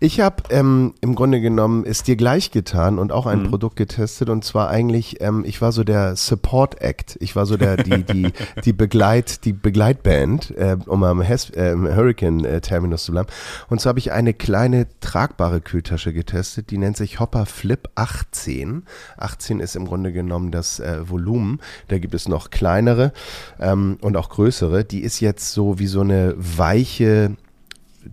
Ich 0.00 0.20
habe 0.20 0.42
ähm, 0.50 0.92
im 1.00 1.14
Grunde 1.14 1.40
genommen 1.40 1.84
es 1.86 2.02
dir 2.02 2.14
gleich 2.14 2.50
getan 2.50 2.98
und 2.98 3.10
auch 3.10 3.24
ein 3.24 3.44
Produkt 3.48 3.76
getestet 3.76 4.28
und 4.28 4.44
zwar 4.44 4.68
eigentlich, 4.68 5.22
ähm, 5.22 5.44
ich 5.46 5.62
war 5.62 5.72
so 5.72 5.82
der 5.82 6.14
Support 6.14 6.82
Act. 6.82 7.16
Ich 7.20 7.34
war 7.34 7.46
so 7.46 7.56
der 7.56 7.78
die 7.78 8.02
die 8.02 8.32
die 8.64 8.72
Begleit 8.74 9.46
die 9.46 9.54
Begleitband, 9.54 10.50
äh, 10.58 10.76
um 10.84 11.04
am 11.04 11.22
Hes 11.22 11.48
äh, 11.50 11.74
Hurricane 11.74 12.44
äh, 12.44 12.60
Terminus 12.60 13.04
zu 13.04 13.12
bleiben. 13.12 13.28
Und 13.70 13.80
so 13.80 13.88
habe 13.88 13.98
ich 13.98 14.12
eine 14.12 14.34
kleine 14.34 14.86
tragbare 15.00 15.62
Kühltasche 15.62 16.12
getestet, 16.12 16.70
die 16.70 16.76
nennt 16.76 16.98
sich 16.98 17.18
Hopper 17.18 17.46
Flip 17.46 17.88
18. 17.94 18.82
18 19.16 19.60
ist 19.60 19.74
im 19.74 19.86
Grunde 19.86 20.12
genommen 20.12 20.50
das 20.50 20.80
äh, 20.80 21.08
Volumen. 21.08 21.60
Da 21.86 21.98
gibt 21.98 22.14
es 22.14 22.28
noch 22.28 22.50
kleinere 22.50 23.12
ähm, 23.58 23.96
und 24.02 24.18
auch 24.18 24.28
größere. 24.28 24.84
Die 24.84 25.00
ist 25.00 25.20
jetzt 25.20 25.52
so 25.52 25.78
wie 25.78 25.86
so 25.86 26.02
eine 26.02 26.34
weiche 26.36 27.36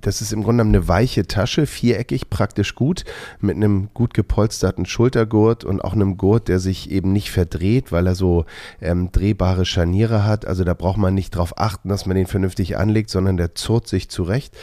das 0.01 0.21
ist 0.21 0.33
im 0.33 0.43
Grunde 0.43 0.63
eine 0.63 0.87
weiche 0.87 1.27
Tasche, 1.27 1.65
viereckig, 1.65 2.29
praktisch 2.29 2.75
gut, 2.75 3.05
mit 3.39 3.55
einem 3.55 3.89
gut 3.93 4.13
gepolsterten 4.13 4.85
Schultergurt 4.85 5.63
und 5.63 5.83
auch 5.83 5.93
einem 5.93 6.17
Gurt, 6.17 6.47
der 6.47 6.59
sich 6.59 6.91
eben 6.91 7.11
nicht 7.11 7.31
verdreht, 7.31 7.91
weil 7.91 8.07
er 8.07 8.15
so 8.15 8.45
ähm, 8.81 9.11
drehbare 9.11 9.65
Scharniere 9.65 10.25
hat. 10.25 10.45
Also 10.45 10.63
da 10.63 10.73
braucht 10.73 10.97
man 10.97 11.13
nicht 11.13 11.35
drauf 11.35 11.57
achten, 11.57 11.89
dass 11.89 12.05
man 12.05 12.15
den 12.15 12.27
vernünftig 12.27 12.77
anlegt, 12.77 13.09
sondern 13.09 13.37
der 13.37 13.55
zurrt 13.55 13.87
sich 13.87 14.09
zurecht. 14.09 14.55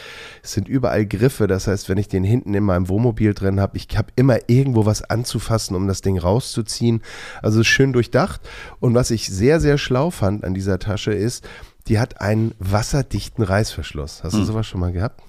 Es 0.43 0.53
sind 0.53 0.67
überall 0.67 1.05
Griffe, 1.05 1.47
das 1.47 1.67
heißt, 1.67 1.89
wenn 1.89 1.97
ich 1.97 2.07
den 2.07 2.23
hinten 2.23 2.53
in 2.53 2.63
meinem 2.63 2.89
Wohnmobil 2.89 3.33
drin 3.33 3.59
habe, 3.59 3.77
ich 3.77 3.87
habe 3.97 4.09
immer 4.15 4.37
irgendwo 4.47 4.85
was 4.85 5.03
anzufassen, 5.03 5.75
um 5.75 5.87
das 5.87 6.01
Ding 6.01 6.17
rauszuziehen. 6.17 7.01
Also 7.41 7.63
schön 7.63 7.93
durchdacht. 7.93 8.41
Und 8.79 8.93
was 8.93 9.11
ich 9.11 9.27
sehr, 9.27 9.59
sehr 9.59 9.77
schlau 9.77 10.09
fand 10.09 10.43
an 10.43 10.53
dieser 10.53 10.79
Tasche 10.79 11.13
ist, 11.13 11.47
die 11.87 11.99
hat 11.99 12.21
einen 12.21 12.53
wasserdichten 12.59 13.43
Reißverschluss. 13.43 14.23
Hast 14.23 14.35
du 14.35 14.43
sowas 14.43 14.65
schon 14.67 14.79
mal 14.79 14.91
gehabt? 14.91 15.21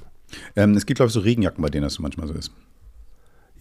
Ähm, 0.57 0.75
es 0.75 0.87
gibt, 0.87 0.97
glaube 0.97 1.09
ich, 1.09 1.15
so 1.15 1.21
Regenjacken, 1.21 1.63
bei 1.63 1.69
denen 1.69 1.85
das 1.85 1.99
manchmal 1.99 2.27
so 2.27 2.35
ist. 2.35 2.51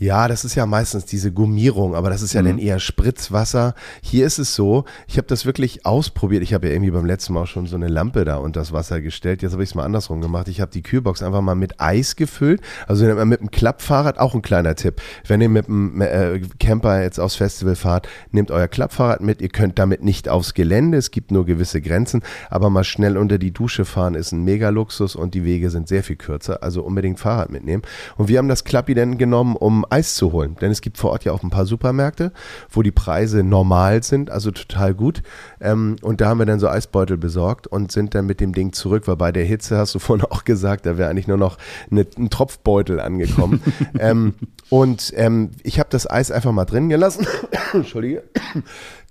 Ja, 0.04 0.28
das 0.28 0.44
ist 0.44 0.56
ja 0.56 0.66
meistens 0.66 1.06
diese 1.06 1.32
Gummierung, 1.32 1.96
aber 1.96 2.10
das 2.10 2.22
ist 2.22 2.34
ja 2.34 2.42
dann 2.42 2.60
eher 2.60 2.82
Spritzwasser. 2.82 3.74
Hier 4.02 4.26
ist 4.26 4.38
es 4.38 4.54
so, 4.54 4.84
ich 5.08 5.16
habe 5.16 5.28
das 5.28 5.46
wirklich 5.46 5.86
ausprobiert. 5.86 6.44
Ich 6.44 6.54
habe 6.54 6.68
ja 6.68 6.74
irgendwie 6.74 6.92
beim 6.92 7.06
letzten 7.06 7.32
Mal 7.32 7.44
auch 7.44 7.48
schon 7.48 7.68
so 7.68 7.78
eine 7.78 7.88
Lampe 7.88 8.26
da 8.26 8.36
unter 8.36 8.60
das 8.60 8.74
Wasser 8.74 9.00
gestellt. 9.00 9.42
Jetzt 9.42 9.54
habe 9.54 9.64
ich 9.64 9.70
es 9.70 9.76
mal 9.76 9.86
andersrum 9.86 10.20
gemacht. 10.20 10.50
Ich 10.50 10.60
habe 10.60 10.72
die 10.72 10.82
Kühlbox 10.82 11.24
einfach 11.24 11.40
mal 11.40 11.56
mit 11.56 11.80
Eis 11.80 12.18
gefüllt. 12.18 12.60
Also 12.86 13.06
mit 13.06 13.18
einem 13.18 13.50
Klappfahrrad, 13.50 14.20
auch 14.20 14.36
ein 14.36 14.42
kleiner 14.42 14.76
Tipp. 14.76 15.02
Wenn 15.26 15.40
ihr 15.40 15.48
mit 15.48 15.70
einem 15.70 16.02
äh, 16.02 16.42
Camper 16.60 17.02
jetzt 17.02 17.22
aufs 17.22 17.36
Festival 17.36 17.78
fahrt, 17.78 18.10
nehmt 18.32 18.52
euer 18.52 18.68
Klappfahrrad 18.68 19.22
mit. 19.22 19.42
Ihr 19.42 19.48
könnt 19.48 19.80
damit 19.80 20.04
nicht 20.04 20.28
aufs 20.28 20.54
Gelände. 20.54 20.98
Es 20.98 21.12
gibt 21.12 21.32
nur 21.32 21.46
gewisse 21.46 21.80
Grenzen. 21.80 22.24
Aber 22.50 22.70
mal 22.70 22.84
schnell 22.84 23.16
unter 23.16 23.38
die 23.38 23.54
Dusche 23.54 23.86
fahren 23.86 24.16
ist 24.16 24.34
ein 24.34 24.44
Mega-Luxus 24.44 25.16
und 25.16 25.34
die 25.34 25.46
Wege 25.46 25.70
sind 25.70 25.88
sehr 25.88 26.04
viel 26.04 26.18
kürzer. 26.18 26.62
Also 26.62 26.84
unbedingt 26.84 27.22
Fahrrad 27.22 27.52
mitnehmen. 27.52 27.84
Und 28.18 28.28
wir 28.28 28.38
haben 28.38 28.50
das 28.50 28.66
Klappi 28.66 28.96
dann 28.96 29.18
genommen, 29.18 29.56
um 29.56 29.86
Eis 29.94 30.16
zu 30.16 30.32
holen. 30.32 30.56
Denn 30.60 30.72
es 30.72 30.82
gibt 30.82 30.98
vor 30.98 31.12
Ort 31.12 31.24
ja 31.24 31.32
auch 31.34 31.44
ein 31.44 31.52
paar 31.52 31.68
Supermärkte, 31.68 32.32
wo 32.70 32.82
die 32.82 32.92
Preise 32.92 33.44
normal 33.44 34.02
sind, 34.02 34.32
also 34.32 34.50
total 34.50 34.96
gut. 34.96 35.22
Ähm, 35.62 35.98
und 36.02 36.20
da 36.20 36.30
haben 36.30 36.40
wir 36.40 36.48
dann 36.48 36.60
so 36.60 36.68
Eisbeutel 36.68 37.18
besorgt 37.18 37.68
und 37.68 37.92
sind 37.92 38.16
dann 38.16 38.26
mit 38.26 38.40
dem 38.40 38.54
Ding 38.54 38.74
zurück, 38.74 39.08
weil 39.08 39.18
bei 39.18 39.32
der 39.32 39.46
Hitze 39.46 39.78
hast 39.78 39.94
du 39.94 40.00
vorhin 40.04 40.26
auch 40.26 40.46
gesagt, 40.46 40.88
da 40.88 40.98
wäre 40.98 41.10
eigentlich 41.10 41.28
nur 41.28 41.38
noch 41.38 41.60
eine, 41.92 42.08
ein 42.18 42.32
Tropfbeutel 42.32 43.00
angekommen. 43.00 43.62
ähm, 44.00 44.34
und 44.70 45.14
ähm, 45.16 45.52
ich 45.62 45.80
habe 45.80 45.90
das 45.92 46.10
Eis 46.10 46.32
einfach 46.32 46.52
mal 46.52 46.66
drin 46.66 46.90
gelassen. 46.90 47.28
Entschuldige. 47.74 48.24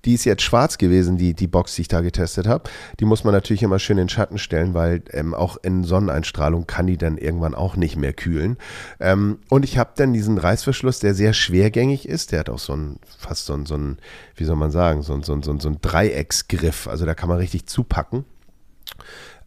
Die 0.05 0.15
ist 0.15 0.25
jetzt 0.25 0.43
schwarz 0.43 0.79
gewesen, 0.79 1.17
die, 1.17 1.35
die 1.35 1.47
Box, 1.47 1.75
die 1.77 1.83
ich 1.83 1.89
da 1.89 2.01
getestet 2.01 2.47
habe. 2.47 2.69
Die 3.01 3.05
muss 3.05 3.25
man 3.25 3.33
natürlich 3.33 3.63
immer 3.63 3.79
schön 3.79 3.99
in 3.99 4.05
den 4.05 4.09
Schatten 4.09 4.39
stellen, 4.39 4.75
weil 4.75 5.03
ähm, 5.11 5.35
auch 5.35 5.57
in 5.63 5.85
Sonneneinstrahlung 5.85 6.67
kann 6.67 6.87
die 6.87 6.97
dann 6.97 7.19
irgendwann 7.19 7.55
auch 7.55 7.77
nicht 7.77 7.97
mehr 7.97 8.13
kühlen. 8.13 8.57
Ähm, 9.01 9.39
und 9.49 9.65
ich 9.65 9.79
habe 9.79 9.93
dann 9.97 10.13
diesen 10.13 10.39
Reißverschluss, 10.39 11.01
der 11.01 11.15
sehr 11.15 11.33
schwergängig 11.33 12.09
ist. 12.09 12.33
Der 12.33 12.41
hat 12.41 12.51
auch 12.51 12.59
so 12.59 12.75
ein, 12.75 12.99
fast 13.19 13.47
so 13.47 13.55
ein, 13.55 13.67
so 13.67 13.77
ein 13.77 13.99
wie 14.35 14.45
soll 14.45 14.57
man 14.57 14.71
sagen, 14.71 15.03
so 15.03 15.15
ein, 15.15 15.23
so 15.23 15.33
ein, 15.35 15.43
so 15.43 15.53
ein, 15.53 15.61
so 15.61 15.69
ein 15.69 15.79
Dreiecksgriff. 15.81 16.89
Also 16.89 17.07
da 17.07 17.15
kann 17.15 17.29
man 17.29 17.39
richtig 17.39 17.67
zupacken 17.67 18.25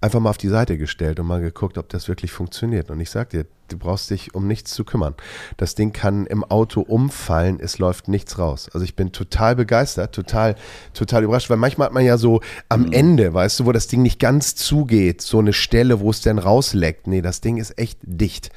einfach 0.01 0.19
mal 0.19 0.29
auf 0.29 0.37
die 0.37 0.49
Seite 0.49 0.77
gestellt 0.77 1.19
und 1.19 1.27
mal 1.27 1.41
geguckt, 1.41 1.77
ob 1.77 1.89
das 1.89 2.07
wirklich 2.07 2.31
funktioniert. 2.31 2.91
Und 2.91 2.99
ich 2.99 3.09
sag 3.09 3.29
dir, 3.29 3.45
du 3.69 3.77
brauchst 3.77 4.09
dich 4.09 4.35
um 4.35 4.47
nichts 4.47 4.73
zu 4.73 4.83
kümmern. 4.83 5.15
Das 5.57 5.75
Ding 5.75 5.93
kann 5.93 6.25
im 6.25 6.43
Auto 6.43 6.81
umfallen, 6.81 7.59
es 7.59 7.79
läuft 7.79 8.07
nichts 8.07 8.37
raus. 8.37 8.69
Also 8.73 8.83
ich 8.83 8.95
bin 8.95 9.11
total 9.11 9.55
begeistert, 9.55 10.13
total, 10.13 10.55
total 10.93 11.23
überrascht, 11.23 11.49
weil 11.49 11.57
manchmal 11.57 11.87
hat 11.87 11.93
man 11.93 12.05
ja 12.05 12.17
so 12.17 12.41
am 12.69 12.91
Ende, 12.91 13.33
weißt 13.33 13.59
du, 13.59 13.65
wo 13.65 13.71
das 13.71 13.87
Ding 13.87 14.01
nicht 14.01 14.19
ganz 14.19 14.55
zugeht, 14.55 15.21
so 15.21 15.39
eine 15.39 15.53
Stelle, 15.53 15.99
wo 15.99 16.09
es 16.09 16.21
dann 16.21 16.39
rausleckt. 16.39 17.07
Nee, 17.07 17.21
das 17.21 17.41
Ding 17.41 17.57
ist 17.57 17.77
echt 17.79 17.99
dicht. 18.03 18.51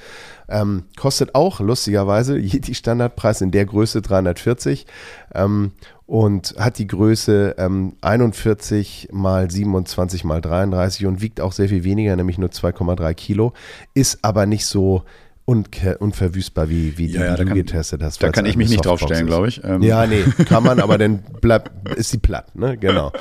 Ähm, 0.48 0.84
kostet 0.96 1.34
auch, 1.34 1.60
lustigerweise, 1.60 2.40
die 2.40 2.74
Standardpreis 2.74 3.40
in 3.40 3.50
der 3.50 3.66
Größe 3.66 4.00
340 4.00 4.86
ähm, 5.34 5.72
und 6.06 6.54
hat 6.58 6.78
die 6.78 6.86
Größe 6.86 7.56
ähm, 7.58 7.96
41 8.00 9.08
mal 9.12 9.50
27 9.50 10.24
mal 10.24 10.40
33 10.40 11.04
und 11.06 11.20
wiegt 11.20 11.40
auch 11.40 11.52
sehr 11.52 11.68
viel 11.68 11.84
weniger, 11.84 12.16
nämlich 12.16 12.38
nur 12.38 12.48
2,3 12.48 13.12
Kilo, 13.14 13.52
ist 13.92 14.20
aber 14.22 14.46
nicht 14.46 14.64
so 14.64 15.04
unverwüstbar 15.52 16.68
wie, 16.68 16.98
wie 16.98 17.06
die, 17.06 17.14
Ja, 17.14 17.30
die 17.34 17.42
du 17.42 17.48
kann- 17.48 17.56
getestet 17.56 18.02
hast. 18.02 18.22
da 18.22 18.30
kann 18.30 18.44
ich 18.44 18.56
mich 18.56 18.68
nicht 18.68 18.84
draufstellen, 18.84 19.26
glaube 19.26 19.48
ich. 19.48 19.62
Ähm. 19.64 19.82
Ja, 19.82 20.06
nee, 20.06 20.22
kann 20.48 20.62
man, 20.62 20.78
aber 20.80 20.98
dann 20.98 21.20
bleibt, 21.40 21.70
ist 21.96 22.10
sie 22.10 22.18
platt, 22.18 22.54
ne? 22.54 22.76
Genau. 22.76 23.12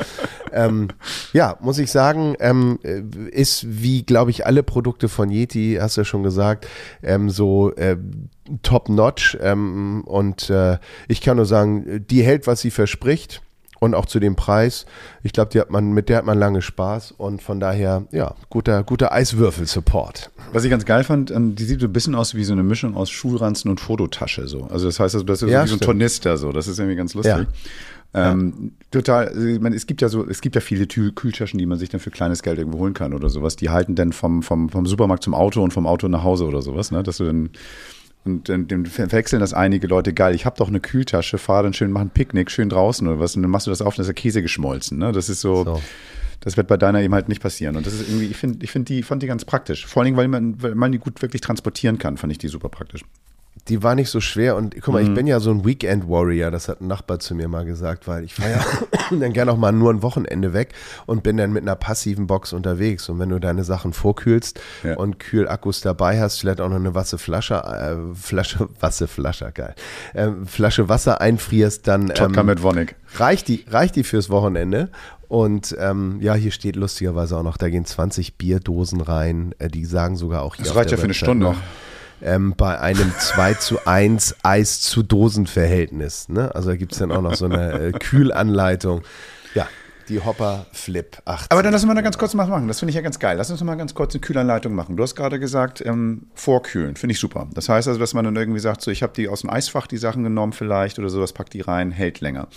ähm, 0.51 0.89
ja, 1.31 1.57
muss 1.61 1.79
ich 1.79 1.89
sagen, 1.89 2.35
ähm, 2.39 2.79
äh, 2.83 3.01
ist 3.31 3.65
wie, 3.81 4.03
glaube 4.03 4.31
ich, 4.31 4.45
alle 4.45 4.61
Produkte 4.63 5.07
von 5.07 5.29
Yeti, 5.29 5.77
hast 5.79 5.95
du 5.95 6.01
ja 6.01 6.05
schon 6.05 6.23
gesagt, 6.23 6.67
ähm, 7.01 7.29
so 7.29 7.73
äh, 7.75 7.95
top-notch. 8.61 9.37
Ähm, 9.41 10.03
und 10.05 10.49
äh, 10.49 10.77
ich 11.07 11.21
kann 11.21 11.37
nur 11.37 11.45
sagen, 11.45 12.05
die 12.09 12.23
hält, 12.23 12.45
was 12.45 12.59
sie 12.61 12.71
verspricht. 12.71 13.41
Und 13.79 13.93
auch 13.95 14.05
zu 14.05 14.19
dem 14.19 14.35
Preis. 14.35 14.85
Ich 15.23 15.33
glaube, 15.33 15.51
die 15.51 15.59
hat 15.59 15.69
man, 15.69 15.91
mit 15.91 16.09
der 16.09 16.17
hat 16.17 16.25
man 16.25 16.37
lange 16.37 16.61
Spaß 16.61 17.11
und 17.17 17.41
von 17.41 17.59
daher, 17.59 18.03
ja, 18.11 18.35
guter, 18.49 18.83
guter 18.83 19.11
Eiswürfel-Support. 19.11 20.31
Was 20.53 20.63
ich 20.63 20.69
ganz 20.69 20.85
geil 20.85 21.03
fand, 21.03 21.31
ähm, 21.31 21.55
die 21.55 21.63
sieht 21.65 21.81
so 21.81 21.87
ein 21.87 21.93
bisschen 21.93 22.15
aus 22.15 22.35
wie 22.35 22.43
so 22.43 22.53
eine 22.53 22.63
Mischung 22.63 22.95
aus 22.95 23.09
Schulranzen 23.09 23.69
und 23.69 23.79
Fototasche. 23.79 24.47
So. 24.47 24.63
Also 24.65 24.85
das 24.85 24.99
heißt, 24.99 25.15
also, 25.15 25.25
das 25.25 25.41
ist 25.41 25.49
Ja, 25.49 25.63
wie 25.63 25.67
so 25.67 25.75
ein 25.75 25.77
stimmt. 25.77 25.83
Tornister. 25.83 26.37
So. 26.37 26.51
Das 26.51 26.67
ist 26.67 26.79
irgendwie 26.79 26.95
ganz 26.95 27.13
lustig. 27.13 27.47
Ähm, 28.13 28.71
Total, 28.89 29.27
also 29.27 29.45
ich 29.45 29.59
meine, 29.59 29.75
es 29.75 29.85
gibt 29.85 30.01
ja 30.01 30.07
so, 30.07 30.25
es 30.27 30.39
gibt 30.39 30.55
ja 30.55 30.61
viele 30.61 30.85
Tü- 30.85 31.13
Kühltaschen, 31.13 31.59
die 31.59 31.65
man 31.65 31.77
sich 31.77 31.89
dann 31.89 31.99
für 31.99 32.09
kleines 32.09 32.41
Geld 32.41 32.57
irgendwo 32.57 32.79
holen 32.79 32.93
kann 32.93 33.13
oder 33.13 33.29
sowas. 33.29 33.57
Die 33.57 33.69
halten 33.69 33.95
dann 33.95 34.13
vom, 34.13 34.43
vom, 34.43 34.69
vom 34.69 34.85
Supermarkt 34.85 35.23
zum 35.23 35.33
Auto 35.35 35.61
und 35.61 35.73
vom 35.73 35.85
Auto 35.85 36.07
nach 36.07 36.23
Hause 36.23 36.45
oder 36.45 36.61
sowas, 36.61 36.89
ne? 36.89 37.03
Dass 37.03 37.17
du 37.17 37.25
dann 37.25 37.49
und 38.27 38.49
dann, 38.49 38.67
dann 38.67 38.85
verwechseln 38.85 39.39
das 39.39 39.53
einige 39.53 39.87
Leute, 39.87 40.13
geil, 40.13 40.35
ich 40.35 40.45
habe 40.45 40.57
doch 40.57 40.67
eine 40.67 40.79
Kühltasche, 40.79 41.37
fahr 41.37 41.63
dann 41.63 41.73
schön, 41.73 41.91
mach 41.91 42.01
ein 42.01 42.09
Picknick, 42.09 42.51
schön 42.51 42.69
draußen 42.69 43.07
oder 43.07 43.19
was, 43.19 43.35
und 43.35 43.41
dann 43.41 43.51
machst 43.51 43.67
du 43.67 43.71
das 43.71 43.81
auf, 43.81 43.95
dann 43.95 44.01
ist 44.03 44.07
der 44.07 44.13
Käse 44.13 44.41
geschmolzen. 44.41 44.97
Ne? 44.97 45.11
Das 45.11 45.29
ist 45.29 45.41
so, 45.41 45.63
So. 45.63 45.81
das 46.41 46.57
wird 46.57 46.67
bei 46.67 46.77
deiner 46.77 47.01
eben 47.01 47.13
halt 47.13 47.29
nicht 47.29 47.41
passieren. 47.41 47.75
Und 47.75 47.87
das 47.87 47.93
ist 47.93 48.07
irgendwie, 48.09 48.25
ich 48.25 48.37
finde, 48.37 48.63
ich 48.63 48.71
finde 48.71 48.93
die, 48.93 49.03
fand 49.03 49.23
die 49.23 49.27
ganz 49.27 49.45
praktisch. 49.45 49.85
Vor 49.85 50.01
allen 50.01 50.05
Dingen, 50.07 50.17
weil 50.17 50.27
man, 50.27 50.61
weil 50.61 50.75
man 50.75 50.91
die 50.91 50.99
gut 50.99 51.21
wirklich 51.21 51.41
transportieren 51.41 51.97
kann, 51.97 52.17
fand 52.17 52.31
ich 52.31 52.37
die 52.37 52.47
super 52.47 52.69
praktisch. 52.69 53.03
Die 53.69 53.83
war 53.83 53.95
nicht 53.95 54.09
so 54.09 54.21
schwer 54.21 54.55
und 54.55 54.75
guck 54.81 54.93
mal, 54.93 55.03
Mhm. 55.03 55.09
ich 55.09 55.15
bin 55.15 55.27
ja 55.27 55.39
so 55.39 55.51
ein 55.51 55.65
Weekend 55.65 56.07
Warrior, 56.09 56.51
das 56.51 56.67
hat 56.67 56.81
ein 56.81 56.87
Nachbar 56.87 57.19
zu 57.19 57.35
mir 57.35 57.47
mal 57.47 57.65
gesagt, 57.65 58.07
weil 58.07 58.23
ich 58.23 58.33
fahre 58.33 58.51
ja 59.11 59.17
dann 59.19 59.33
gerne 59.33 59.51
auch 59.51 59.57
mal 59.57 59.71
nur 59.71 59.91
ein 59.93 60.01
Wochenende 60.01 60.53
weg 60.53 60.69
und 61.05 61.23
bin 61.23 61.37
dann 61.37 61.51
mit 61.51 61.63
einer 61.63 61.75
passiven 61.75 62.27
Box 62.27 62.53
unterwegs. 62.53 63.09
Und 63.09 63.19
wenn 63.19 63.29
du 63.29 63.39
deine 63.39 63.63
Sachen 63.63 63.93
vorkühlst 63.93 64.59
Ja. 64.83 64.95
und 64.97 65.19
Kühlakkus 65.19 65.81
dabei 65.81 66.19
hast, 66.21 66.39
vielleicht 66.39 66.61
auch 66.61 66.69
noch 66.69 66.75
eine 66.77 66.95
Wasserflasche, 66.95 67.55
äh, 67.55 68.15
Flasche, 68.15 68.69
Wasserflasche, 68.79 69.51
geil, 69.53 69.75
ähm, 70.15 70.45
Flasche 70.47 70.89
Wasser 70.89 71.21
einfrierst, 71.21 71.87
dann 71.87 72.11
ähm, 72.15 72.45
mit 72.45 72.59
reicht 73.17 73.47
die, 73.47 73.65
reicht 73.69 73.95
die 73.95 74.03
fürs 74.03 74.29
Wochenende. 74.29 74.89
Und 75.27 75.75
ähm, 75.77 76.19
ja, 76.21 76.35
hier 76.35 76.51
steht 76.51 76.77
lustigerweise 76.77 77.35
auch 77.37 77.43
noch, 77.43 77.57
da 77.57 77.69
gehen 77.69 77.83
20 77.85 78.37
Bierdosen 78.37 79.01
rein. 79.01 79.53
Äh, 79.59 79.67
die 79.67 79.83
sagen 79.85 80.15
sogar 80.15 80.41
auch 80.43 80.55
hier. 80.55 80.63
Das 80.65 80.75
reicht 80.75 80.91
ja 80.91 80.97
für 80.97 81.03
eine 81.03 81.13
Stunde. 81.13 81.47
Noch, 81.47 81.57
ähm, 82.21 82.53
bei 82.57 82.79
einem 82.79 83.11
2 83.17 83.53
zu 83.55 83.85
1 83.85 84.37
Eis 84.43 84.81
zu 84.81 85.03
Dosen-Verhältnis. 85.03 86.29
Ne? 86.29 86.53
Also 86.55 86.69
da 86.69 86.75
gibt 86.75 86.93
es 86.93 86.99
dann 86.99 87.11
auch 87.11 87.21
noch 87.21 87.35
so 87.35 87.45
eine 87.45 87.71
äh, 87.73 87.91
Kühlanleitung. 87.91 89.03
Die 90.09 90.23
Hopper 90.23 90.65
Flip 90.71 91.17
8. 91.25 91.51
Aber 91.51 91.63
dann 91.63 91.73
lass 91.73 91.83
uns 91.83 91.87
mal 91.87 91.95
da 91.95 92.01
ganz 92.01 92.17
kurz 92.17 92.35
was 92.35 92.47
machen. 92.47 92.67
Das 92.67 92.79
finde 92.79 92.91
ich 92.91 92.95
ja 92.95 93.01
ganz 93.01 93.19
geil. 93.19 93.37
Lass 93.37 93.51
uns 93.51 93.63
mal 93.63 93.75
ganz 93.75 93.93
kurz 93.93 94.13
eine 94.13 94.21
Kühlanleitung 94.21 94.73
machen. 94.73 94.95
Du 94.95 95.03
hast 95.03 95.15
gerade 95.15 95.39
gesagt, 95.39 95.85
ähm, 95.85 96.27
vorkühlen. 96.33 96.95
Finde 96.95 97.13
ich 97.13 97.19
super. 97.19 97.47
Das 97.53 97.69
heißt 97.69 97.87
also, 97.87 97.99
dass 97.99 98.13
man 98.13 98.25
dann 98.25 98.35
irgendwie 98.35 98.59
sagt, 98.59 98.81
so, 98.81 98.91
ich 98.91 99.03
habe 99.03 99.13
die 99.13 99.27
aus 99.27 99.41
dem 99.41 99.49
Eisfach, 99.49 99.87
die 99.87 99.97
Sachen 99.97 100.23
genommen 100.23 100.53
vielleicht 100.53 100.99
oder 100.99 101.09
sowas, 101.09 101.33
pack 101.33 101.49
die 101.49 101.61
rein, 101.61 101.91
hält 101.91 102.21
länger. 102.21 102.47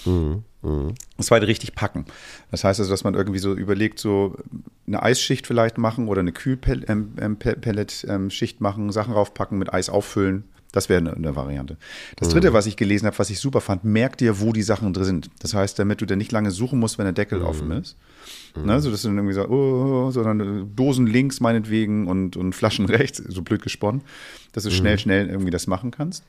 Das 1.17 1.27
zweite 1.27 1.47
richtig 1.47 1.75
packen. 1.75 2.05
Das 2.51 2.65
heißt 2.65 2.81
also, 2.81 2.91
dass 2.91 3.03
man 3.03 3.15
irgendwie 3.15 3.39
so 3.39 3.55
überlegt, 3.55 3.99
so 3.99 4.37
eine 4.87 5.03
Eisschicht 5.03 5.47
vielleicht 5.47 5.79
machen 5.79 6.09
oder 6.09 6.21
eine 6.21 6.33
Kühlpellet-Schicht 6.33 8.61
machen, 8.61 8.93
Sachen 8.93 9.15
raufpacken, 9.15 9.59
mit 9.59 9.73
Eis 9.73 9.89
auffüllen. 9.89 10.45
Das 10.73 10.89
wäre 10.89 11.01
eine, 11.01 11.15
eine 11.15 11.35
Variante. 11.35 11.77
Das 12.17 12.29
dritte, 12.29 12.53
was 12.53 12.67
ich 12.67 12.77
gelesen 12.77 13.07
habe, 13.07 13.19
was 13.19 13.31
ich 13.31 13.41
super 13.41 13.61
fand, 13.61 13.85
merk 13.85 14.17
dir, 14.19 14.41
wo 14.41 14.53
die 14.53 14.63
Sachen 14.63 14.93
drin 14.93 15.05
sind. 15.05 15.31
Das 15.41 15.55
heißt, 15.55 15.79
damit 15.79 16.01
du 16.01 16.07
dann 16.07 16.19
nicht 16.19 16.31
lange 16.31 16.51
suchen 16.51 16.79
musst, 16.79 16.99
wenn 16.99 17.07
der 17.07 17.13
Deckel 17.13 17.43
offen 17.43 17.73
ist. 17.73 17.97
Ne, 18.57 18.81
so 18.81 18.91
dass 18.91 19.03
du 19.03 19.09
dann 19.09 19.17
irgendwie 19.17 19.35
so, 19.35 19.49
oh, 19.49 20.11
sondern 20.11 20.41
äh, 20.41 20.67
Dosen 20.75 21.07
links 21.07 21.41
meinetwegen 21.41 22.07
und, 22.09 22.37
und 22.37 22.53
Flaschen 22.55 22.85
rechts, 22.89 23.19
so 23.19 23.43
blöd 23.43 23.63
gesponnen, 23.63 24.03
dass 24.53 24.65
du 24.65 24.71
schnell, 24.71 24.99
schnell 24.99 25.29
irgendwie 25.29 25.51
das 25.51 25.67
machen 25.67 25.91
kannst. 25.91 26.25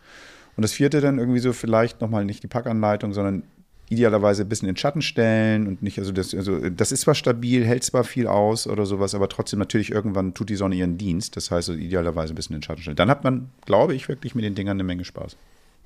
Und 0.56 0.64
das 0.64 0.74
vierte 0.74 1.02
dann 1.02 1.18
irgendwie 1.18 1.40
so 1.40 1.54
vielleicht 1.54 2.02
nochmal 2.02 2.26
nicht 2.26 2.44
die 2.44 2.48
Packanleitung, 2.48 3.14
sondern 3.14 3.44
idealerweise 3.92 4.44
ein 4.44 4.50
bisschen 4.50 4.70
in 4.70 4.78
Schatten 4.78 5.02
stellen 5.02 5.68
und 5.68 5.84
nicht, 5.84 6.00
also 6.00 6.14
das, 6.14 6.34
also 6.34 6.70
das 6.70 6.94
ist 6.94 7.02
zwar 7.02 7.14
stabil, 7.14 7.66
hält 7.66 7.84
zwar 7.84 8.06
viel 8.06 8.26
aus 8.26 8.66
oder 8.66 8.86
sowas, 8.86 9.14
aber 9.14 9.28
trotzdem 9.28 9.60
natürlich 9.60 9.92
irgendwann 9.92 10.34
tut 10.34 10.50
die 10.50 10.56
Sonne 10.56 10.76
ihren 10.76 10.98
Dienst. 10.98 11.36
Das 11.36 11.52
heißt, 11.52 11.70
also 11.70 11.80
idealerweise 11.80 12.34
ein 12.34 12.36
bisschen 12.36 12.56
in 12.56 12.64
Schatten 12.64 12.82
stellen. 12.82 12.96
Dann 12.96 13.10
hat 13.10 13.24
man, 13.26 13.50
glaube 13.66 13.94
ich, 13.94 14.08
wirklich 14.08 14.34
mit 14.34 14.46
den 14.46 14.56
Dingern 14.56 14.78
eine 14.78 14.84
Menge 14.84 15.04
Spaß. 15.04 15.36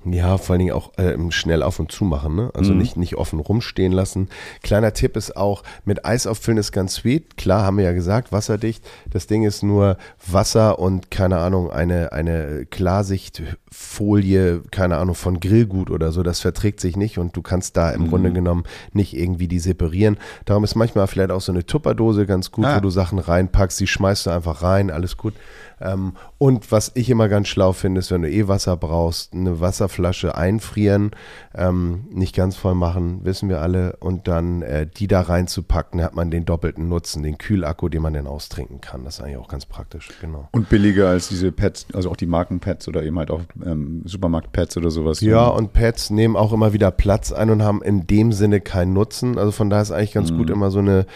Ja, 0.08 0.38
vor 0.38 0.52
allen 0.54 0.60
Dingen 0.60 0.72
auch 0.72 0.92
ähm, 0.98 1.30
schnell 1.32 1.62
auf 1.62 1.80
und 1.80 1.90
zu 1.90 2.04
machen, 2.04 2.36
ne? 2.36 2.50
Also 2.54 2.72
nicht, 2.72 2.96
nicht 2.96 3.16
offen 3.16 3.40
rumstehen 3.40 3.90
lassen. 3.92 4.28
Kleiner 4.62 4.92
Tipp 4.92 5.16
ist 5.16 5.36
auch, 5.36 5.62
mit 5.84 6.04
Eis 6.04 6.26
auffüllen 6.26 6.58
ist 6.58 6.70
ganz 6.70 6.94
sweet. 6.94 7.36
Klar, 7.36 7.64
haben 7.64 7.76
wir 7.78 7.84
ja 7.84 7.92
gesagt, 7.92 8.30
wasserdicht. 8.30 8.84
Das 9.10 9.26
Ding 9.26 9.42
ist 9.44 9.62
nur 9.62 9.96
Wasser 10.26 10.78
und, 10.78 11.10
keine 11.10 11.38
Ahnung, 11.38 11.70
eine, 11.70 12.12
eine 12.12 12.66
Klarsichtfolie, 12.66 14.62
keine 14.70 14.96
Ahnung, 14.98 15.14
von 15.14 15.40
Grillgut 15.40 15.90
oder 15.90 16.12
so. 16.12 16.22
Das 16.22 16.40
verträgt 16.40 16.80
sich 16.80 16.96
nicht 16.96 17.18
und 17.18 17.36
du 17.36 17.42
kannst 17.42 17.76
da 17.76 17.90
im 17.90 18.08
Grunde 18.08 18.32
genommen 18.32 18.64
nicht 18.92 19.16
irgendwie 19.16 19.48
die 19.48 19.58
separieren. 19.58 20.18
Darum 20.44 20.64
ist 20.64 20.74
manchmal 20.74 21.06
vielleicht 21.06 21.30
auch 21.30 21.40
so 21.40 21.52
eine 21.52 21.64
Tupperdose 21.66 22.26
ganz 22.26 22.50
gut, 22.52 22.64
Ah. 22.66 22.76
wo 22.76 22.80
du 22.80 22.90
Sachen 22.90 23.18
reinpackst, 23.18 23.78
die 23.80 23.86
schmeißt 23.86 24.26
du 24.26 24.30
einfach 24.30 24.62
rein, 24.62 24.90
alles 24.90 25.16
gut. 25.16 25.34
Ähm, 25.80 26.12
und 26.38 26.72
was 26.72 26.92
ich 26.94 27.10
immer 27.10 27.28
ganz 27.28 27.48
schlau 27.48 27.72
finde, 27.72 27.98
ist, 27.98 28.10
wenn 28.10 28.22
du 28.22 28.30
eh 28.30 28.48
Wasser 28.48 28.76
brauchst, 28.76 29.34
eine 29.34 29.60
Wasserflasche 29.60 30.36
einfrieren, 30.36 31.10
ähm, 31.54 32.04
nicht 32.10 32.34
ganz 32.34 32.56
voll 32.56 32.74
machen, 32.74 33.24
wissen 33.24 33.48
wir 33.48 33.60
alle, 33.60 33.96
und 33.96 34.28
dann 34.28 34.62
äh, 34.62 34.86
die 34.86 35.06
da 35.06 35.20
reinzupacken, 35.20 36.02
hat 36.02 36.14
man 36.14 36.30
den 36.30 36.44
doppelten 36.44 36.88
Nutzen, 36.88 37.22
den 37.22 37.38
Kühlakku, 37.38 37.88
den 37.88 38.02
man 38.02 38.14
dann 38.14 38.26
austrinken 38.26 38.80
kann. 38.80 39.04
Das 39.04 39.18
ist 39.18 39.24
eigentlich 39.24 39.38
auch 39.38 39.48
ganz 39.48 39.66
praktisch, 39.66 40.08
genau. 40.20 40.48
Und 40.52 40.68
billiger 40.68 41.08
als 41.08 41.28
diese 41.28 41.52
Pads, 41.52 41.86
also 41.92 42.10
auch 42.10 42.16
die 42.16 42.26
Markenpads 42.26 42.88
oder 42.88 43.02
eben 43.02 43.18
halt 43.18 43.30
auch 43.30 43.42
ähm, 43.64 44.02
Supermarktpads 44.04 44.76
oder 44.76 44.90
sowas. 44.90 45.20
Ja, 45.20 45.46
und 45.48 45.72
Pads 45.72 46.10
nehmen 46.10 46.36
auch 46.36 46.52
immer 46.52 46.72
wieder 46.72 46.90
Platz 46.90 47.32
ein 47.32 47.50
und 47.50 47.62
haben 47.62 47.82
in 47.82 48.06
dem 48.06 48.32
Sinne 48.32 48.60
keinen 48.60 48.92
Nutzen. 48.92 49.38
Also 49.38 49.50
von 49.52 49.70
daher 49.70 49.82
ist 49.82 49.90
eigentlich 49.90 50.12
ganz 50.12 50.32
gut 50.32 50.50
immer 50.50 50.70
so 50.70 50.78
eine, 50.78 51.06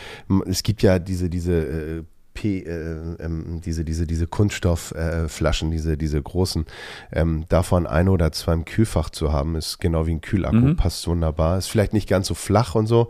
es 0.47 0.63
gibt 0.63 0.83
ja 0.83 0.99
diese, 0.99 1.31
diese 1.31 1.53
äh, 1.53 2.03
P, 2.35 2.61
äh, 2.61 3.17
ähm, 3.19 3.61
diese, 3.65 3.85
diese, 3.85 4.07
diese 4.07 4.27
Kunststoffflaschen, 4.27 5.69
äh, 5.69 5.73
diese, 5.73 5.97
diese 5.97 6.23
großen, 6.23 6.67
ähm, 7.13 7.45
davon 7.49 7.87
ein 7.87 8.09
oder 8.09 8.33
zwei 8.33 8.53
im 8.53 8.65
Kühlfach 8.65 9.11
zu 9.11 9.33
haben, 9.33 9.57
ist 9.57 9.79
genau 9.79 10.07
wie 10.07 10.13
ein 10.13 10.21
Kühlakku, 10.21 10.75
passt 10.75 11.07
wunderbar. 11.07 11.59
Ist 11.59 11.69
vielleicht 11.69 11.93
nicht 11.93 12.09
ganz 12.09 12.27
so 12.29 12.35
flach 12.35 12.75
und 12.75 12.87
so. 12.87 13.09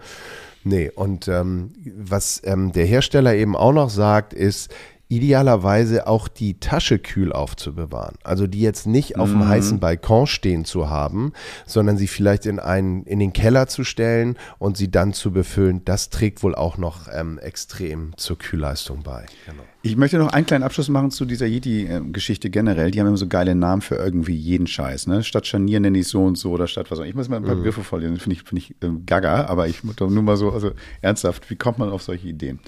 Nee, 0.62 0.91
und 0.95 1.27
ähm, 1.29 1.73
was 1.97 2.43
ähm, 2.45 2.73
der 2.73 2.85
Hersteller 2.85 3.35
eben 3.35 3.57
auch 3.57 3.73
noch 3.73 3.89
sagt, 3.89 4.35
ist, 4.35 4.71
idealerweise 5.11 6.06
auch 6.06 6.28
die 6.28 6.61
Tasche 6.61 7.00
kühl 7.00 7.32
aufzubewahren. 7.32 8.16
Also 8.22 8.46
die 8.46 8.61
jetzt 8.61 8.86
nicht 8.86 9.18
auf 9.18 9.28
dem 9.28 9.46
heißen 9.46 9.80
Balkon 9.80 10.28
stehen 10.28 10.64
zu 10.64 10.88
haben, 10.88 11.32
sondern 11.66 11.96
sie 11.96 12.06
vielleicht 12.06 12.46
in 12.46 12.61
einen, 12.61 13.02
in 13.04 13.18
den 13.18 13.32
Keller 13.32 13.66
zu 13.66 13.82
stellen 13.82 14.36
und 14.58 14.76
sie 14.76 14.88
dann 14.88 15.12
zu 15.12 15.32
befüllen. 15.32 15.84
Das 15.84 16.11
trägt 16.11 16.44
wohl 16.44 16.54
auch 16.54 16.78
noch 16.78 17.08
ähm, 17.12 17.38
extrem 17.38 18.16
zur 18.16 18.38
Kühlleistung 18.38 19.02
bei. 19.02 19.26
Genau. 19.46 19.64
Ich 19.82 19.96
möchte 19.96 20.16
noch 20.18 20.32
einen 20.32 20.46
kleinen 20.46 20.62
Abschluss 20.62 20.88
machen 20.88 21.11
zu 21.11 21.24
dieser 21.24 21.46
Yeti-Geschichte 21.46 22.48
generell. 22.48 22.92
Die 22.92 23.00
haben 23.00 23.08
immer 23.08 23.16
so 23.16 23.26
geile 23.26 23.56
Namen 23.56 23.82
für 23.82 23.96
irgendwie 23.96 24.36
jeden 24.36 24.68
Scheiß. 24.68 25.08
Ne? 25.08 25.24
Statt 25.24 25.48
Scharnier 25.48 25.80
nenne 25.80 25.98
ich 25.98 26.06
so 26.06 26.22
und 26.22 26.38
so 26.38 26.52
oder 26.52 26.68
statt 26.68 26.90
was 26.90 27.00
auch. 27.00 27.04
Ich 27.04 27.16
muss 27.16 27.28
mal 27.28 27.38
ein 27.38 27.44
paar 27.44 27.56
Begriffe 27.56 27.82
vorlesen, 27.82 28.18
finde 28.18 28.36
ich, 28.36 28.42
finde 28.44 28.62
ich 28.62 28.76
ähm, 28.80 29.06
gaga, 29.06 29.46
aber 29.46 29.66
ich 29.66 29.82
muss 29.82 29.96
doch 29.96 30.08
nur 30.08 30.22
mal 30.22 30.36
so, 30.36 30.52
also 30.52 30.70
ernsthaft, 31.00 31.50
wie 31.50 31.56
kommt 31.56 31.78
man 31.78 31.90
auf 31.90 32.02
solche 32.02 32.28
Ideen? 32.28 32.61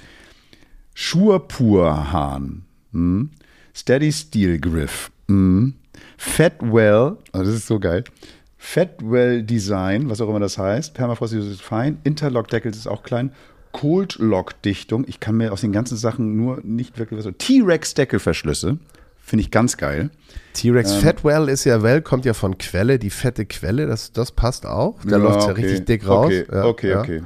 Schurpurhahn, 0.94 2.64
hm? 2.92 3.30
Steady 3.74 4.12
Steel 4.12 4.58
Griff, 4.58 5.10
hm? 5.28 5.74
Fatwell, 6.18 7.16
also 7.32 7.50
das 7.50 7.60
ist 7.60 7.66
so 7.66 7.80
geil. 7.80 8.04
Fatwell 8.58 9.42
Design, 9.42 10.08
was 10.08 10.20
auch 10.20 10.28
immer 10.28 10.38
das 10.38 10.56
heißt. 10.56 10.94
Permafrost 10.94 11.34
ist 11.34 11.60
fein. 11.60 11.98
Interlock 12.04 12.46
Deckel 12.48 12.70
ist 12.70 12.86
auch 12.86 13.02
klein. 13.02 13.32
Cold 13.72 14.18
Lock 14.18 14.62
Dichtung. 14.62 15.04
Ich 15.08 15.18
kann 15.18 15.36
mir 15.36 15.52
aus 15.52 15.62
den 15.62 15.72
ganzen 15.72 15.96
Sachen 15.96 16.36
nur 16.36 16.60
nicht 16.62 16.98
wirklich 16.98 17.18
was 17.18 17.24
so. 17.24 17.32
T-Rex 17.32 17.94
Deckelverschlüsse. 17.94 18.78
Finde 19.20 19.42
ich 19.42 19.50
ganz 19.50 19.76
geil. 19.76 20.10
T-Rex 20.54 20.94
Fatwell 20.94 21.48
ist 21.48 21.64
ja 21.64 21.82
well, 21.82 22.02
kommt 22.02 22.24
ja 22.24 22.34
von 22.34 22.56
Quelle, 22.58 22.98
die 22.98 23.10
fette 23.10 23.46
Quelle, 23.46 23.86
das, 23.86 24.12
das 24.12 24.30
passt 24.30 24.66
auch. 24.66 24.98
Da 25.04 25.16
läuft 25.16 25.40
es 25.40 25.44
ja 25.46 25.52
okay. 25.52 25.62
richtig 25.62 25.86
dick 25.86 26.06
raus. 26.06 26.26
Okay, 26.26 26.46
Ja, 26.52 26.64
okay, 26.64 26.90
ja. 26.90 27.00
okay. 27.00 27.22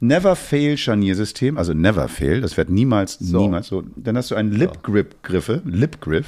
Never 0.00 0.34
Fail 0.34 0.76
Scharniersystem, 0.78 1.58
also 1.58 1.74
Never 1.74 2.08
Fail, 2.08 2.40
das 2.40 2.56
wird 2.56 2.70
niemals, 2.70 3.20
niemals 3.20 3.66
so. 3.68 3.82
Dann 3.96 4.16
hast 4.16 4.30
du 4.30 4.34
einen 4.34 4.50
Lip 4.52 4.82
Grip 4.82 5.22
Griffe, 5.22 5.60
Lip 5.64 6.00
Grip. 6.00 6.24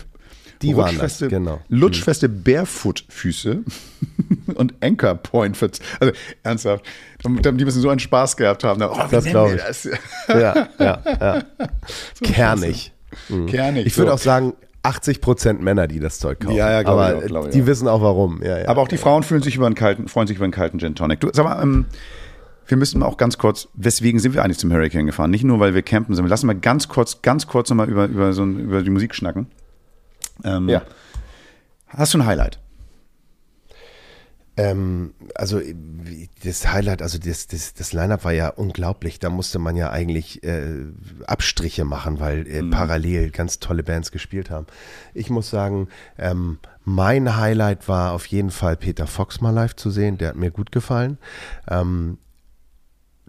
Die 0.61 0.75
Rutschfeste- 0.75 1.27
genau. 1.29 1.59
Lutschfeste 1.71 2.29
Barefoot-Füße 2.29 3.65
und 4.55 4.75
Anchor 4.81 5.15
Point. 5.15 5.57
für- 5.57 5.71
Also 5.99 6.13
ernsthaft, 6.45 6.85
die 7.27 7.65
müssen 7.65 7.81
so 7.81 7.89
einen 7.89 7.99
Spaß 7.99 8.37
gehabt 8.37 8.63
haben. 8.63 8.81
Oh, 8.83 8.97
Das 9.11 9.25
nennen 9.25 9.33
glaub 9.33 9.49
wir 9.49 9.57
ich. 9.57 9.63
das? 9.65 9.89
Ja, 10.29 10.69
ja, 10.79 11.03
ja. 11.21 11.43
Kernig. 12.23 12.93
Kernig. 13.49 13.87
Ich 13.87 13.97
würde 13.99 14.11
so. 14.11 14.15
auch 14.15 14.19
sagen, 14.19 14.53
80% 14.85 15.55
Männer, 15.61 15.87
die 15.89 15.99
das 16.01 16.19
Zeug 16.19 16.41
kaufen. 16.41 16.57
Ja, 16.57 16.81
ja, 16.81 16.87
Aber 16.89 17.17
auch, 17.17 17.49
die 17.49 17.63
auch. 17.63 17.67
wissen 17.67 17.89
auch 17.89 18.01
warum. 18.03 18.41
Ja, 18.43 18.59
ja. 18.59 18.69
Aber 18.69 18.83
auch 18.83 18.89
die 18.89 18.97
Frauen 18.99 19.23
fühlen 19.23 19.43
sich 19.43 19.57
über 19.57 19.67
einen 19.67 19.75
kalten, 19.75 20.09
freuen 20.09 20.27
sich 20.27 20.37
über 20.37 20.45
einen 20.45 20.53
kalten 20.53 20.79
Gin 20.79 20.95
Tonic. 20.95 21.21
Du, 21.21 21.29
sag 21.33 21.45
mal, 21.45 21.63
ähm, 21.63 21.87
wir 22.67 22.77
müssen 22.77 23.03
auch 23.03 23.17
ganz 23.17 23.39
kurz, 23.39 23.69
weswegen 23.75 24.21
sind 24.21 24.35
wir 24.35 24.45
eigentlich 24.45 24.59
zum 24.59 24.73
Hurricane 24.73 25.07
gefahren? 25.07 25.31
Nicht 25.31 25.45
nur, 25.45 25.61
weil 25.61 25.75
wir 25.75 25.83
campen 25.83 26.15
sind. 26.15 26.25
Wir 26.25 26.31
lassen 26.31 26.47
mal 26.47 26.59
ganz 26.59 26.89
kurz, 26.89 27.23
ganz 27.23 27.47
kurz 27.47 27.71
nochmal 27.71 27.89
über, 27.89 28.07
über, 28.07 28.33
so, 28.33 28.45
über 28.45 28.83
die 28.83 28.91
Musik 28.91 29.15
schnacken. 29.15 29.47
Ähm, 30.45 30.69
Ja. 30.69 30.83
Hast 31.89 32.15
du 32.15 32.19
ein 32.19 32.27
Highlight? 32.27 32.59
Ähm, 34.57 35.15
also 35.35 35.61
das 36.45 36.73
Highlight, 36.73 37.01
also 37.01 37.19
das, 37.19 37.47
das, 37.47 37.73
das 37.73 37.93
Line-Up 37.93 38.25
war 38.25 38.33
ja 38.33 38.49
unglaublich. 38.49 39.19
Da 39.19 39.31
musste 39.31 39.59
man 39.59 39.77
ja 39.77 39.91
eigentlich 39.91 40.43
äh, 40.45 40.85
Abstriche 41.27 41.85
machen, 41.85 42.21
weil 42.21 42.47
äh, 42.47 42.63
mhm. 42.63 42.71
parallel 42.71 43.31
ganz 43.31 43.61
tolle 43.61 43.83
Bands 43.83 44.13
gespielt 44.13 44.51
haben. 44.51 44.67
Ich 45.15 45.31
muss 45.31 45.49
sagen, 45.49 45.89
ähm, 46.19 46.59
mein 46.85 47.37
Highlight 47.37 47.89
war 47.89 48.13
auf 48.13 48.27
jeden 48.27 48.51
Fall 48.51 48.77
Peter 48.77 49.07
Fox 49.07 49.41
mal 49.41 49.51
live 49.51 49.75
zu 49.77 49.91
sehen. 49.91 50.19
Der 50.19 50.31
hat 50.31 50.37
mir 50.37 50.51
gut 50.51 50.71
gefallen. 50.71 51.17
Ähm, 51.69 52.19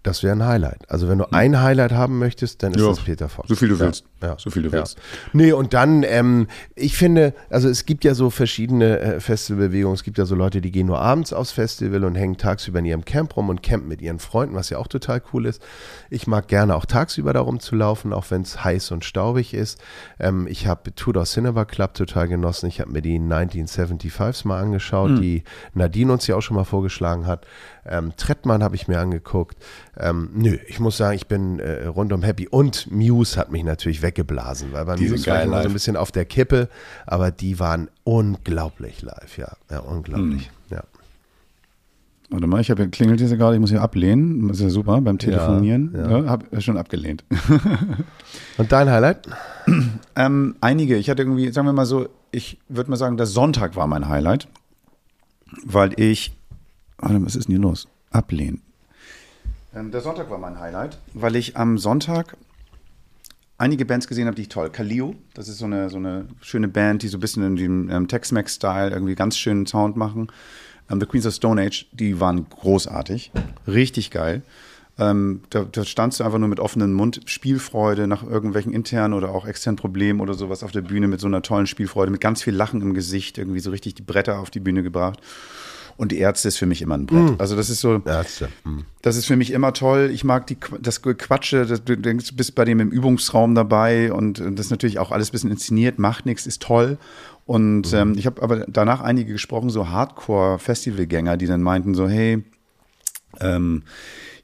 das 0.04 0.22
wäre 0.22 0.36
ein 0.36 0.46
Highlight. 0.46 0.90
Also 0.90 1.08
wenn 1.08 1.18
du 1.18 1.24
hm. 1.24 1.34
ein 1.34 1.62
Highlight 1.62 1.94
haben 1.94 2.20
möchtest, 2.20 2.62
dann 2.62 2.74
ist 2.74 2.82
ja, 2.82 2.90
das 2.90 3.00
Peter 3.00 3.30
Fox. 3.30 3.48
So 3.48 3.56
viel 3.56 3.70
du 3.70 3.80
willst. 3.80 4.04
Ja, 4.22 4.36
so 4.38 4.50
viel 4.50 4.64
du 4.64 4.72
willst. 4.72 4.98
Nee, 5.32 5.54
und 5.54 5.74
dann, 5.74 6.04
ähm, 6.04 6.48
ich 6.76 6.98
finde, 6.98 7.34
also 7.50 7.70
es 7.70 7.86
gibt 7.86 8.04
ja 8.04 8.14
so 8.14 8.30
verschiedene 8.30 9.00
äh, 9.00 9.20
Festivalbewegungen. 9.22 9.96
Es 9.96 10.04
gibt 10.04 10.18
ja 10.18 10.26
so 10.26 10.36
Leute, 10.36 10.60
die 10.60 10.72
gehen 10.72 10.88
nur 10.88 11.00
abends 11.00 11.32
aufs 11.32 11.52
Festival 11.52 12.04
und 12.04 12.16
hängen 12.16 12.38
tagsüber 12.38 12.80
in 12.80 12.86
ihrem 12.86 13.06
Camp 13.06 13.36
rum 13.38 13.50
und 13.50 13.64
campen 13.64 13.88
mit 13.88 14.02
ihren 14.02 14.20
Freunden, 14.20 14.56
was 14.56 14.70
ja 14.70 14.78
auch 14.78 14.88
total 14.88 15.22
cool 15.32 15.46
ist. 15.46 15.62
Ich 16.10 16.28
mag 16.28 16.50
gerne 16.50 16.76
auch 16.76 16.86
tagsüber 16.86 17.32
darum 17.32 17.62
zu 17.62 17.76
laufen, 17.76 18.12
auch 18.12 18.30
wenn 18.30 18.42
es 18.42 18.64
heiß 18.64 18.92
und 18.92 19.06
staubig 19.06 19.54
ist. 19.54 19.80
Ähm, 20.20 20.48
ich 20.48 20.68
habe 20.68 20.94
Tudor 20.94 21.24
Cinema 21.24 21.64
Club 21.64 21.94
total 21.94 22.28
genossen. 22.28 22.68
Ich 22.68 22.82
habe 22.82 22.92
mir 22.92 23.02
die 23.02 23.20
1975s 23.20 24.46
mal 24.46 24.62
angeschaut, 24.62 25.12
mhm. 25.12 25.22
die 25.22 25.44
Nadine 25.74 26.12
uns 26.12 26.28
ja 26.28 26.36
auch 26.36 26.42
schon 26.42 26.58
mal 26.58 26.66
vorgeschlagen 26.66 27.26
hat. 27.26 27.46
Ähm, 27.86 28.14
Trettmann 28.16 28.64
habe 28.64 28.76
ich 28.76 28.88
mir 28.88 29.00
angeguckt. 29.00 29.58
Ähm, 29.98 30.30
nö, 30.34 30.58
ich 30.68 30.80
muss 30.80 30.98
sagen, 30.98 31.16
ich 31.16 31.28
bin 31.28 31.60
äh, 31.60 31.86
rundum 31.86 32.24
happy. 32.24 32.48
Und 32.48 32.92
Muse 32.92 33.40
hat 33.40 33.52
mich 33.52 33.64
natürlich 33.64 34.02
weggeblasen, 34.02 34.74
weil 34.74 34.86
bei 34.86 34.98
Muse 34.98 35.28
war 35.28 35.40
ich 35.40 35.46
immer 35.46 35.62
so 35.62 35.68
ein 35.68 35.74
bisschen 35.74 35.96
auf 35.96 36.12
der 36.12 36.26
Kippe, 36.26 36.70
aber 37.06 37.32
die 37.32 37.60
waren 37.60 37.90
unglaublich 38.04 39.02
live, 39.02 39.38
ja. 39.38 39.52
Ja, 39.70 39.80
unglaublich, 39.80 40.48
hm. 40.70 40.78
ja. 40.78 40.84
Warte 42.30 42.48
mal, 42.48 42.62
ich 42.62 42.72
habe 42.72 42.90
klingelt 42.90 43.20
hier 43.20 43.38
gerade, 43.38 43.56
ich 43.56 43.62
muss 43.62 43.70
hier 43.70 43.82
ablehnen. 43.82 44.48
Das 44.48 44.58
ist 44.58 44.64
ja 44.64 44.70
super 44.70 45.00
beim 45.02 45.20
Telefonieren. 45.20 45.94
Ja, 45.94 46.10
ja. 46.10 46.20
ja 46.20 46.30
habe 46.30 46.62
schon 46.62 46.78
abgelehnt. 46.78 47.24
Und 48.58 48.72
dein 48.72 48.90
Highlight? 48.90 49.28
ähm, 50.16 50.56
einige. 50.60 50.98
Ich 50.98 51.10
hatte 51.12 51.22
irgendwie, 51.22 51.52
sagen 51.52 51.68
wir 51.68 51.74
mal 51.74 51.86
so, 51.86 52.10
ich 52.32 52.58
würde 52.70 52.90
mal 52.90 52.98
sagen, 52.98 53.18
der 53.18 53.28
Sonntag 53.28 53.76
war 53.76 53.86
mein 53.86 54.08
Highlight, 54.08 54.48
weil 55.64 56.00
ich 56.00 56.36
Warte, 57.04 57.26
was 57.26 57.36
ist 57.36 57.50
denn 57.50 57.56
hier 57.56 57.62
los? 57.62 57.90
Ablehnen. 58.12 58.62
Ähm, 59.76 59.92
der 59.92 60.02
Sonntag 60.02 60.30
war 60.30 60.38
mein 60.38 60.60
Highlight, 60.60 61.00
weil 61.14 61.36
ich 61.36 61.58
am 61.58 61.78
Sonntag 61.78 62.38
einige 63.58 63.86
Bands 63.86 64.08
gesehen 64.08 64.28
habe, 64.28 64.36
die 64.36 64.44
ich 64.44 64.50
toll. 64.50 64.70
Kalio, 64.70 65.16
das 65.34 65.48
ist 65.48 65.58
so 65.58 65.66
eine, 65.66 65.90
so 65.90 65.98
eine 65.98 66.28
schöne 66.42 66.68
Band, 66.68 67.02
die 67.02 67.08
so 67.08 67.18
ein 67.18 67.22
bisschen 67.22 67.44
in 67.44 67.56
dem 67.56 67.90
ähm, 67.90 68.08
Tex-Mex-Style 68.08 68.92
irgendwie 68.92 69.16
ganz 69.16 69.38
schönen 69.38 69.66
Sound 69.66 69.96
machen. 69.96 70.28
Ähm, 70.90 71.00
The 71.00 71.06
Queens 71.06 71.26
of 71.26 71.34
Stone 71.34 71.62
Age, 71.62 71.88
die 71.92 72.20
waren 72.20 72.48
großartig. 72.50 73.32
Richtig 73.68 74.12
geil. 74.12 74.44
Ähm, 75.00 75.42
da, 75.50 75.64
da 75.64 75.86
standst 75.86 76.20
du 76.20 76.24
einfach 76.24 76.38
nur 76.38 76.50
mit 76.50 76.60
offenem 76.60 76.94
Mund, 76.94 77.22
Spielfreude 77.26 78.06
nach 78.06 78.24
irgendwelchen 78.24 78.74
internen 78.74 79.16
oder 79.16 79.30
auch 79.30 79.48
externen 79.48 79.78
Problemen 79.78 80.20
oder 80.22 80.36
sowas 80.36 80.64
auf 80.64 80.72
der 80.72 80.82
Bühne 80.82 81.08
mit 81.08 81.20
so 81.20 81.26
einer 81.26 81.42
tollen 81.42 81.66
Spielfreude, 81.66 82.12
mit 82.12 82.22
ganz 82.22 82.44
viel 82.44 82.54
Lachen 82.54 82.82
im 82.82 82.94
Gesicht, 82.94 83.40
irgendwie 83.40 83.60
so 83.60 83.72
richtig 83.72 83.96
die 83.96 84.04
Bretter 84.04 84.38
auf 84.38 84.52
die 84.52 84.60
Bühne 84.60 84.84
gebracht. 84.84 85.20
Und 85.98 86.12
die 86.12 86.18
Ärzte 86.18 86.48
ist 86.48 86.58
für 86.58 86.66
mich 86.66 86.82
immer 86.82 86.96
ein 86.96 87.06
Brett. 87.06 87.32
Mm. 87.32 87.36
Also 87.38 87.56
das 87.56 87.70
ist 87.70 87.82
so, 87.82 88.02
Ärzte. 88.06 88.50
Mm. 88.64 88.80
das 89.02 89.16
ist 89.16 89.26
für 89.26 89.36
mich 89.36 89.52
immer 89.52 89.74
toll. 89.74 90.10
Ich 90.14 90.24
mag 90.24 90.48
die, 90.48 90.58
das 90.82 91.02
Quatsche, 91.02 91.66
das, 91.66 91.84
du 91.84 91.98
denkst, 91.98 92.30
du 92.30 92.36
bist 92.36 92.56
bei 92.56 92.66
dem 92.66 92.80
im 92.80 92.90
Übungsraum 92.90 93.56
dabei 93.56 94.12
und 94.12 94.40
das 94.40 94.68
ist 94.68 94.72
natürlich 94.72 95.00
auch 95.00 95.12
alles 95.12 95.30
ein 95.30 95.32
bisschen 95.34 95.52
inszeniert, 95.52 96.00
macht 96.00 96.26
nichts, 96.26 96.48
ist 96.48 96.62
toll. 96.62 96.98
Und 97.46 97.92
mhm. 97.92 97.98
ähm, 97.98 98.16
ich 98.18 98.26
habe 98.26 98.42
aber 98.42 98.66
danach 98.68 99.02
einige 99.02 99.34
gesprochen, 99.34 99.70
so 99.70 99.90
Hardcore-Festivalgänger, 99.90 101.38
die 101.38 101.48
dann 101.48 101.62
meinten 101.62 101.94
so, 101.94 102.08
hey, 102.08 102.44
ähm, 103.40 103.84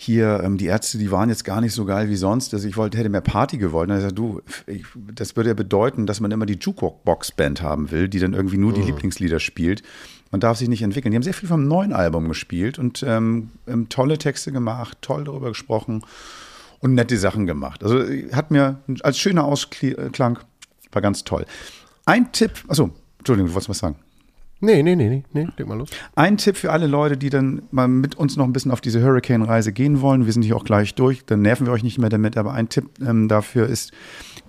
hier, 0.01 0.41
ähm, 0.43 0.57
die 0.57 0.67
Ärzte, 0.67 0.97
die 0.97 1.11
waren 1.11 1.29
jetzt 1.29 1.43
gar 1.43 1.59
nicht 1.61 1.73
so 1.73 1.85
geil 1.85 2.09
wie 2.09 2.15
sonst. 2.15 2.53
Also 2.53 2.67
ich 2.67 2.77
wollte, 2.77 2.97
hätte 2.97 3.09
mehr 3.09 3.21
Party 3.21 3.57
gewollt. 3.57 3.89
Und 3.89 3.95
er 3.95 4.01
sagt, 4.01 4.17
du, 4.17 4.41
ich, 4.65 4.85
das 5.13 5.35
würde 5.35 5.49
ja 5.49 5.53
bedeuten, 5.53 6.05
dass 6.05 6.21
man 6.21 6.31
immer 6.31 6.45
die 6.45 6.57
Jukebox-Band 6.59 7.61
haben 7.61 7.91
will, 7.91 8.07
die 8.07 8.19
dann 8.19 8.33
irgendwie 8.33 8.57
nur 8.57 8.73
die 8.73 8.81
oh. 8.81 8.85
Lieblingslieder 8.85 9.39
spielt. 9.39 9.83
Man 10.31 10.41
darf 10.41 10.57
sich 10.57 10.69
nicht 10.69 10.81
entwickeln. 10.81 11.11
Die 11.11 11.15
haben 11.15 11.23
sehr 11.23 11.33
viel 11.33 11.49
vom 11.49 11.67
neuen 11.67 11.93
Album 11.93 12.27
gespielt 12.27 12.77
und 12.77 13.03
ähm, 13.07 13.49
ähm, 13.67 13.89
tolle 13.89 14.17
Texte 14.17 14.51
gemacht, 14.51 14.97
toll 15.01 15.23
darüber 15.23 15.49
gesprochen 15.49 16.03
und 16.79 16.93
nette 16.93 17.17
Sachen 17.17 17.45
gemacht. 17.45 17.83
Also 17.83 18.03
hat 18.31 18.51
mir 18.51 18.79
als 19.01 19.17
schöner 19.17 19.45
Ausklang, 19.45 20.39
war 20.91 21.01
ganz 21.01 21.23
toll. 21.23 21.45
Ein 22.05 22.31
Tipp, 22.31 22.51
achso, 22.67 22.91
Entschuldigung, 23.17 23.49
du 23.49 23.53
wolltest 23.53 23.69
was 23.69 23.79
sagen. 23.79 23.95
Nee, 24.61 24.83
nee, 24.83 24.95
nee, 24.95 25.07
nee, 25.07 25.23
nee, 25.31 25.47
leg 25.55 25.67
mal 25.67 25.77
los. 25.77 25.89
Ein 26.15 26.35
Tipp 26.37 26.57
für 26.57 26.71
alle 26.71 26.85
Leute, 26.85 27.15
die 27.15 27.29
dann 27.29 27.61
mal 27.71 27.87
mit 27.87 28.15
uns 28.15 28.35
noch 28.35 28.43
ein 28.43 28.51
bisschen 28.51 28.71
auf 28.71 28.81
diese 28.81 29.01
Hurricane-Reise 29.01 29.71
gehen 29.71 30.01
wollen. 30.01 30.25
Wir 30.25 30.33
sind 30.33 30.43
hier 30.43 30.57
auch 30.57 30.65
gleich 30.65 30.95
durch, 30.95 31.25
dann 31.25 31.41
nerven 31.41 31.65
wir 31.65 31.71
euch 31.71 31.83
nicht 31.83 31.97
mehr 31.97 32.09
damit. 32.09 32.35
Aber 32.35 32.51
ein 32.53 32.67
Tipp 32.67 32.89
ähm, 32.99 33.29
dafür 33.29 33.67
ist, 33.67 33.93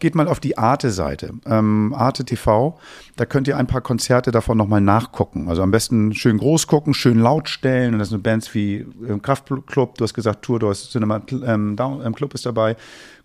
geht 0.01 0.17
mal 0.17 0.27
auf 0.27 0.41
die 0.41 0.59
Arte-Seite, 0.59 1.35
ähm, 1.47 1.95
Arte 1.97 2.25
TV. 2.25 2.77
Da 3.15 3.25
könnt 3.25 3.47
ihr 3.47 3.57
ein 3.57 3.69
paar 3.69 3.83
Konzerte 3.83 4.33
davon 4.33 4.59
nochmal 4.59 4.81
nachgucken. 4.81 5.49
Also 5.49 5.63
am 5.63 5.71
besten 5.71 6.13
schön 6.13 6.39
groß 6.39 6.67
gucken, 6.67 6.93
schön 6.93 7.21
laut 7.21 7.49
stellen. 7.49 7.93
Und 7.93 8.01
das 8.01 8.09
sind 8.09 8.25
Bands 8.25 8.53
wie 8.53 8.87
ähm, 9.07 9.23
Kraftclub, 9.23 9.97
du 9.97 10.03
hast 10.03 10.15
gesagt 10.15 10.43
Tour, 10.43 10.59
du 10.59 10.71
hast 10.71 10.91
Cinema 10.91 11.23
ähm, 11.47 11.77
Down, 11.77 12.05
ähm, 12.05 12.17
Club 12.17 12.35
ist 12.35 12.47
dabei. 12.47 12.77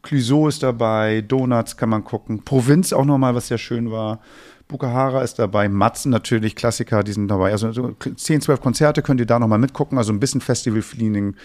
Clouseau 0.04 0.48
ist 0.48 0.62
dabei, 0.62 1.22
Donuts 1.22 1.78
kann 1.78 1.90
man 1.90 2.04
gucken. 2.04 2.44
Provinz 2.46 2.94
auch 2.94 3.06
nochmal, 3.06 3.34
was 3.34 3.48
sehr 3.48 3.58
schön 3.58 3.90
war. 3.90 4.20
Bukahara 4.68 5.22
ist 5.22 5.38
dabei, 5.38 5.70
Matzen 5.70 6.12
natürlich, 6.12 6.56
Klassiker, 6.56 7.04
die 7.04 7.14
sind 7.14 7.28
dabei. 7.28 7.52
Also 7.52 7.72
so 7.72 7.92
10, 7.94 8.42
12 8.42 8.62
Konzerte 8.62 9.02
könnt 9.02 9.20
ihr 9.20 9.28
da 9.28 9.38
nochmal 9.38 9.60
mitgucken. 9.60 9.98
Also 9.98 10.12
ein 10.12 10.20
bisschen 10.20 10.42
Festival-Feeling. 10.42 11.36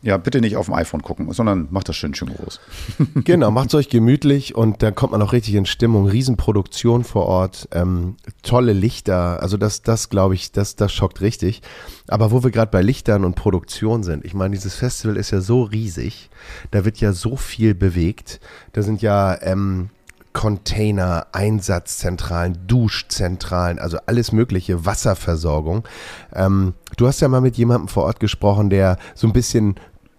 Ja, 0.00 0.16
bitte 0.16 0.40
nicht 0.40 0.56
auf 0.56 0.66
dem 0.66 0.74
iPhone 0.74 1.02
gucken, 1.02 1.32
sondern 1.32 1.66
macht 1.70 1.88
das 1.88 1.96
schön, 1.96 2.14
schön 2.14 2.32
groß. 2.32 2.60
genau, 3.24 3.50
macht 3.50 3.68
es 3.68 3.74
euch 3.74 3.88
gemütlich 3.88 4.54
und 4.54 4.80
dann 4.84 4.94
kommt 4.94 5.10
man 5.10 5.20
auch 5.22 5.32
richtig 5.32 5.56
in 5.56 5.66
Stimmung. 5.66 6.06
Riesenproduktion 6.06 7.02
vor 7.02 7.26
Ort, 7.26 7.68
ähm, 7.72 8.14
tolle 8.42 8.74
Lichter. 8.74 9.42
Also 9.42 9.56
das, 9.56 9.82
das 9.82 10.08
glaube 10.08 10.34
ich, 10.34 10.52
das, 10.52 10.76
das 10.76 10.92
schockt 10.92 11.20
richtig. 11.20 11.62
Aber 12.06 12.30
wo 12.30 12.44
wir 12.44 12.52
gerade 12.52 12.70
bei 12.70 12.80
Lichtern 12.80 13.24
und 13.24 13.34
Produktion 13.34 14.04
sind, 14.04 14.24
ich 14.24 14.34
meine, 14.34 14.54
dieses 14.54 14.76
Festival 14.76 15.16
ist 15.16 15.32
ja 15.32 15.40
so 15.40 15.64
riesig, 15.64 16.30
da 16.70 16.84
wird 16.84 17.00
ja 17.00 17.12
so 17.12 17.36
viel 17.36 17.74
bewegt. 17.74 18.38
Da 18.74 18.82
sind 18.82 19.02
ja 19.02 19.36
ähm, 19.42 19.90
Container, 20.32 21.26
Einsatzzentralen, 21.32 22.58
Duschzentralen, 22.66 23.78
also 23.78 23.98
alles 24.06 24.32
mögliche, 24.32 24.84
Wasserversorgung. 24.84 25.86
Ähm, 26.34 26.74
du 26.96 27.06
hast 27.06 27.20
ja 27.20 27.28
mal 27.28 27.40
mit 27.40 27.56
jemandem 27.56 27.88
vor 27.88 28.04
Ort 28.04 28.20
gesprochen, 28.20 28.70
der 28.70 28.98
so 29.14 29.26
ein 29.26 29.32
bisschen 29.32 29.76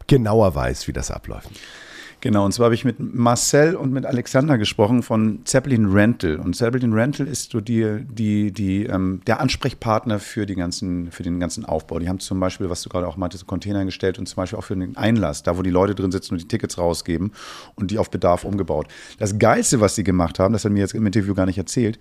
genauer 0.07 0.55
weiß, 0.55 0.87
wie 0.87 0.93
das 0.93 1.11
abläuft. 1.11 1.49
Genau, 2.21 2.43
und 2.43 2.51
zwar 2.51 2.65
habe 2.65 2.75
ich 2.75 2.83
mit 2.83 2.97
Marcel 2.99 3.75
und 3.75 3.93
mit 3.93 4.05
Alexander 4.05 4.57
gesprochen 4.57 5.03
von 5.03 5.39
Zeppelin 5.45 5.85
Rental. 5.85 6.35
Und 6.35 6.53
Zeppelin 6.53 6.91
Rental 6.91 7.27
ist 7.27 7.51
so 7.51 7.61
die, 7.61 8.05
die, 8.09 8.51
die, 8.51 8.83
ähm, 8.85 9.21
der 9.25 9.39
Ansprechpartner 9.39 10.19
für, 10.19 10.45
die 10.45 10.55
ganzen, 10.55 11.11
für 11.11 11.23
den 11.23 11.39
ganzen 11.39 11.63
Aufbau. 11.63 11.97
Die 11.99 12.09
haben 12.09 12.19
zum 12.19 12.41
Beispiel, 12.41 12.69
was 12.69 12.81
du 12.81 12.89
gerade 12.89 13.07
auch 13.07 13.15
meintest, 13.15 13.47
Container 13.47 13.85
gestellt 13.85 14.19
und 14.19 14.25
zum 14.25 14.35
Beispiel 14.35 14.59
auch 14.59 14.65
für 14.65 14.75
den 14.75 14.97
Einlass, 14.97 15.43
da 15.43 15.57
wo 15.57 15.61
die 15.61 15.69
Leute 15.69 15.95
drin 15.95 16.11
sitzen 16.11 16.33
und 16.33 16.41
die 16.41 16.47
Tickets 16.47 16.77
rausgeben 16.77 17.31
und 17.75 17.89
die 17.91 17.97
auf 17.97 18.11
Bedarf 18.11 18.43
umgebaut. 18.43 18.87
Das 19.17 19.39
Geilste, 19.39 19.79
was 19.79 19.95
sie 19.95 20.03
gemacht 20.03 20.39
haben, 20.39 20.51
das 20.51 20.65
hat 20.65 20.73
mir 20.73 20.79
jetzt 20.79 20.95
im 20.95 21.05
Interview 21.05 21.33
gar 21.33 21.45
nicht 21.45 21.57
erzählt, 21.57 21.99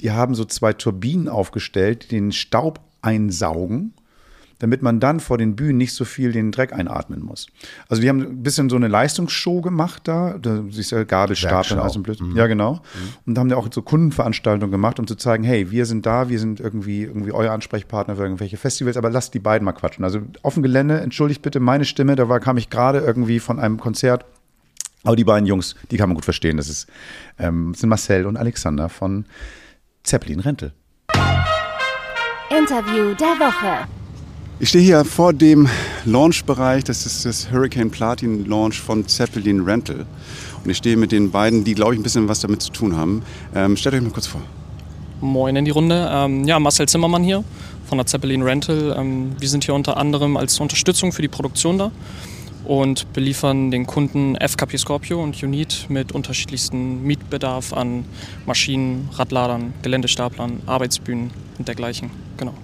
die 0.00 0.12
haben 0.12 0.34
so 0.34 0.46
zwei 0.46 0.72
Turbinen 0.72 1.28
aufgestellt, 1.28 2.10
die 2.10 2.14
den 2.14 2.32
Staub 2.32 2.80
einsaugen 3.02 3.92
damit 4.58 4.82
man 4.82 5.00
dann 5.00 5.20
vor 5.20 5.38
den 5.38 5.56
Bühnen 5.56 5.78
nicht 5.78 5.94
so 5.94 6.04
viel 6.04 6.32
den 6.32 6.52
Dreck 6.52 6.72
einatmen 6.72 7.22
muss. 7.22 7.46
Also 7.88 8.02
die 8.02 8.08
haben 8.08 8.20
ein 8.20 8.42
bisschen 8.42 8.68
so 8.68 8.76
eine 8.76 8.88
Leistungsshow 8.88 9.60
gemacht 9.60 10.02
da, 10.08 10.36
da 10.38 10.62
siehst 10.70 10.92
du 10.92 11.04
Gabelstapeln, 11.04 11.80
also 11.80 12.00
blöd. 12.00 12.20
Mhm. 12.20 12.36
Ja, 12.36 12.46
genau. 12.46 12.74
Mhm. 12.74 12.78
Und 13.26 13.38
haben 13.38 13.50
ja 13.50 13.56
auch 13.56 13.68
so 13.72 13.82
Kundenveranstaltungen 13.82 14.70
gemacht, 14.70 14.98
um 14.98 15.06
zu 15.06 15.14
zeigen, 15.14 15.44
hey, 15.44 15.70
wir 15.70 15.86
sind 15.86 16.06
da, 16.06 16.28
wir 16.28 16.38
sind 16.38 16.60
irgendwie, 16.60 17.02
irgendwie 17.02 17.32
euer 17.32 17.52
Ansprechpartner 17.52 18.16
für 18.16 18.22
irgendwelche 18.22 18.56
Festivals, 18.56 18.96
aber 18.96 19.10
lasst 19.10 19.34
die 19.34 19.38
beiden 19.38 19.64
mal 19.64 19.72
quatschen. 19.72 20.04
Also 20.04 20.20
auf 20.42 20.54
dem 20.54 20.62
Gelände, 20.62 21.00
entschuldigt 21.00 21.42
bitte 21.42 21.60
meine 21.60 21.84
Stimme, 21.84 22.16
da 22.16 22.28
war, 22.28 22.40
kam 22.40 22.56
ich 22.56 22.70
gerade 22.70 22.98
irgendwie 22.98 23.40
von 23.40 23.58
einem 23.58 23.78
Konzert 23.78 24.24
aber 25.04 25.14
die 25.14 25.24
beiden 25.24 25.46
Jungs, 25.46 25.76
die 25.90 25.96
kann 25.96 26.08
man 26.08 26.16
gut 26.16 26.24
verstehen. 26.24 26.56
Das 26.56 26.68
ist, 26.68 26.88
ähm, 27.38 27.72
sind 27.72 27.88
Marcel 27.88 28.26
und 28.26 28.36
Alexander 28.36 28.88
von 28.88 29.26
Zeppelin 30.02 30.40
Rentel. 30.40 30.72
Interview 32.50 33.14
der 33.14 33.38
Woche. 33.38 33.88
Ich 34.60 34.70
stehe 34.70 34.82
hier 34.82 35.04
vor 35.04 35.32
dem 35.32 35.68
Launch-Bereich, 36.04 36.82
das 36.82 37.06
ist 37.06 37.24
das 37.24 37.48
Hurricane 37.52 37.92
Platin 37.92 38.44
Launch 38.46 38.80
von 38.80 39.06
Zeppelin 39.06 39.60
Rental. 39.60 40.04
Und 40.64 40.68
ich 40.68 40.78
stehe 40.78 40.96
mit 40.96 41.12
den 41.12 41.30
beiden, 41.30 41.62
die, 41.62 41.74
glaube 41.74 41.94
ich, 41.94 42.00
ein 42.00 42.02
bisschen 42.02 42.26
was 42.26 42.40
damit 42.40 42.60
zu 42.60 42.72
tun 42.72 42.96
haben. 42.96 43.22
Ähm, 43.54 43.76
stellt 43.76 43.94
euch 43.94 44.00
mal 44.00 44.10
kurz 44.10 44.26
vor. 44.26 44.40
Moin 45.20 45.54
in 45.54 45.64
die 45.64 45.70
Runde. 45.70 46.10
Ähm, 46.12 46.42
ja, 46.42 46.58
Marcel 46.58 46.88
Zimmermann 46.88 47.22
hier 47.22 47.44
von 47.88 47.98
der 47.98 48.06
Zeppelin 48.06 48.42
Rental. 48.42 48.96
Ähm, 48.98 49.30
wir 49.38 49.48
sind 49.48 49.62
hier 49.62 49.74
unter 49.74 49.96
anderem 49.96 50.36
als 50.36 50.58
Unterstützung 50.58 51.12
für 51.12 51.22
die 51.22 51.28
Produktion 51.28 51.78
da 51.78 51.92
und 52.64 53.12
beliefern 53.12 53.70
den 53.70 53.86
Kunden 53.86 54.34
FKP 54.34 54.76
Scorpio 54.76 55.22
und 55.22 55.40
Unit 55.40 55.86
mit 55.88 56.10
unterschiedlichsten 56.10 57.04
Mietbedarf 57.04 57.72
an 57.72 58.04
Maschinen, 58.44 59.08
Radladern, 59.12 59.72
Geländestaplern, 59.82 60.62
Arbeitsbühnen 60.66 61.30
und 61.58 61.68
dergleichen. 61.68 62.10
Genau. 62.36 62.54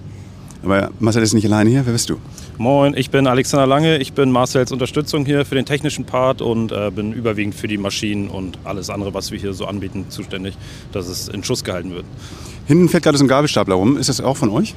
Aber 0.64 0.90
Marcel 0.98 1.22
ist 1.22 1.34
nicht 1.34 1.44
alleine 1.44 1.68
hier. 1.68 1.84
Wer 1.84 1.92
bist 1.92 2.08
du? 2.08 2.16
Moin, 2.56 2.94
ich 2.96 3.10
bin 3.10 3.26
Alexander 3.26 3.66
Lange. 3.66 3.98
Ich 3.98 4.14
bin 4.14 4.30
Marcels 4.30 4.72
Unterstützung 4.72 5.26
hier 5.26 5.44
für 5.44 5.54
den 5.54 5.66
technischen 5.66 6.06
Part 6.06 6.40
und 6.40 6.72
äh, 6.72 6.90
bin 6.90 7.12
überwiegend 7.12 7.54
für 7.54 7.68
die 7.68 7.76
Maschinen 7.76 8.28
und 8.28 8.58
alles 8.64 8.88
andere, 8.88 9.12
was 9.12 9.30
wir 9.30 9.38
hier 9.38 9.52
so 9.52 9.66
anbieten, 9.66 10.06
zuständig, 10.08 10.56
dass 10.92 11.06
es 11.08 11.28
in 11.28 11.44
Schuss 11.44 11.64
gehalten 11.64 11.90
wird. 11.90 12.06
Hinten 12.66 12.88
fährt 12.88 13.02
gerade 13.02 13.18
so 13.18 13.24
ein 13.24 13.28
Gabelstapler 13.28 13.74
rum. 13.74 13.98
Ist 13.98 14.08
das 14.08 14.22
auch 14.22 14.38
von 14.38 14.48
euch? 14.48 14.74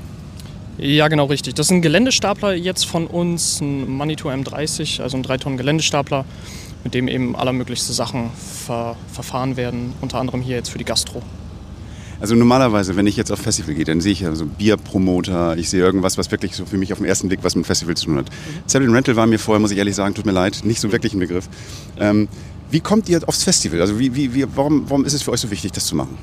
Ja, 0.78 1.08
genau 1.08 1.26
richtig. 1.26 1.56
Das 1.56 1.68
ist 1.68 1.72
ein 1.72 1.82
Geländestapler 1.82 2.54
jetzt 2.54 2.86
von 2.86 3.08
uns, 3.08 3.62
ein 3.62 3.90
Manitou 3.90 4.30
M30, 4.30 5.02
also 5.02 5.16
ein 5.16 5.24
3 5.24 5.38
Tonnen 5.38 5.58
Geländestapler, 5.58 6.26
mit 6.84 6.94
dem 6.94 7.08
eben 7.08 7.36
allermöglichste 7.36 7.94
Sachen 7.94 8.30
ver 8.36 8.98
verfahren 9.12 9.56
werden, 9.56 9.94
unter 10.02 10.20
anderem 10.20 10.42
hier 10.42 10.58
jetzt 10.58 10.70
für 10.70 10.78
die 10.78 10.86
Gastro. 10.86 11.22
Also 12.20 12.36
normalerweise, 12.36 12.96
wenn 12.96 13.08
ich 13.08 13.16
jetzt 13.16 13.32
auf 13.32 13.40
Festival 13.40 13.76
gehe, 13.76 13.86
dann 13.86 14.02
sehe 14.02 14.12
ich 14.12 14.22
ja 14.22 14.34
so 14.36 14.46
Bierpromoter, 14.46 15.58
ich 15.58 15.70
sehe 15.70 15.82
irgendwas, 15.82 16.18
was 16.18 16.32
wirklich 16.32 16.56
so 16.56 16.66
für 16.66 16.78
mich 16.78 16.92
auf 16.92 17.00
den 17.00 17.06
ersten 17.06 17.28
Blick 17.28 17.40
was 17.44 17.56
mit 17.56 17.66
Festival 17.66 17.96
zu 17.96 18.06
tun 18.06 18.18
hat. 18.18 18.26
Mhm. 18.30 18.68
Zeppelin 18.68 18.94
Rental 18.94 19.16
war 19.16 19.28
mir 19.28 19.40
vorher, 19.40 19.60
muss 19.60 19.72
ich 19.72 19.78
ehrlich 19.78 19.96
sagen, 19.96 20.16
tut 20.16 20.26
mir 20.26 20.32
leid, 20.32 20.62
nicht 20.64 20.82
so 20.82 20.92
wirklich 20.92 21.14
ein 21.14 21.20
Begriff. 21.20 21.48
Ähm, 22.00 22.28
wie 22.72 22.80
kommt 22.80 23.08
ihr 23.08 23.22
aufs 23.28 23.44
Festival? 23.44 23.82
Also 23.82 24.00
wie, 24.00 24.16
wie, 24.16 24.34
wie, 24.34 24.46
warum, 24.56 24.90
warum 24.90 25.06
ist 25.06 25.14
es 25.14 25.22
für 25.24 25.32
euch 25.32 25.40
so 25.40 25.52
wichtig, 25.52 25.72
das 25.72 25.86
zu 25.86 25.96
machen? 25.96 26.18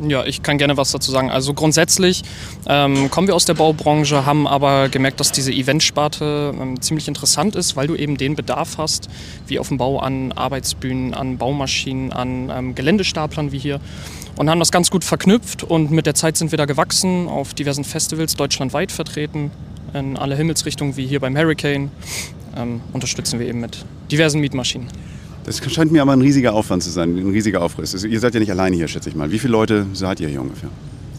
Ja, 0.00 0.24
ich 0.24 0.42
kann 0.42 0.58
gerne 0.58 0.76
was 0.76 0.90
dazu 0.90 1.12
sagen. 1.12 1.30
Also 1.30 1.54
grundsätzlich 1.54 2.22
ähm, 2.66 3.10
kommen 3.10 3.28
wir 3.28 3.34
aus 3.34 3.44
der 3.44 3.54
Baubranche, 3.54 4.26
haben 4.26 4.46
aber 4.46 4.88
gemerkt, 4.88 5.20
dass 5.20 5.30
diese 5.30 5.52
Eventsparte 5.52 6.52
ähm, 6.60 6.80
ziemlich 6.80 7.06
interessant 7.06 7.54
ist, 7.54 7.76
weil 7.76 7.86
du 7.86 7.94
eben 7.94 8.16
den 8.16 8.34
Bedarf 8.34 8.76
hast, 8.76 9.08
wie 9.46 9.58
auf 9.58 9.68
dem 9.68 9.78
Bau 9.78 10.00
an 10.00 10.32
Arbeitsbühnen, 10.32 11.14
an 11.14 11.38
Baumaschinen, 11.38 12.12
an 12.12 12.50
ähm, 12.50 12.74
Geländestaplern 12.74 13.52
wie 13.52 13.58
hier 13.58 13.80
und 14.36 14.50
haben 14.50 14.58
das 14.58 14.72
ganz 14.72 14.90
gut 14.90 15.04
verknüpft 15.04 15.62
und 15.62 15.90
mit 15.90 16.06
der 16.06 16.14
Zeit 16.14 16.36
sind 16.36 16.50
wir 16.50 16.58
da 16.58 16.64
gewachsen, 16.64 17.28
auf 17.28 17.54
diversen 17.54 17.84
Festivals 17.84 18.34
deutschlandweit 18.36 18.92
vertreten, 18.92 19.50
in 19.92 20.16
alle 20.16 20.36
Himmelsrichtungen 20.36 20.96
wie 20.96 21.06
hier 21.06 21.20
beim 21.20 21.36
Hurricane. 21.36 21.90
Ähm, 22.56 22.80
unterstützen 22.92 23.40
wir 23.40 23.48
eben 23.48 23.60
mit 23.60 23.84
diversen 24.10 24.40
Mietmaschinen. 24.40 24.88
Das 25.44 25.60
scheint 25.72 25.92
mir 25.92 26.02
aber 26.02 26.12
ein 26.12 26.20
riesiger 26.20 26.54
Aufwand 26.54 26.82
zu 26.82 26.90
sein, 26.90 27.16
ein 27.16 27.30
riesiger 27.30 27.62
Aufriss. 27.62 27.92
Also 27.94 28.06
ihr 28.06 28.20
seid 28.20 28.34
ja 28.34 28.40
nicht 28.40 28.50
alleine 28.50 28.76
hier, 28.76 28.88
schätze 28.88 29.10
ich 29.10 29.14
mal. 29.14 29.30
Wie 29.30 29.38
viele 29.38 29.52
Leute 29.52 29.86
seid 29.92 30.20
ihr 30.20 30.28
hier 30.28 30.40
ungefähr? 30.40 30.70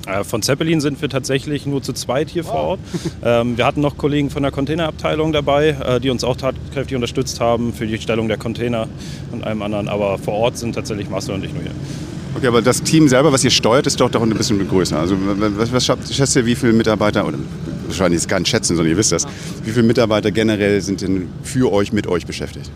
Äh, 0.07 0.23
von 0.23 0.41
Zeppelin 0.41 0.81
sind 0.81 1.01
wir 1.01 1.09
tatsächlich 1.09 1.65
nur 1.65 1.81
zu 1.81 1.93
zweit 1.93 2.29
hier 2.29 2.45
wow. 2.45 2.51
vor 2.51 2.61
Ort. 2.61 2.79
Ähm, 3.23 3.57
wir 3.57 3.65
hatten 3.65 3.81
noch 3.81 3.97
Kollegen 3.97 4.29
von 4.29 4.43
der 4.43 4.51
Containerabteilung 4.51 5.31
dabei, 5.31 5.69
äh, 5.69 5.99
die 5.99 6.09
uns 6.09 6.23
auch 6.23 6.37
tatkräftig 6.37 6.95
unterstützt 6.95 7.39
haben 7.39 7.73
für 7.73 7.87
die 7.87 7.97
Stellung 7.99 8.27
der 8.27 8.37
Container 8.37 8.87
und 9.31 9.43
allem 9.43 9.61
anderen. 9.61 9.87
Aber 9.89 10.17
vor 10.17 10.35
Ort 10.35 10.57
sind 10.57 10.73
tatsächlich 10.73 11.09
Marcel 11.09 11.35
und 11.35 11.43
ich 11.43 11.53
nur 11.53 11.63
hier. 11.63 11.71
Okay, 12.35 12.47
aber 12.47 12.61
das 12.61 12.83
Team 12.83 13.07
selber, 13.07 13.31
was 13.31 13.45
ihr 13.45 13.49
steuert, 13.49 13.87
ist 13.87 13.99
doch 14.01 14.11
doch 14.11 14.21
ein 14.21 14.29
bisschen 14.29 14.67
größer. 14.67 14.99
Also 14.99 15.15
was, 15.17 15.71
was 15.71 15.85
schätzt 15.85 16.35
ihr, 16.35 16.45
wie 16.45 16.55
viele 16.55 16.73
Mitarbeiter, 16.73 17.25
oder 17.25 17.37
wahrscheinlich 17.87 18.17
ist 18.17 18.27
gar 18.27 18.39
nicht 18.39 18.49
schätzen, 18.49 18.75
sondern 18.75 18.91
ihr 18.91 18.97
wisst 18.97 19.13
das, 19.13 19.25
wie 19.63 19.71
viele 19.71 19.83
Mitarbeiter 19.83 20.31
generell 20.31 20.81
sind 20.81 21.01
denn 21.01 21.29
für 21.43 21.71
euch, 21.71 21.93
mit 21.93 22.07
euch 22.07 22.25
beschäftigt? 22.25 22.69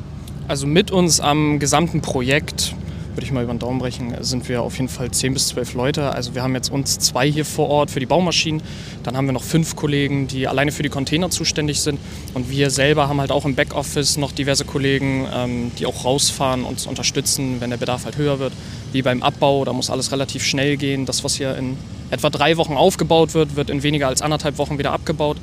Also 0.47 0.65
mit 0.65 0.91
uns 0.91 1.19
am 1.19 1.59
gesamten 1.59 2.01
Projekt, 2.01 2.73
würde 3.13 3.25
ich 3.25 3.33
mal 3.33 3.43
über 3.43 3.53
den 3.53 3.59
Daumen 3.59 3.79
brechen, 3.79 4.15
sind 4.21 4.47
wir 4.47 4.61
auf 4.61 4.77
jeden 4.77 4.87
Fall 4.87 5.11
10 5.11 5.33
bis 5.33 5.49
12 5.49 5.73
Leute. 5.73 6.11
Also 6.13 6.35
wir 6.35 6.41
haben 6.41 6.55
jetzt 6.55 6.71
uns 6.71 6.97
zwei 6.97 7.29
hier 7.29 7.43
vor 7.43 7.69
Ort 7.69 7.91
für 7.91 7.99
die 7.99 8.05
Baumaschinen, 8.05 8.61
dann 9.03 9.17
haben 9.17 9.25
wir 9.25 9.33
noch 9.33 9.43
fünf 9.43 9.75
Kollegen, 9.75 10.27
die 10.27 10.47
alleine 10.47 10.71
für 10.71 10.83
die 10.83 10.89
Container 10.89 11.29
zuständig 11.29 11.81
sind 11.81 11.99
und 12.33 12.49
wir 12.49 12.69
selber 12.69 13.09
haben 13.09 13.19
halt 13.19 13.31
auch 13.31 13.43
im 13.43 13.55
Backoffice 13.55 14.15
noch 14.15 14.31
diverse 14.31 14.63
Kollegen, 14.63 15.27
ähm, 15.33 15.71
die 15.77 15.85
auch 15.85 16.05
rausfahren 16.05 16.63
und 16.63 16.69
uns 16.69 16.87
unterstützen, 16.87 17.57
wenn 17.59 17.71
der 17.71 17.77
Bedarf 17.77 18.05
halt 18.05 18.17
höher 18.17 18.39
wird. 18.39 18.53
Wie 18.91 19.01
beim 19.01 19.21
Abbau, 19.21 19.65
da 19.65 19.73
muss 19.73 19.89
alles 19.89 20.11
relativ 20.11 20.43
schnell 20.43 20.77
gehen. 20.77 21.05
Das, 21.05 21.23
was 21.23 21.35
hier 21.35 21.55
in 21.55 21.77
etwa 22.09 22.29
drei 22.29 22.57
Wochen 22.57 22.73
aufgebaut 22.73 23.33
wird, 23.33 23.55
wird 23.55 23.69
in 23.69 23.83
weniger 23.83 24.07
als 24.07 24.21
anderthalb 24.21 24.57
Wochen 24.57 24.79
wieder 24.79 24.91
abgebaut. 24.91 25.37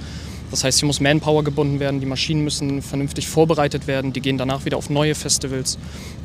Das 0.51 0.65
heißt, 0.65 0.79
hier 0.79 0.87
muss 0.87 1.01
Manpower 1.01 1.43
gebunden 1.43 1.81
werden, 1.81 2.01
die 2.01 2.07
Maschinen 2.07 2.45
müssen 2.45 2.81
vernünftig 2.83 3.27
vorbereitet 3.27 3.87
werden, 3.87 4.13
die 4.13 4.21
gehen 4.21 4.39
danach 4.39 4.65
wieder 4.65 4.77
auf 4.77 4.91
neue 4.91 5.15
Festivals. 5.15 5.79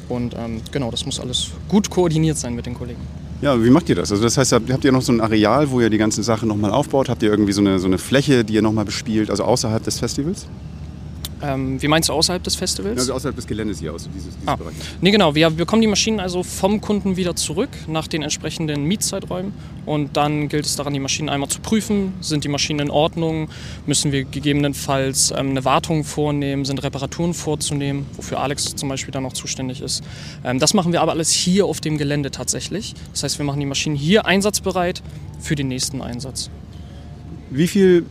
Und 0.10 0.36
ähm, 0.36 0.62
genau, 0.72 0.92
das 0.92 1.06
muss 1.06 1.20
alles 1.20 1.52
gut 1.68 1.90
koordiniert 1.90 2.38
sein 2.38 2.54
mit 2.54 2.66
den 2.66 2.76
Kollegen. 2.76 3.00
Ja, 3.42 3.62
wie 3.64 3.72
macht 3.72 3.90
ihr 3.90 3.96
das? 3.96 4.12
Also 4.12 4.24
das 4.24 4.38
heißt, 4.38 4.54
habt 4.54 4.86
ihr 4.86 4.92
noch 4.92 5.02
so 5.02 5.12
ein 5.12 5.22
Areal, 5.22 5.72
wo 5.72 5.82
ihr 5.82 5.90
die 5.90 5.98
ganzen 5.98 6.24
Sachen 6.24 6.48
nochmal 6.48 6.70
aufbaut? 6.70 7.10
Habt 7.10 7.24
ihr 7.24 7.30
irgendwie 7.32 7.54
so 7.54 7.62
eine, 7.62 7.80
so 7.80 7.88
eine 7.88 7.98
Fläche, 7.98 8.46
die 8.46 8.54
ihr 8.54 8.62
nochmal 8.62 8.86
bespielt, 8.86 9.32
also 9.32 9.44
außerhalb 9.44 9.82
des 9.82 9.98
Festivals? 9.98 10.46
Ähm, 11.44 11.82
wie 11.82 11.88
meinst 11.88 12.10
du 12.10 12.14
außerhalb 12.14 12.44
des 12.44 12.56
Festivals? 12.56 13.00
Also 13.00 13.14
außerhalb 13.14 13.36
des 13.36 13.48
Geländes 13.48 13.80
hier, 13.80 13.94
aus 13.94 14.08
dieses, 14.14 14.36
dieses 14.36 14.48
ah. 14.48 14.56
Bereich. 14.56 14.76
Nee, 15.02 15.12
genau. 15.12 15.36
Wir 15.36 15.50
bekommen 15.50 15.82
die 15.82 15.88
Maschinen 15.88 16.20
also 16.20 16.44
vom 16.44 16.82
Kunden 16.82 17.18
wieder 17.18 17.36
zurück 17.36 17.70
nach 17.88 18.08
den 18.08 18.22
entsprechenden 18.22 18.84
Mietzeiträumen. 18.86 19.54
Und 19.86 20.16
dann 20.18 20.50
gilt 20.50 20.66
es 20.66 20.76
daran, 20.76 20.94
die 20.94 21.00
Maschinen 21.00 21.30
einmal 21.30 21.50
zu 21.50 21.60
prüfen. 21.60 22.14
Sind 22.22 22.44
die 22.44 22.48
Maschinen 22.48 22.80
in 22.80 22.90
Ordnung? 22.92 23.50
Müssen 23.86 24.12
wir 24.12 24.24
gegebenenfalls 24.24 25.32
ähm, 25.32 25.52
eine 25.52 25.66
Wartung 25.66 26.04
vornehmen? 26.04 26.66
Sind 26.66 26.84
Reparaturen 26.84 27.34
vorzunehmen? 27.34 28.06
Wofür 28.16 28.40
Alex 28.40 28.76
zum 28.76 28.90
Beispiel 28.90 29.12
dann 29.12 29.24
noch 29.24 29.34
zuständig 29.34 29.82
ist. 29.82 30.04
Ähm, 30.44 30.60
das 30.60 30.74
machen 30.74 30.92
wir 30.92 31.02
aber 31.02 31.12
alles 31.12 31.32
hier 31.32 31.66
auf 31.66 31.82
dem 31.82 31.98
Gelände 31.98 32.32
tatsächlich. 32.32 32.94
Das 33.12 33.24
heißt, 33.24 33.38
wir 33.40 33.46
machen 33.46 33.60
die 33.60 33.66
Maschinen 33.66 33.96
hier 33.96 34.26
einsatzbereit 34.26 35.02
für 35.40 35.56
den 35.56 35.68
nächsten 35.68 36.02
Einsatz. 36.02 36.50
Wie 37.50 37.68
viel 37.68 38.06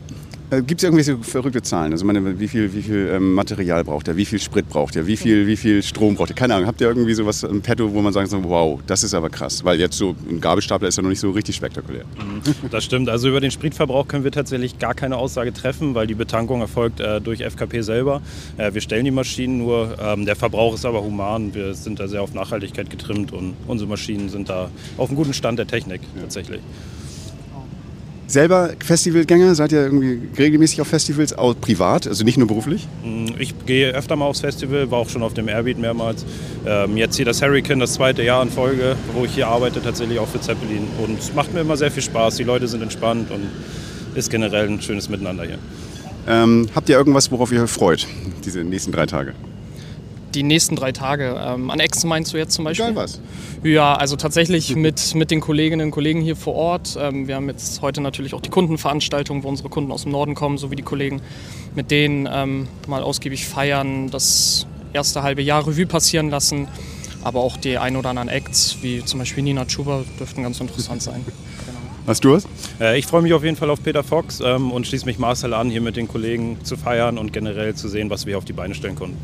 Gibt 0.50 0.80
es 0.80 0.82
irgendwelche 0.82 1.16
verrückte 1.18 1.62
Zahlen? 1.62 1.92
Also 1.92 2.04
meine, 2.04 2.40
wie 2.40 2.48
viel, 2.48 2.74
wie 2.74 2.82
viel 2.82 3.08
ähm, 3.14 3.34
Material 3.34 3.84
braucht 3.84 4.08
er? 4.08 4.16
Wie 4.16 4.24
viel 4.24 4.40
Sprit 4.40 4.68
braucht 4.68 4.96
er? 4.96 5.06
Wie 5.06 5.16
viel, 5.16 5.46
wie 5.46 5.56
viel 5.56 5.80
Strom 5.80 6.16
braucht 6.16 6.30
er? 6.30 6.34
Keine 6.34 6.56
Ahnung. 6.56 6.66
Habt 6.66 6.80
ihr 6.80 6.88
irgendwie 6.88 7.14
sowas 7.14 7.44
im 7.44 7.62
Petto, 7.62 7.92
wo 7.94 8.02
man 8.02 8.12
sagt, 8.12 8.32
wow, 8.32 8.80
das 8.88 9.04
ist 9.04 9.14
aber 9.14 9.30
krass? 9.30 9.64
Weil 9.64 9.78
jetzt 9.78 9.96
so 9.96 10.16
ein 10.28 10.40
Gabelstapler 10.40 10.88
ist 10.88 10.96
ja 10.96 11.04
noch 11.04 11.10
nicht 11.10 11.20
so 11.20 11.30
richtig 11.30 11.54
spektakulär. 11.54 12.04
Mhm. 12.04 12.68
Das 12.70 12.82
stimmt. 12.82 13.08
Also 13.08 13.28
über 13.28 13.40
den 13.40 13.52
Spritverbrauch 13.52 14.08
können 14.08 14.24
wir 14.24 14.32
tatsächlich 14.32 14.80
gar 14.80 14.94
keine 14.94 15.18
Aussage 15.18 15.52
treffen, 15.52 15.94
weil 15.94 16.08
die 16.08 16.16
Betankung 16.16 16.60
erfolgt 16.62 16.98
äh, 16.98 17.20
durch 17.20 17.42
FKP 17.42 17.82
selber. 17.82 18.20
Äh, 18.56 18.74
wir 18.74 18.80
stellen 18.80 19.04
die 19.04 19.12
Maschinen 19.12 19.58
nur. 19.58 19.96
Ähm, 20.02 20.26
der 20.26 20.34
Verbrauch 20.34 20.74
ist 20.74 20.84
aber 20.84 21.02
human. 21.02 21.54
Wir 21.54 21.74
sind 21.74 22.00
da 22.00 22.08
sehr 22.08 22.22
auf 22.22 22.34
Nachhaltigkeit 22.34 22.90
getrimmt 22.90 23.32
und 23.32 23.54
unsere 23.68 23.88
Maschinen 23.88 24.28
sind 24.28 24.48
da 24.48 24.68
auf 24.96 25.10
einem 25.10 25.16
guten 25.16 25.32
Stand 25.32 25.60
der 25.60 25.68
Technik 25.68 26.00
ja. 26.16 26.22
tatsächlich 26.22 26.60
selber 28.30 28.70
Festivalgänger? 28.84 29.54
Seid 29.54 29.72
ihr 29.72 29.82
irgendwie 29.82 30.20
regelmäßig 30.38 30.80
auf 30.80 30.88
Festivals, 30.88 31.36
auch 31.36 31.54
privat, 31.60 32.06
also 32.06 32.24
nicht 32.24 32.38
nur 32.38 32.46
beruflich? 32.46 32.86
Mm, 33.04 33.26
ich 33.38 33.54
gehe 33.66 33.92
öfter 33.92 34.16
mal 34.16 34.26
aufs 34.26 34.40
Festival, 34.40 34.90
war 34.90 34.98
auch 34.98 35.08
schon 35.08 35.22
auf 35.22 35.34
dem 35.34 35.48
Airbeat 35.48 35.78
mehrmals. 35.78 36.24
Ähm, 36.66 36.96
jetzt 36.96 37.16
hier 37.16 37.24
das 37.24 37.42
Hurricane, 37.42 37.80
das 37.80 37.94
zweite 37.94 38.22
Jahr 38.22 38.42
in 38.42 38.50
Folge, 38.50 38.96
wo 39.14 39.24
ich 39.24 39.34
hier 39.34 39.48
arbeite, 39.48 39.82
tatsächlich 39.82 40.18
auch 40.18 40.28
für 40.28 40.40
Zeppelin. 40.40 40.86
Und 41.04 41.18
es 41.18 41.34
macht 41.34 41.52
mir 41.52 41.60
immer 41.60 41.76
sehr 41.76 41.90
viel 41.90 42.02
Spaß. 42.02 42.36
Die 42.36 42.44
Leute 42.44 42.68
sind 42.68 42.82
entspannt 42.82 43.30
und 43.30 43.42
ist 44.14 44.30
generell 44.30 44.68
ein 44.68 44.80
schönes 44.80 45.08
Miteinander 45.08 45.44
hier. 45.44 45.58
Ähm, 46.28 46.68
habt 46.74 46.88
ihr 46.88 46.96
irgendwas, 46.96 47.30
worauf 47.30 47.50
ihr 47.52 47.62
euch 47.62 47.70
freut, 47.70 48.06
diese 48.44 48.62
nächsten 48.62 48.92
drei 48.92 49.06
Tage? 49.06 49.34
Die 50.34 50.42
nächsten 50.42 50.76
drei 50.76 50.92
Tage. 50.92 51.36
Ähm, 51.38 51.70
an 51.70 51.80
Exen 51.80 52.08
meinst 52.08 52.32
du 52.32 52.36
jetzt 52.36 52.54
zum 52.54 52.64
Beispiel? 52.64 52.86
Egal 52.86 52.96
was. 53.04 53.20
Ja, 53.62 53.94
also 53.94 54.16
tatsächlich 54.16 54.74
mit, 54.76 55.14
mit 55.14 55.30
den 55.30 55.40
Kolleginnen 55.40 55.86
und 55.86 55.90
Kollegen 55.90 56.20
hier 56.20 56.36
vor 56.36 56.54
Ort. 56.54 56.96
Ähm, 57.00 57.28
wir 57.28 57.36
haben 57.36 57.48
jetzt 57.48 57.82
heute 57.82 58.00
natürlich 58.00 58.34
auch 58.34 58.40
die 58.40 58.50
Kundenveranstaltung, 58.50 59.42
wo 59.42 59.48
unsere 59.48 59.68
Kunden 59.68 59.92
aus 59.92 60.02
dem 60.02 60.12
Norden 60.12 60.34
kommen, 60.34 60.58
sowie 60.58 60.76
die 60.76 60.82
Kollegen, 60.82 61.20
mit 61.74 61.90
denen 61.90 62.28
ähm, 62.30 62.68
mal 62.86 63.02
ausgiebig 63.02 63.46
feiern, 63.46 64.10
das 64.10 64.66
erste 64.92 65.22
halbe 65.22 65.42
Jahr 65.42 65.66
Revue 65.66 65.86
passieren 65.86 66.30
lassen. 66.30 66.68
Aber 67.22 67.40
auch 67.40 67.56
die 67.56 67.76
ein 67.76 67.96
oder 67.96 68.10
anderen 68.10 68.28
Acts, 68.28 68.78
wie 68.80 69.04
zum 69.04 69.18
Beispiel 69.18 69.42
Nina 69.42 69.66
Chuba, 69.66 70.04
dürften 70.18 70.42
ganz 70.42 70.60
interessant 70.60 71.02
sein. 71.02 71.24
Genau. 71.66 71.78
Hast 72.06 72.24
du 72.24 72.34
es? 72.34 72.48
Äh, 72.80 72.98
ich 72.98 73.06
freue 73.06 73.20
mich 73.22 73.34
auf 73.34 73.44
jeden 73.44 73.56
Fall 73.56 73.68
auf 73.68 73.82
Peter 73.82 74.02
Fox 74.02 74.40
ähm, 74.40 74.72
und 74.72 74.86
schließe 74.86 75.04
mich 75.04 75.18
Marcel 75.18 75.52
an, 75.52 75.70
hier 75.70 75.82
mit 75.82 75.96
den 75.96 76.08
Kollegen 76.08 76.56
zu 76.64 76.76
feiern 76.76 77.18
und 77.18 77.32
generell 77.32 77.74
zu 77.74 77.88
sehen, 77.88 78.08
was 78.08 78.24
wir 78.24 78.38
auf 78.38 78.46
die 78.46 78.54
Beine 78.54 78.74
stellen 78.74 78.96
konnten. 78.96 79.18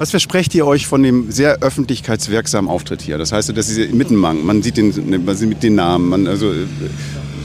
Was 0.00 0.12
versprecht 0.12 0.54
ihr 0.54 0.66
euch 0.66 0.86
von 0.86 1.02
dem 1.02 1.30
sehr 1.30 1.58
öffentlichkeitswirksamen 1.58 2.70
Auftritt 2.70 3.02
hier? 3.02 3.18
Das 3.18 3.32
heißt, 3.32 3.54
dass 3.54 3.66
diese 3.66 3.86
Mittenmang, 3.88 4.46
man 4.46 4.62
sieht 4.62 4.78
den, 4.78 4.94
man 5.26 5.36
sieht 5.36 5.62
den 5.62 5.74
Namen, 5.74 6.08
man, 6.08 6.26
also 6.26 6.54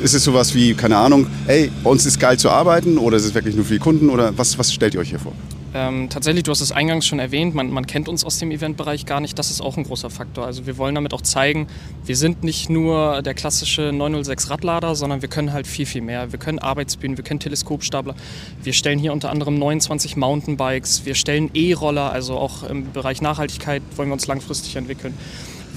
ist 0.02 0.14
es 0.14 0.24
sowas 0.24 0.56
wie, 0.56 0.74
keine 0.74 0.96
Ahnung, 0.96 1.28
ey, 1.48 1.70
bei 1.84 1.90
uns 1.90 2.06
ist 2.06 2.18
geil 2.18 2.40
zu 2.40 2.50
arbeiten 2.50 2.98
oder 2.98 3.18
ist 3.18 3.26
es 3.26 3.36
wirklich 3.36 3.58
nur 3.58 3.66
für 3.66 3.74
die 3.74 3.80
Kunden 3.80 4.10
oder 4.10 4.38
was, 4.38 4.58
was 4.58 4.74
stellt 4.74 4.94
ihr 4.94 5.02
euch 5.02 5.10
hier 5.10 5.20
vor? 5.20 5.34
Ähm, 5.76 6.08
tatsächlich, 6.10 6.44
du 6.44 6.52
hast 6.52 6.62
es 6.62 6.72
eingangs 6.72 7.06
schon 7.06 7.20
erwähnt, 7.20 7.54
man, 7.54 7.70
man, 7.70 7.86
kennt 7.86 8.08
uns 8.08 8.24
aus 8.24 8.40
dem 8.40 8.50
Eventbereich 8.50 9.06
gar 9.06 9.20
nicht. 9.20 9.38
Das 9.38 9.52
ist 9.52 9.60
auch 9.60 9.76
ein 9.76 9.84
großer 9.84 10.10
Faktor. 10.10 10.46
Also 10.46 10.66
wir 10.66 10.78
wollen 10.78 10.96
damit 10.96 11.14
auch 11.14 11.22
zeigen, 11.22 11.68
wir 12.06 12.16
sind 12.16 12.46
nicht 12.46 12.70
nur 12.70 13.22
der 13.22 13.34
klassische 13.34 13.92
906 13.92 14.50
Radlader, 14.50 14.96
sondern 14.96 15.22
wir 15.22 15.28
können 15.28 15.52
halt 15.52 15.68
viel, 15.68 15.86
viel 15.86 16.02
mehr. 16.02 16.32
Wir 16.32 16.40
können 16.40 16.60
Arbeitsbühnen, 16.60 17.18
wir 17.18 17.26
können 17.26 17.42
Teleskopstapler. 17.42 18.16
Wir 18.64 18.72
stellen 18.72 19.00
hier 19.00 19.12
unter 19.12 19.30
anderem 19.32 19.60
29 19.60 20.16
Mountainbikes. 20.16 21.06
Wir 21.06 21.14
stellen 21.14 21.52
E-Roller, 21.54 22.10
also 22.10 22.38
auch 22.38 22.64
im 22.64 22.94
Bereich 22.94 23.22
Nachhaltigkeit 23.22 23.82
wollen 23.98 24.08
wir 24.08 24.14
uns 24.14 24.28
langfristig 24.28 24.78
entwickeln. 24.78 25.14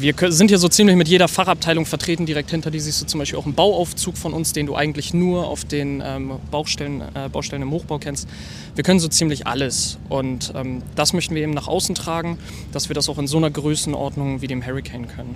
Wir 0.00 0.14
sind 0.28 0.48
hier 0.48 0.58
so 0.58 0.68
ziemlich 0.68 0.94
mit 0.94 1.08
jeder 1.08 1.26
Fachabteilung 1.26 1.84
vertreten. 1.84 2.24
Direkt 2.24 2.52
hinter 2.52 2.70
dir 2.70 2.80
siehst 2.80 3.02
du 3.02 3.06
zum 3.06 3.18
Beispiel 3.18 3.36
auch 3.36 3.46
einen 3.46 3.54
Bauaufzug 3.54 4.16
von 4.16 4.32
uns, 4.32 4.52
den 4.52 4.66
du 4.66 4.76
eigentlich 4.76 5.12
nur 5.12 5.48
auf 5.48 5.64
den 5.64 6.00
ähm, 6.06 6.34
Baustellen, 6.52 7.02
äh, 7.14 7.28
Baustellen 7.28 7.62
im 7.62 7.72
Hochbau 7.72 7.98
kennst. 7.98 8.28
Wir 8.76 8.84
können 8.84 9.00
so 9.00 9.08
ziemlich 9.08 9.48
alles. 9.48 9.98
Und 10.08 10.52
ähm, 10.54 10.82
das 10.94 11.14
möchten 11.14 11.34
wir 11.34 11.42
eben 11.42 11.52
nach 11.52 11.66
außen 11.66 11.96
tragen, 11.96 12.38
dass 12.70 12.88
wir 12.88 12.94
das 12.94 13.08
auch 13.08 13.18
in 13.18 13.26
so 13.26 13.38
einer 13.38 13.50
Größenordnung 13.50 14.40
wie 14.40 14.46
dem 14.46 14.64
Hurricane 14.64 15.08
können. 15.08 15.34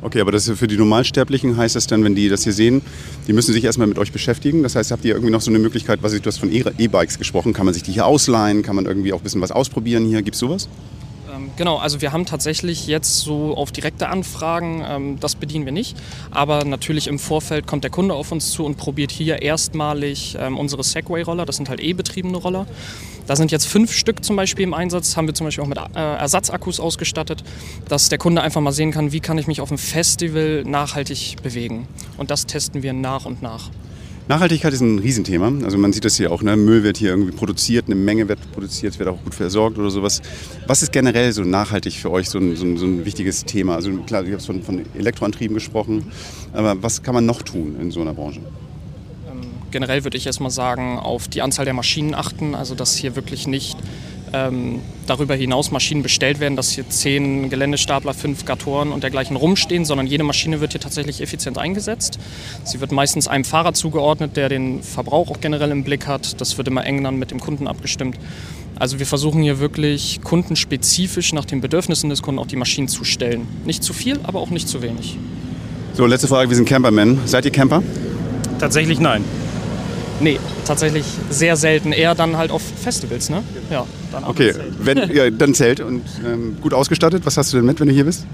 Okay, 0.00 0.20
aber 0.20 0.32
das 0.32 0.50
für 0.50 0.66
die 0.66 0.76
Normalsterblichen 0.76 1.56
heißt 1.56 1.76
das 1.76 1.86
dann, 1.86 2.02
wenn 2.02 2.16
die 2.16 2.28
das 2.28 2.42
hier 2.42 2.52
sehen, 2.52 2.82
die 3.28 3.32
müssen 3.32 3.52
sich 3.52 3.62
erstmal 3.62 3.86
mit 3.86 3.98
euch 3.98 4.10
beschäftigen. 4.10 4.64
Das 4.64 4.74
heißt, 4.74 4.90
habt 4.90 5.04
ihr 5.04 5.14
irgendwie 5.14 5.30
noch 5.30 5.42
so 5.42 5.52
eine 5.52 5.60
Möglichkeit, 5.60 6.02
was 6.02 6.12
ich, 6.12 6.22
du 6.22 6.26
hast 6.26 6.38
von 6.38 6.50
E-Bikes 6.50 7.18
gesprochen, 7.18 7.52
kann 7.52 7.66
man 7.66 7.72
sich 7.72 7.84
die 7.84 7.92
hier 7.92 8.04
ausleihen, 8.04 8.62
kann 8.62 8.74
man 8.74 8.86
irgendwie 8.86 9.12
auch 9.12 9.20
ein 9.20 9.22
bisschen 9.22 9.42
was 9.42 9.52
ausprobieren 9.52 10.06
hier, 10.06 10.22
gibt's 10.22 10.40
sowas? 10.40 10.68
Ähm, 11.32 11.50
Genau, 11.56 11.76
also 11.76 12.00
wir 12.00 12.12
haben 12.12 12.26
tatsächlich 12.26 12.86
jetzt 12.86 13.18
so 13.20 13.56
auf 13.56 13.72
direkte 13.72 14.08
Anfragen, 14.08 14.84
ähm, 14.86 15.20
das 15.20 15.36
bedienen 15.36 15.64
wir 15.64 15.72
nicht. 15.72 15.96
Aber 16.30 16.64
natürlich 16.64 17.06
im 17.06 17.18
Vorfeld 17.18 17.66
kommt 17.66 17.84
der 17.84 17.90
Kunde 17.90 18.14
auf 18.14 18.32
uns 18.32 18.50
zu 18.52 18.64
und 18.64 18.76
probiert 18.76 19.10
hier 19.10 19.42
erstmalig 19.42 20.36
ähm, 20.40 20.58
unsere 20.58 20.82
Segway-Roller. 20.82 21.44
Das 21.44 21.56
sind 21.56 21.68
halt 21.68 21.80
E-betriebene 21.80 22.36
Roller. 22.36 22.66
Da 23.26 23.36
sind 23.36 23.52
jetzt 23.52 23.66
fünf 23.66 23.92
Stück 23.92 24.24
zum 24.24 24.34
Beispiel 24.34 24.64
im 24.64 24.74
Einsatz, 24.74 25.16
haben 25.16 25.26
wir 25.26 25.34
zum 25.34 25.46
Beispiel 25.46 25.62
auch 25.62 25.68
mit 25.68 25.78
äh, 25.78 25.98
Ersatzakkus 26.00 26.80
ausgestattet, 26.80 27.44
dass 27.88 28.08
der 28.08 28.18
Kunde 28.18 28.42
einfach 28.42 28.60
mal 28.60 28.72
sehen 28.72 28.90
kann, 28.90 29.12
wie 29.12 29.20
kann 29.20 29.38
ich 29.38 29.46
mich 29.46 29.60
auf 29.60 29.68
dem 29.68 29.78
Festival 29.78 30.64
nachhaltig 30.66 31.36
bewegen. 31.42 31.86
Und 32.16 32.30
das 32.30 32.46
testen 32.46 32.82
wir 32.82 32.92
nach 32.92 33.24
und 33.24 33.42
nach. 33.42 33.70
Nachhaltigkeit 34.32 34.72
ist 34.72 34.80
ein 34.80 34.98
Riesenthema. 34.98 35.52
Also 35.62 35.76
man 35.76 35.92
sieht 35.92 36.06
das 36.06 36.16
hier 36.16 36.32
auch, 36.32 36.40
ne? 36.40 36.56
Müll 36.56 36.82
wird 36.84 36.96
hier 36.96 37.10
irgendwie 37.10 37.32
produziert, 37.32 37.84
eine 37.84 37.96
Menge 37.96 38.28
wird 38.28 38.38
produziert, 38.52 38.94
es 38.94 38.98
wird 38.98 39.10
auch 39.10 39.22
gut 39.22 39.34
versorgt 39.34 39.76
oder 39.76 39.90
sowas. 39.90 40.22
Was 40.66 40.82
ist 40.82 40.90
generell 40.90 41.34
so 41.34 41.42
nachhaltig 41.42 41.98
für 41.98 42.10
euch 42.10 42.30
so 42.30 42.38
ein, 42.38 42.56
so 42.56 42.64
ein, 42.64 42.78
so 42.78 42.86
ein 42.86 43.04
wichtiges 43.04 43.44
Thema? 43.44 43.74
Also 43.74 43.92
klar, 44.06 44.24
ich 44.24 44.32
habe 44.32 44.42
von, 44.42 44.62
von 44.62 44.86
Elektroantrieben 44.96 45.52
gesprochen, 45.52 46.10
aber 46.54 46.82
was 46.82 47.02
kann 47.02 47.14
man 47.14 47.26
noch 47.26 47.42
tun 47.42 47.76
in 47.78 47.90
so 47.90 48.00
einer 48.00 48.14
Branche? 48.14 48.40
Generell 49.70 50.02
würde 50.04 50.16
ich 50.16 50.24
erstmal 50.24 50.50
sagen, 50.50 50.98
auf 50.98 51.28
die 51.28 51.42
Anzahl 51.42 51.66
der 51.66 51.74
Maschinen 51.74 52.14
achten, 52.14 52.54
also 52.54 52.74
dass 52.74 52.96
hier 52.96 53.16
wirklich 53.16 53.46
nicht 53.46 53.76
ähm, 54.32 54.80
darüber 55.06 55.34
hinaus 55.34 55.70
Maschinen 55.70 56.02
bestellt 56.02 56.40
werden, 56.40 56.56
dass 56.56 56.70
hier 56.70 56.88
zehn 56.88 57.50
Geländestapler, 57.50 58.14
fünf 58.14 58.44
Gatoren 58.44 58.92
und 58.92 59.02
dergleichen 59.02 59.36
rumstehen, 59.36 59.84
sondern 59.84 60.06
jede 60.06 60.24
Maschine 60.24 60.60
wird 60.60 60.72
hier 60.72 60.80
tatsächlich 60.80 61.20
effizient 61.20 61.58
eingesetzt. 61.58 62.18
Sie 62.64 62.80
wird 62.80 62.92
meistens 62.92 63.28
einem 63.28 63.44
Fahrer 63.44 63.74
zugeordnet, 63.74 64.36
der 64.36 64.48
den 64.48 64.82
Verbrauch 64.82 65.30
auch 65.30 65.40
generell 65.40 65.70
im 65.70 65.84
Blick 65.84 66.06
hat. 66.06 66.40
Das 66.40 66.56
wird 66.58 66.68
immer 66.68 66.84
eng 66.86 67.02
dann 67.04 67.18
mit 67.18 67.30
dem 67.30 67.40
Kunden 67.40 67.66
abgestimmt. 67.66 68.16
Also 68.78 68.98
wir 68.98 69.06
versuchen 69.06 69.42
hier 69.42 69.60
wirklich 69.60 70.20
kundenspezifisch 70.22 71.32
nach 71.32 71.44
den 71.44 71.60
Bedürfnissen 71.60 72.10
des 72.10 72.22
Kunden 72.22 72.38
auch 72.38 72.46
die 72.46 72.56
Maschinen 72.56 72.88
zu 72.88 73.04
stellen. 73.04 73.46
Nicht 73.64 73.84
zu 73.84 73.92
viel, 73.92 74.18
aber 74.22 74.40
auch 74.40 74.50
nicht 74.50 74.68
zu 74.68 74.82
wenig. 74.82 75.18
So, 75.94 76.06
letzte 76.06 76.26
Frage, 76.26 76.48
wir 76.48 76.56
sind 76.56 76.66
Campermen. 76.66 77.18
Seid 77.26 77.44
ihr 77.44 77.50
Camper? 77.50 77.82
Tatsächlich 78.58 78.98
nein. 78.98 79.24
Nee, 80.20 80.38
tatsächlich 80.66 81.04
sehr 81.30 81.56
selten. 81.56 81.92
Eher 81.92 82.14
dann 82.14 82.36
halt 82.36 82.50
auf 82.50 82.62
Festivals, 82.62 83.30
ne? 83.30 83.42
Ja, 83.70 83.86
dann 84.12 84.24
Okay, 84.24 84.54
wenn, 84.78 85.10
ja, 85.14 85.30
dann 85.30 85.54
Zelt 85.54 85.80
und 85.80 86.02
ähm, 86.24 86.56
gut 86.60 86.74
ausgestattet. 86.74 87.26
Was 87.26 87.36
hast 87.36 87.52
du 87.52 87.56
denn 87.56 87.66
mit, 87.66 87.80
wenn 87.80 87.88
du 87.88 87.94
hier 87.94 88.04
bist? 88.04 88.26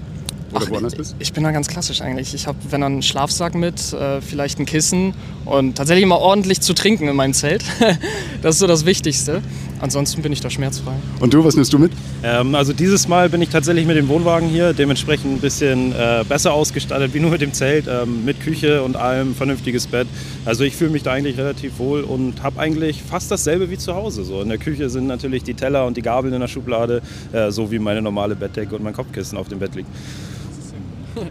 Oder 0.52 0.64
Ach, 0.64 0.70
woanders 0.70 0.94
bist? 0.94 1.16
Ich 1.18 1.32
bin 1.32 1.44
da 1.44 1.50
ganz 1.50 1.68
klassisch 1.68 2.00
eigentlich. 2.00 2.32
Ich 2.32 2.46
habe, 2.46 2.58
wenn 2.70 2.80
dann 2.80 2.92
einen 2.92 3.02
Schlafsack 3.02 3.54
mit, 3.54 3.92
äh, 3.92 4.20
vielleicht 4.20 4.58
ein 4.58 4.66
Kissen 4.66 5.14
und 5.44 5.76
tatsächlich 5.76 6.02
immer 6.02 6.18
ordentlich 6.18 6.60
zu 6.60 6.72
trinken 6.72 7.08
in 7.08 7.16
meinem 7.16 7.34
Zelt. 7.34 7.64
das 8.42 8.56
ist 8.56 8.60
so 8.60 8.66
das 8.66 8.86
Wichtigste. 8.86 9.42
Ansonsten 9.80 10.22
bin 10.22 10.32
ich 10.32 10.40
da 10.40 10.50
schmerzfrei. 10.50 10.94
Und 11.20 11.34
du, 11.34 11.44
was 11.44 11.54
nimmst 11.54 11.72
du 11.72 11.78
mit? 11.78 11.92
Ähm, 12.22 12.54
also 12.54 12.72
dieses 12.72 13.06
Mal 13.08 13.28
bin 13.28 13.42
ich 13.42 13.50
tatsächlich 13.50 13.86
mit 13.86 13.96
dem 13.96 14.08
Wohnwagen 14.08 14.48
hier, 14.48 14.72
dementsprechend 14.72 15.34
ein 15.34 15.40
bisschen 15.40 15.92
äh, 15.92 16.24
besser 16.28 16.52
ausgestattet 16.52 17.14
wie 17.14 17.20
nur 17.20 17.30
mit 17.30 17.40
dem 17.40 17.52
Zelt, 17.52 17.86
ähm, 17.86 18.24
mit 18.24 18.40
Küche 18.40 18.82
und 18.82 18.96
allem, 18.96 19.34
vernünftiges 19.34 19.86
Bett. 19.86 20.08
Also 20.44 20.64
ich 20.64 20.74
fühle 20.74 20.90
mich 20.90 21.02
da 21.02 21.12
eigentlich 21.12 21.38
relativ 21.38 21.78
wohl 21.78 22.02
und 22.02 22.42
habe 22.42 22.58
eigentlich 22.58 23.02
fast 23.02 23.30
dasselbe 23.30 23.70
wie 23.70 23.78
zu 23.78 23.94
Hause. 23.94 24.24
So 24.24 24.42
in 24.42 24.48
der 24.48 24.58
Küche 24.58 24.90
sind 24.90 25.06
natürlich 25.06 25.44
die 25.44 25.54
Teller 25.54 25.86
und 25.86 25.96
die 25.96 26.02
Gabeln 26.02 26.34
in 26.34 26.40
der 26.40 26.48
Schublade, 26.48 27.02
äh, 27.32 27.50
so 27.50 27.70
wie 27.70 27.78
meine 27.78 28.02
normale 28.02 28.34
Bettdecke 28.34 28.74
und 28.74 28.82
mein 28.82 28.94
Kopfkissen 28.94 29.38
auf 29.38 29.48
dem 29.48 29.58
Bett 29.58 29.74
liegt. 29.74 29.88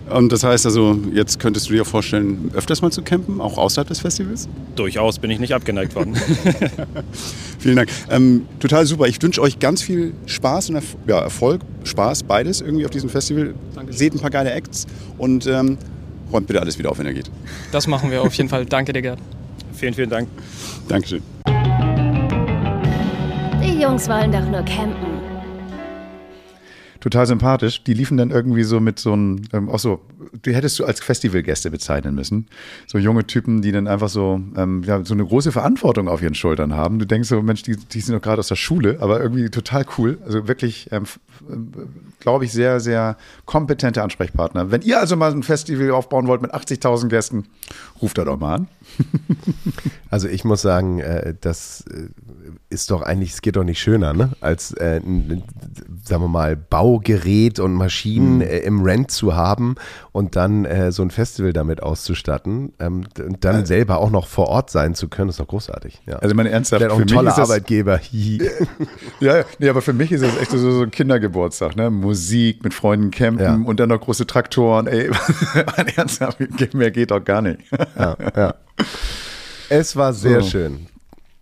Und 0.10 0.32
das 0.32 0.44
heißt 0.44 0.66
also, 0.66 0.98
jetzt 1.14 1.40
könntest 1.40 1.70
du 1.70 1.74
dir 1.74 1.86
vorstellen, 1.86 2.52
öfters 2.54 2.82
mal 2.82 2.92
zu 2.92 3.02
campen, 3.02 3.42
auch 3.42 3.58
außerhalb 3.58 3.88
des 3.88 4.00
Festivals? 4.00 4.48
Durchaus 4.76 5.20
bin 5.20 5.32
ich 5.32 5.40
nicht 5.40 5.54
abgeneigt 5.54 5.96
worden. 5.96 6.16
Vielen 7.60 7.76
Dank. 7.76 7.90
Ähm, 8.10 8.46
total 8.60 8.86
super. 8.86 9.06
Ich 9.08 9.22
wünsche 9.22 9.42
euch 9.42 9.60
ganz 9.60 9.82
viel 9.82 10.14
Spaß 10.26 10.70
und 10.70 10.76
Erf 10.76 10.96
ja, 11.08 11.20
Erfolg, 11.20 11.62
Spaß, 11.84 12.24
beides 12.24 12.62
irgendwie 12.62 12.86
auf 12.86 12.92
diesem 12.92 13.10
Festival. 13.10 13.54
Seht 13.90 14.14
ein 14.14 14.20
paar 14.20 14.30
geile 14.30 14.52
Acts 14.52 14.86
und 15.18 15.48
ähm, 15.48 15.78
räumt 16.32 16.48
bitte 16.48 16.62
alles 16.62 16.78
wieder 16.78 16.92
auf, 16.92 17.00
wenn 17.00 17.08
ihr 17.08 17.14
geht. 17.14 17.30
Das 17.72 17.88
machen 17.88 18.12
wir 18.12 18.22
auf 18.22 18.34
jeden 18.34 18.50
Fall. 18.50 18.66
Danke 18.66 18.94
dir, 18.94 19.02
Gerd. 19.02 19.20
vielen, 19.74 19.94
vielen 19.94 20.10
Dank. 20.10 20.28
Dankeschön. 20.88 21.22
Die 23.64 23.82
Jungs 23.82 24.08
wollen 24.10 24.32
doch 24.32 24.46
nur 24.50 24.64
campen. 24.64 25.17
Total 27.00 27.26
sympathisch. 27.26 27.84
Die 27.84 27.94
liefen 27.94 28.18
dann 28.18 28.32
irgendwie 28.32 28.64
so 28.64 28.80
mit 28.80 29.00
so 29.00 29.14
einem, 29.14 29.42
ähm, 29.54 29.70
auch 29.70 29.80
so, 29.80 30.02
die 30.46 30.56
hättest 30.56 30.80
du 30.80 30.86
als 30.86 31.00
Festivalgäste 31.00 31.70
bezeichnen 31.72 32.16
müssen. 32.16 32.48
So 32.88 32.98
junge 32.98 33.26
Typen, 33.28 33.62
die 33.62 33.72
dann 33.72 33.88
einfach 33.88 34.10
so, 34.10 34.42
ähm, 34.56 34.84
ja, 34.84 35.04
so 35.04 35.14
eine 35.14 35.26
große 35.26 35.52
Verantwortung 35.52 36.08
auf 36.08 36.22
ihren 36.22 36.36
Schultern 36.36 36.74
haben. 36.76 37.00
Du 37.00 37.06
denkst 37.06 37.30
so, 37.30 37.42
Mensch, 37.42 37.64
die, 37.64 37.76
die 37.76 38.02
sind 38.02 38.16
doch 38.16 38.22
gerade 38.22 38.40
aus 38.40 38.48
der 38.48 38.56
Schule, 38.56 38.98
aber 39.00 39.22
irgendwie 39.22 39.50
total 39.50 39.86
cool. 39.98 40.18
Also 40.26 40.48
wirklich, 40.48 40.90
ähm, 40.92 41.04
ähm, 41.50 41.72
glaube 42.20 42.46
ich, 42.46 42.52
sehr, 42.52 42.80
sehr 42.80 43.18
kompetente 43.46 44.02
Ansprechpartner. 44.02 44.72
Wenn 44.72 44.82
ihr 44.82 45.00
also 45.00 45.16
mal 45.16 45.32
ein 45.32 45.44
Festival 45.44 45.92
aufbauen 45.92 46.28
wollt 46.28 46.42
mit 46.42 46.54
80.000 46.54 47.10
Gästen, 47.10 47.46
ruft 48.02 48.18
da 48.18 48.26
doch 48.26 48.40
mal 48.40 48.56
an. 48.56 48.68
Also 50.10 50.30
ich 50.30 50.46
muss 50.46 50.62
sagen, 50.62 51.00
äh, 51.00 51.34
das 51.42 51.84
äh, 51.92 52.08
ist 52.70 52.92
doch 52.92 53.02
eigentlich, 53.02 53.34
es 53.34 53.42
geht 53.42 53.58
doch 53.58 53.66
nicht 53.66 53.80
schöner, 53.80 54.14
ne? 54.14 54.32
als 54.40 54.72
äh, 54.72 55.02
sagen 56.04 56.24
wir 56.24 56.28
mal, 56.30 56.56
Baugerät 56.56 57.60
und 57.60 57.74
Maschinen 57.74 58.42
äh, 58.42 58.60
im 58.60 58.82
Rent 58.82 59.12
zu 59.12 59.36
haben 59.36 59.76
und 60.18 60.36
dann 60.36 60.66
äh, 60.66 60.92
so 60.92 61.04
ein 61.04 61.12
Festival 61.12 61.54
damit 61.54 61.84
auszustatten 61.84 62.74
ähm, 62.80 63.04
und 63.20 63.46
dann 63.46 63.68
selber 63.68 64.00
auch 64.00 64.10
noch 64.10 64.26
vor 64.26 64.48
Ort 64.48 64.72
sein 64.72 64.96
zu 64.96 65.10
können, 65.10 65.30
ist 65.30 65.40
doch 65.40 65.48
großartig. 65.48 66.02
Ja. 66.08 66.16
Also 66.18 66.34
meine 66.34 66.50
ernsthaft, 66.50 66.82
Wäre 66.82 66.92
auch 66.92 66.96
für 66.96 67.04
ein 67.04 67.06
mich 67.06 67.14
toller 67.14 67.38
Arbeitgeber. 67.38 68.00
Ja, 69.20 69.38
ja, 69.38 69.44
nee, 69.60 69.70
aber 69.70 69.82
für 69.84 69.94
mich 69.94 70.12
ist 70.12 70.24
das 70.24 70.36
echt 70.38 70.50
so, 70.52 70.58
so 70.58 70.82
ein 70.82 70.90
Kindergeburtstag, 70.92 71.76
ne? 71.76 71.90
Musik, 71.92 72.64
mit 72.64 72.74
Freunden 72.74 73.12
campen 73.12 73.44
Ja. 73.44 73.54
und 73.64 73.80
dann 73.80 73.90
noch 73.90 74.00
große 74.02 74.26
Traktoren. 74.26 74.88
Ey, 74.88 75.10
mein 75.78 75.88
ernsthaft, 75.96 76.40
mehr 76.74 76.90
geht 76.92 77.12
doch 77.12 77.24
gar 77.24 77.42
nicht. 77.44 77.60
ja, 77.98 78.18
ja. 78.36 78.56
Es 79.70 79.96
war 79.96 80.14
sehr 80.14 80.42
So. 80.42 80.50
schön. 80.50 80.88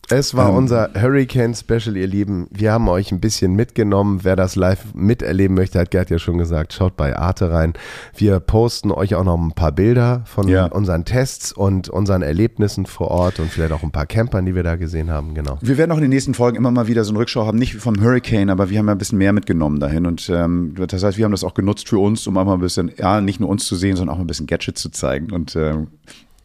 Es 0.09 0.35
war 0.35 0.49
Ähm. 0.49 0.55
unser 0.57 0.91
Hurricane 0.93 1.55
Special, 1.55 1.97
ihr 1.97 2.05
Lieben. 2.05 2.47
Wir 2.51 2.71
haben 2.71 2.87
euch 2.89 3.11
ein 3.11 3.19
bisschen 3.19 3.55
mitgenommen. 3.55 4.19
Wer 4.23 4.35
das 4.35 4.55
live 4.55 4.93
miterleben 4.93 5.55
möchte, 5.55 5.79
hat 5.79 5.89
Gerd 5.89 6.11
ja 6.11 6.19
schon 6.19 6.37
gesagt, 6.37 6.73
schaut 6.73 6.95
bei 6.95 7.15
Arte 7.17 7.49
rein. 7.49 7.73
Wir 8.15 8.39
posten 8.39 8.91
euch 8.91 9.15
auch 9.15 9.23
noch 9.23 9.35
ein 9.35 9.53
paar 9.53 9.71
Bilder 9.71 10.21
von 10.25 10.47
Ja. 10.47 10.67
unseren 10.67 11.05
Tests 11.05 11.51
und 11.51 11.89
unseren 11.89 12.21
Erlebnissen 12.21 12.85
vor 12.85 13.09
Ort 13.09 13.39
und 13.39 13.49
vielleicht 13.49 13.71
auch 13.71 13.81
ein 13.81 13.91
paar 13.91 14.05
Campern, 14.05 14.45
die 14.45 14.53
wir 14.53 14.61
da 14.61 14.75
gesehen 14.75 15.09
haben. 15.09 15.33
Genau. 15.33 15.57
Wir 15.61 15.75
werden 15.79 15.91
auch 15.91 15.97
in 15.97 16.03
den 16.03 16.11
nächsten 16.11 16.35
Folgen 16.35 16.55
immer 16.57 16.69
mal 16.69 16.85
wieder 16.85 17.03
so 17.03 17.09
eine 17.11 17.19
Rückschau 17.19 17.47
haben, 17.47 17.57
nicht 17.57 17.73
vom 17.75 17.99
Hurricane, 17.99 18.51
aber 18.51 18.69
wir 18.69 18.77
haben 18.77 18.85
ja 18.87 18.91
ein 18.93 18.99
bisschen 18.99 19.17
mehr 19.17 19.33
mitgenommen 19.33 19.79
dahin. 19.79 20.05
Und 20.05 20.29
ähm, 20.29 20.75
das 20.87 21.03
heißt, 21.03 21.17
wir 21.17 21.25
haben 21.25 21.31
das 21.31 21.43
auch 21.43 21.55
genutzt 21.55 21.89
für 21.89 21.97
uns, 21.97 22.27
um 22.27 22.37
auch 22.37 22.45
mal 22.45 22.53
ein 22.53 22.59
bisschen, 22.59 22.91
ja, 22.95 23.21
nicht 23.21 23.39
nur 23.39 23.49
uns 23.49 23.65
zu 23.65 23.75
sehen, 23.75 23.95
sondern 23.97 24.15
auch 24.15 24.19
ein 24.19 24.27
bisschen 24.27 24.45
Gadget 24.45 24.77
zu 24.77 24.89
zeigen. 24.89 25.31
Und 25.31 25.55
ähm, 25.55 25.87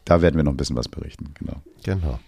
da 0.07 0.23
werden 0.23 0.37
wir 0.37 0.45
noch 0.45 0.53
ein 0.53 0.57
bisschen 0.57 0.77
was 0.77 0.89
berichten. 0.89 1.35
Genau. 1.39 1.57
Genau. 1.85 2.19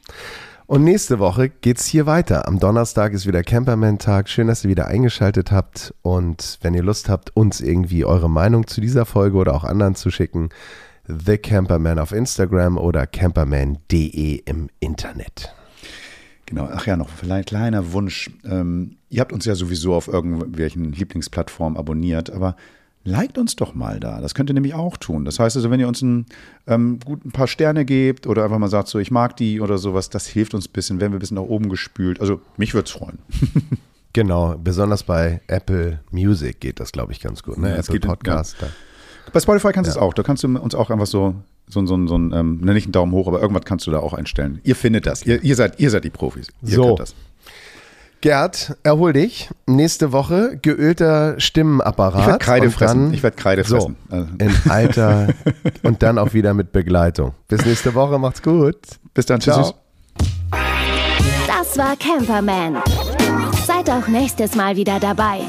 Und 0.67 0.85
nächste 0.85 1.19
Woche 1.19 1.49
geht's 1.49 1.87
hier 1.87 2.07
weiter. 2.07 2.47
Am 2.47 2.59
Donnerstag 2.59 3.13
ist 3.13 3.27
wieder 3.27 3.43
Camperman-Tag. 3.43 4.29
Schön, 4.29 4.47
dass 4.47 4.65
ihr 4.65 4.71
wieder 4.71 4.87
eingeschaltet 4.87 5.51
habt. 5.51 5.93
Und 6.03 6.59
wenn 6.63 6.75
ihr 6.75 6.83
Lust 6.83 7.09
habt, 7.09 7.37
uns 7.37 7.61
irgendwie 7.61 8.05
eure 8.05 8.31
Meinung 8.31 8.67
zu 8.67 8.81
dieser 8.81 9.05
Folge 9.05 9.37
oder 9.37 9.55
auch 9.55 9.65
anderen 9.65 9.97
zu 9.97 10.11
schicken, 10.11 10.51
The 11.07 11.37
Camperman 11.37 11.99
auf 11.99 12.13
Instagram 12.13 12.79
oder 12.79 13.09
camperman.de 13.09 14.37
im 14.45 14.69
Internet. 14.79 15.53
Genau, 16.47 16.69
ach 16.73 16.87
ja, 16.87 16.97
noch 16.97 17.09
ein 17.29 17.45
kleiner 17.45 17.93
Wunsch. 17.93 18.31
Ähm, 18.45 18.99
ihr 19.09 19.21
habt 19.21 19.33
uns 19.33 19.45
ja 19.45 19.57
sowieso 19.57 19.95
auf 19.95 20.07
irgendwelchen 20.07 20.93
Lieblingsplattformen 20.93 21.77
abonniert, 21.77 22.31
aber 22.31 22.57
liked 23.05 23.39
uns 23.39 23.57
doch 23.57 23.75
mal 23.75 24.01
da. 24.01 24.21
Das 24.21 24.35
könnt 24.35 24.51
ihr 24.51 24.55
nämlich 24.55 24.75
auch 24.75 24.97
tun. 24.97 25.25
Das 25.25 25.39
heißt 25.39 25.57
also, 25.57 25.71
wenn 25.71 25.81
ihr 25.81 25.89
uns 25.89 26.03
ein, 26.03 26.27
ähm, 26.67 26.99
gut, 27.05 27.25
ein 27.25 27.33
paar 27.33 27.47
Sterne 27.49 27.85
gebt 27.85 28.27
oder 28.27 28.45
einfach 28.45 28.59
mal 28.59 28.69
sagt, 28.69 28.89
so 28.89 28.99
ich 28.99 29.11
mag 29.11 29.37
die 29.37 29.61
oder 29.61 29.79
sowas, 29.79 30.11
das 30.11 30.27
hilft 30.27 30.55
uns 30.55 30.69
ein 30.69 30.73
bisschen, 30.73 31.01
werden 31.01 31.13
wir 31.13 31.17
ein 31.17 31.21
bisschen 31.21 31.37
nach 31.37 31.43
oben 31.45 31.69
gespült. 31.69 32.21
Also 32.21 32.41
mich 32.57 32.75
würde 32.75 32.87
es 32.87 32.93
freuen. 32.93 33.19
Genau, 34.15 34.57
besonders 34.63 35.05
bei 35.05 35.41
Apple 35.47 36.01
Music 36.11 36.61
geht 36.61 36.81
das, 36.81 36.93
glaube 36.93 37.13
ich, 37.13 37.21
ganz 37.21 37.43
gut. 37.43 37.57
Ne? 37.57 37.71
Ja, 37.71 37.77
es 37.77 37.89
Apple 37.89 38.01
Podcast. 38.01 38.57
da. 38.61 38.67
Bei 39.33 39.41
Spotify 39.41 39.73
kannst 39.73 39.89
du 39.89 39.93
es 39.93 39.97
auch. 39.97 40.13
Da 40.13 40.23
kannst 40.23 40.43
du 40.45 40.49
uns 40.49 40.75
auch 40.75 40.91
einfach 40.91 41.07
so, 41.07 41.35
so, 41.67 41.87
so, 41.87 42.07
so 42.07 42.19
ein, 42.19 42.31
ähm, 42.35 42.61
ne, 42.61 42.75
nicht 42.75 42.85
einen 42.85 42.93
Daumen 42.93 43.13
hoch, 43.13 43.27
aber 43.27 43.41
irgendwas 43.41 43.65
kannst 43.65 43.87
du 43.87 43.91
da 43.91 44.01
auch 44.01 44.13
einstellen. 44.13 44.61
Ihr 44.65 44.77
findet 44.77 45.07
das. 45.07 45.25
Ihr, 45.25 45.43
ihr, 45.43 45.57
seid, 45.57 45.81
ihr 45.81 45.89
seid 45.89 46.05
die 46.05 46.11
Profis. 46.11 46.49
Ihr 46.61 46.69
So. 46.75 46.89
könnt 46.89 47.01
das. 47.01 47.15
Gerd, 48.23 48.77
erhol 48.85 49.13
dich. 49.13 49.51
Nächste 49.67 50.13
Woche 50.13 50.57
geölter 50.63 51.35
Stimmenapparat. 51.41 52.21
Ich 52.21 52.27
werd 52.29 52.41
Kreide 52.41 52.67
und 52.67 52.73
fressen. 52.73 53.13
Ich 53.13 53.23
werd 53.23 53.37
Kreide 53.37 53.65
so, 53.65 53.75
fressen. 53.77 53.97
Also- 54.11 54.29
In 54.39 54.71
Alter 54.71 55.27
und 55.83 56.03
dann 56.05 56.19
auch 56.19 56.33
wieder 56.33 56.55
mit 56.55 56.71
Begleitung. 56.71 57.35
Bis 57.49 57.67
nächste 57.67 57.95
Woche. 57.95 58.19
Macht's 58.21 58.41
gut. 58.41 58.77
Bis 59.13 59.27
dann. 59.27 59.41
Ciao. 59.41 59.61
Tschüss. 59.61 59.75
Das 61.49 61.77
war 61.77 61.97
Camperman. 61.97 62.77
Seid 63.67 63.91
auch 63.91 64.07
nächstes 64.07 64.55
Mal 64.55 64.77
wieder 64.77 65.01
dabei. 65.01 65.41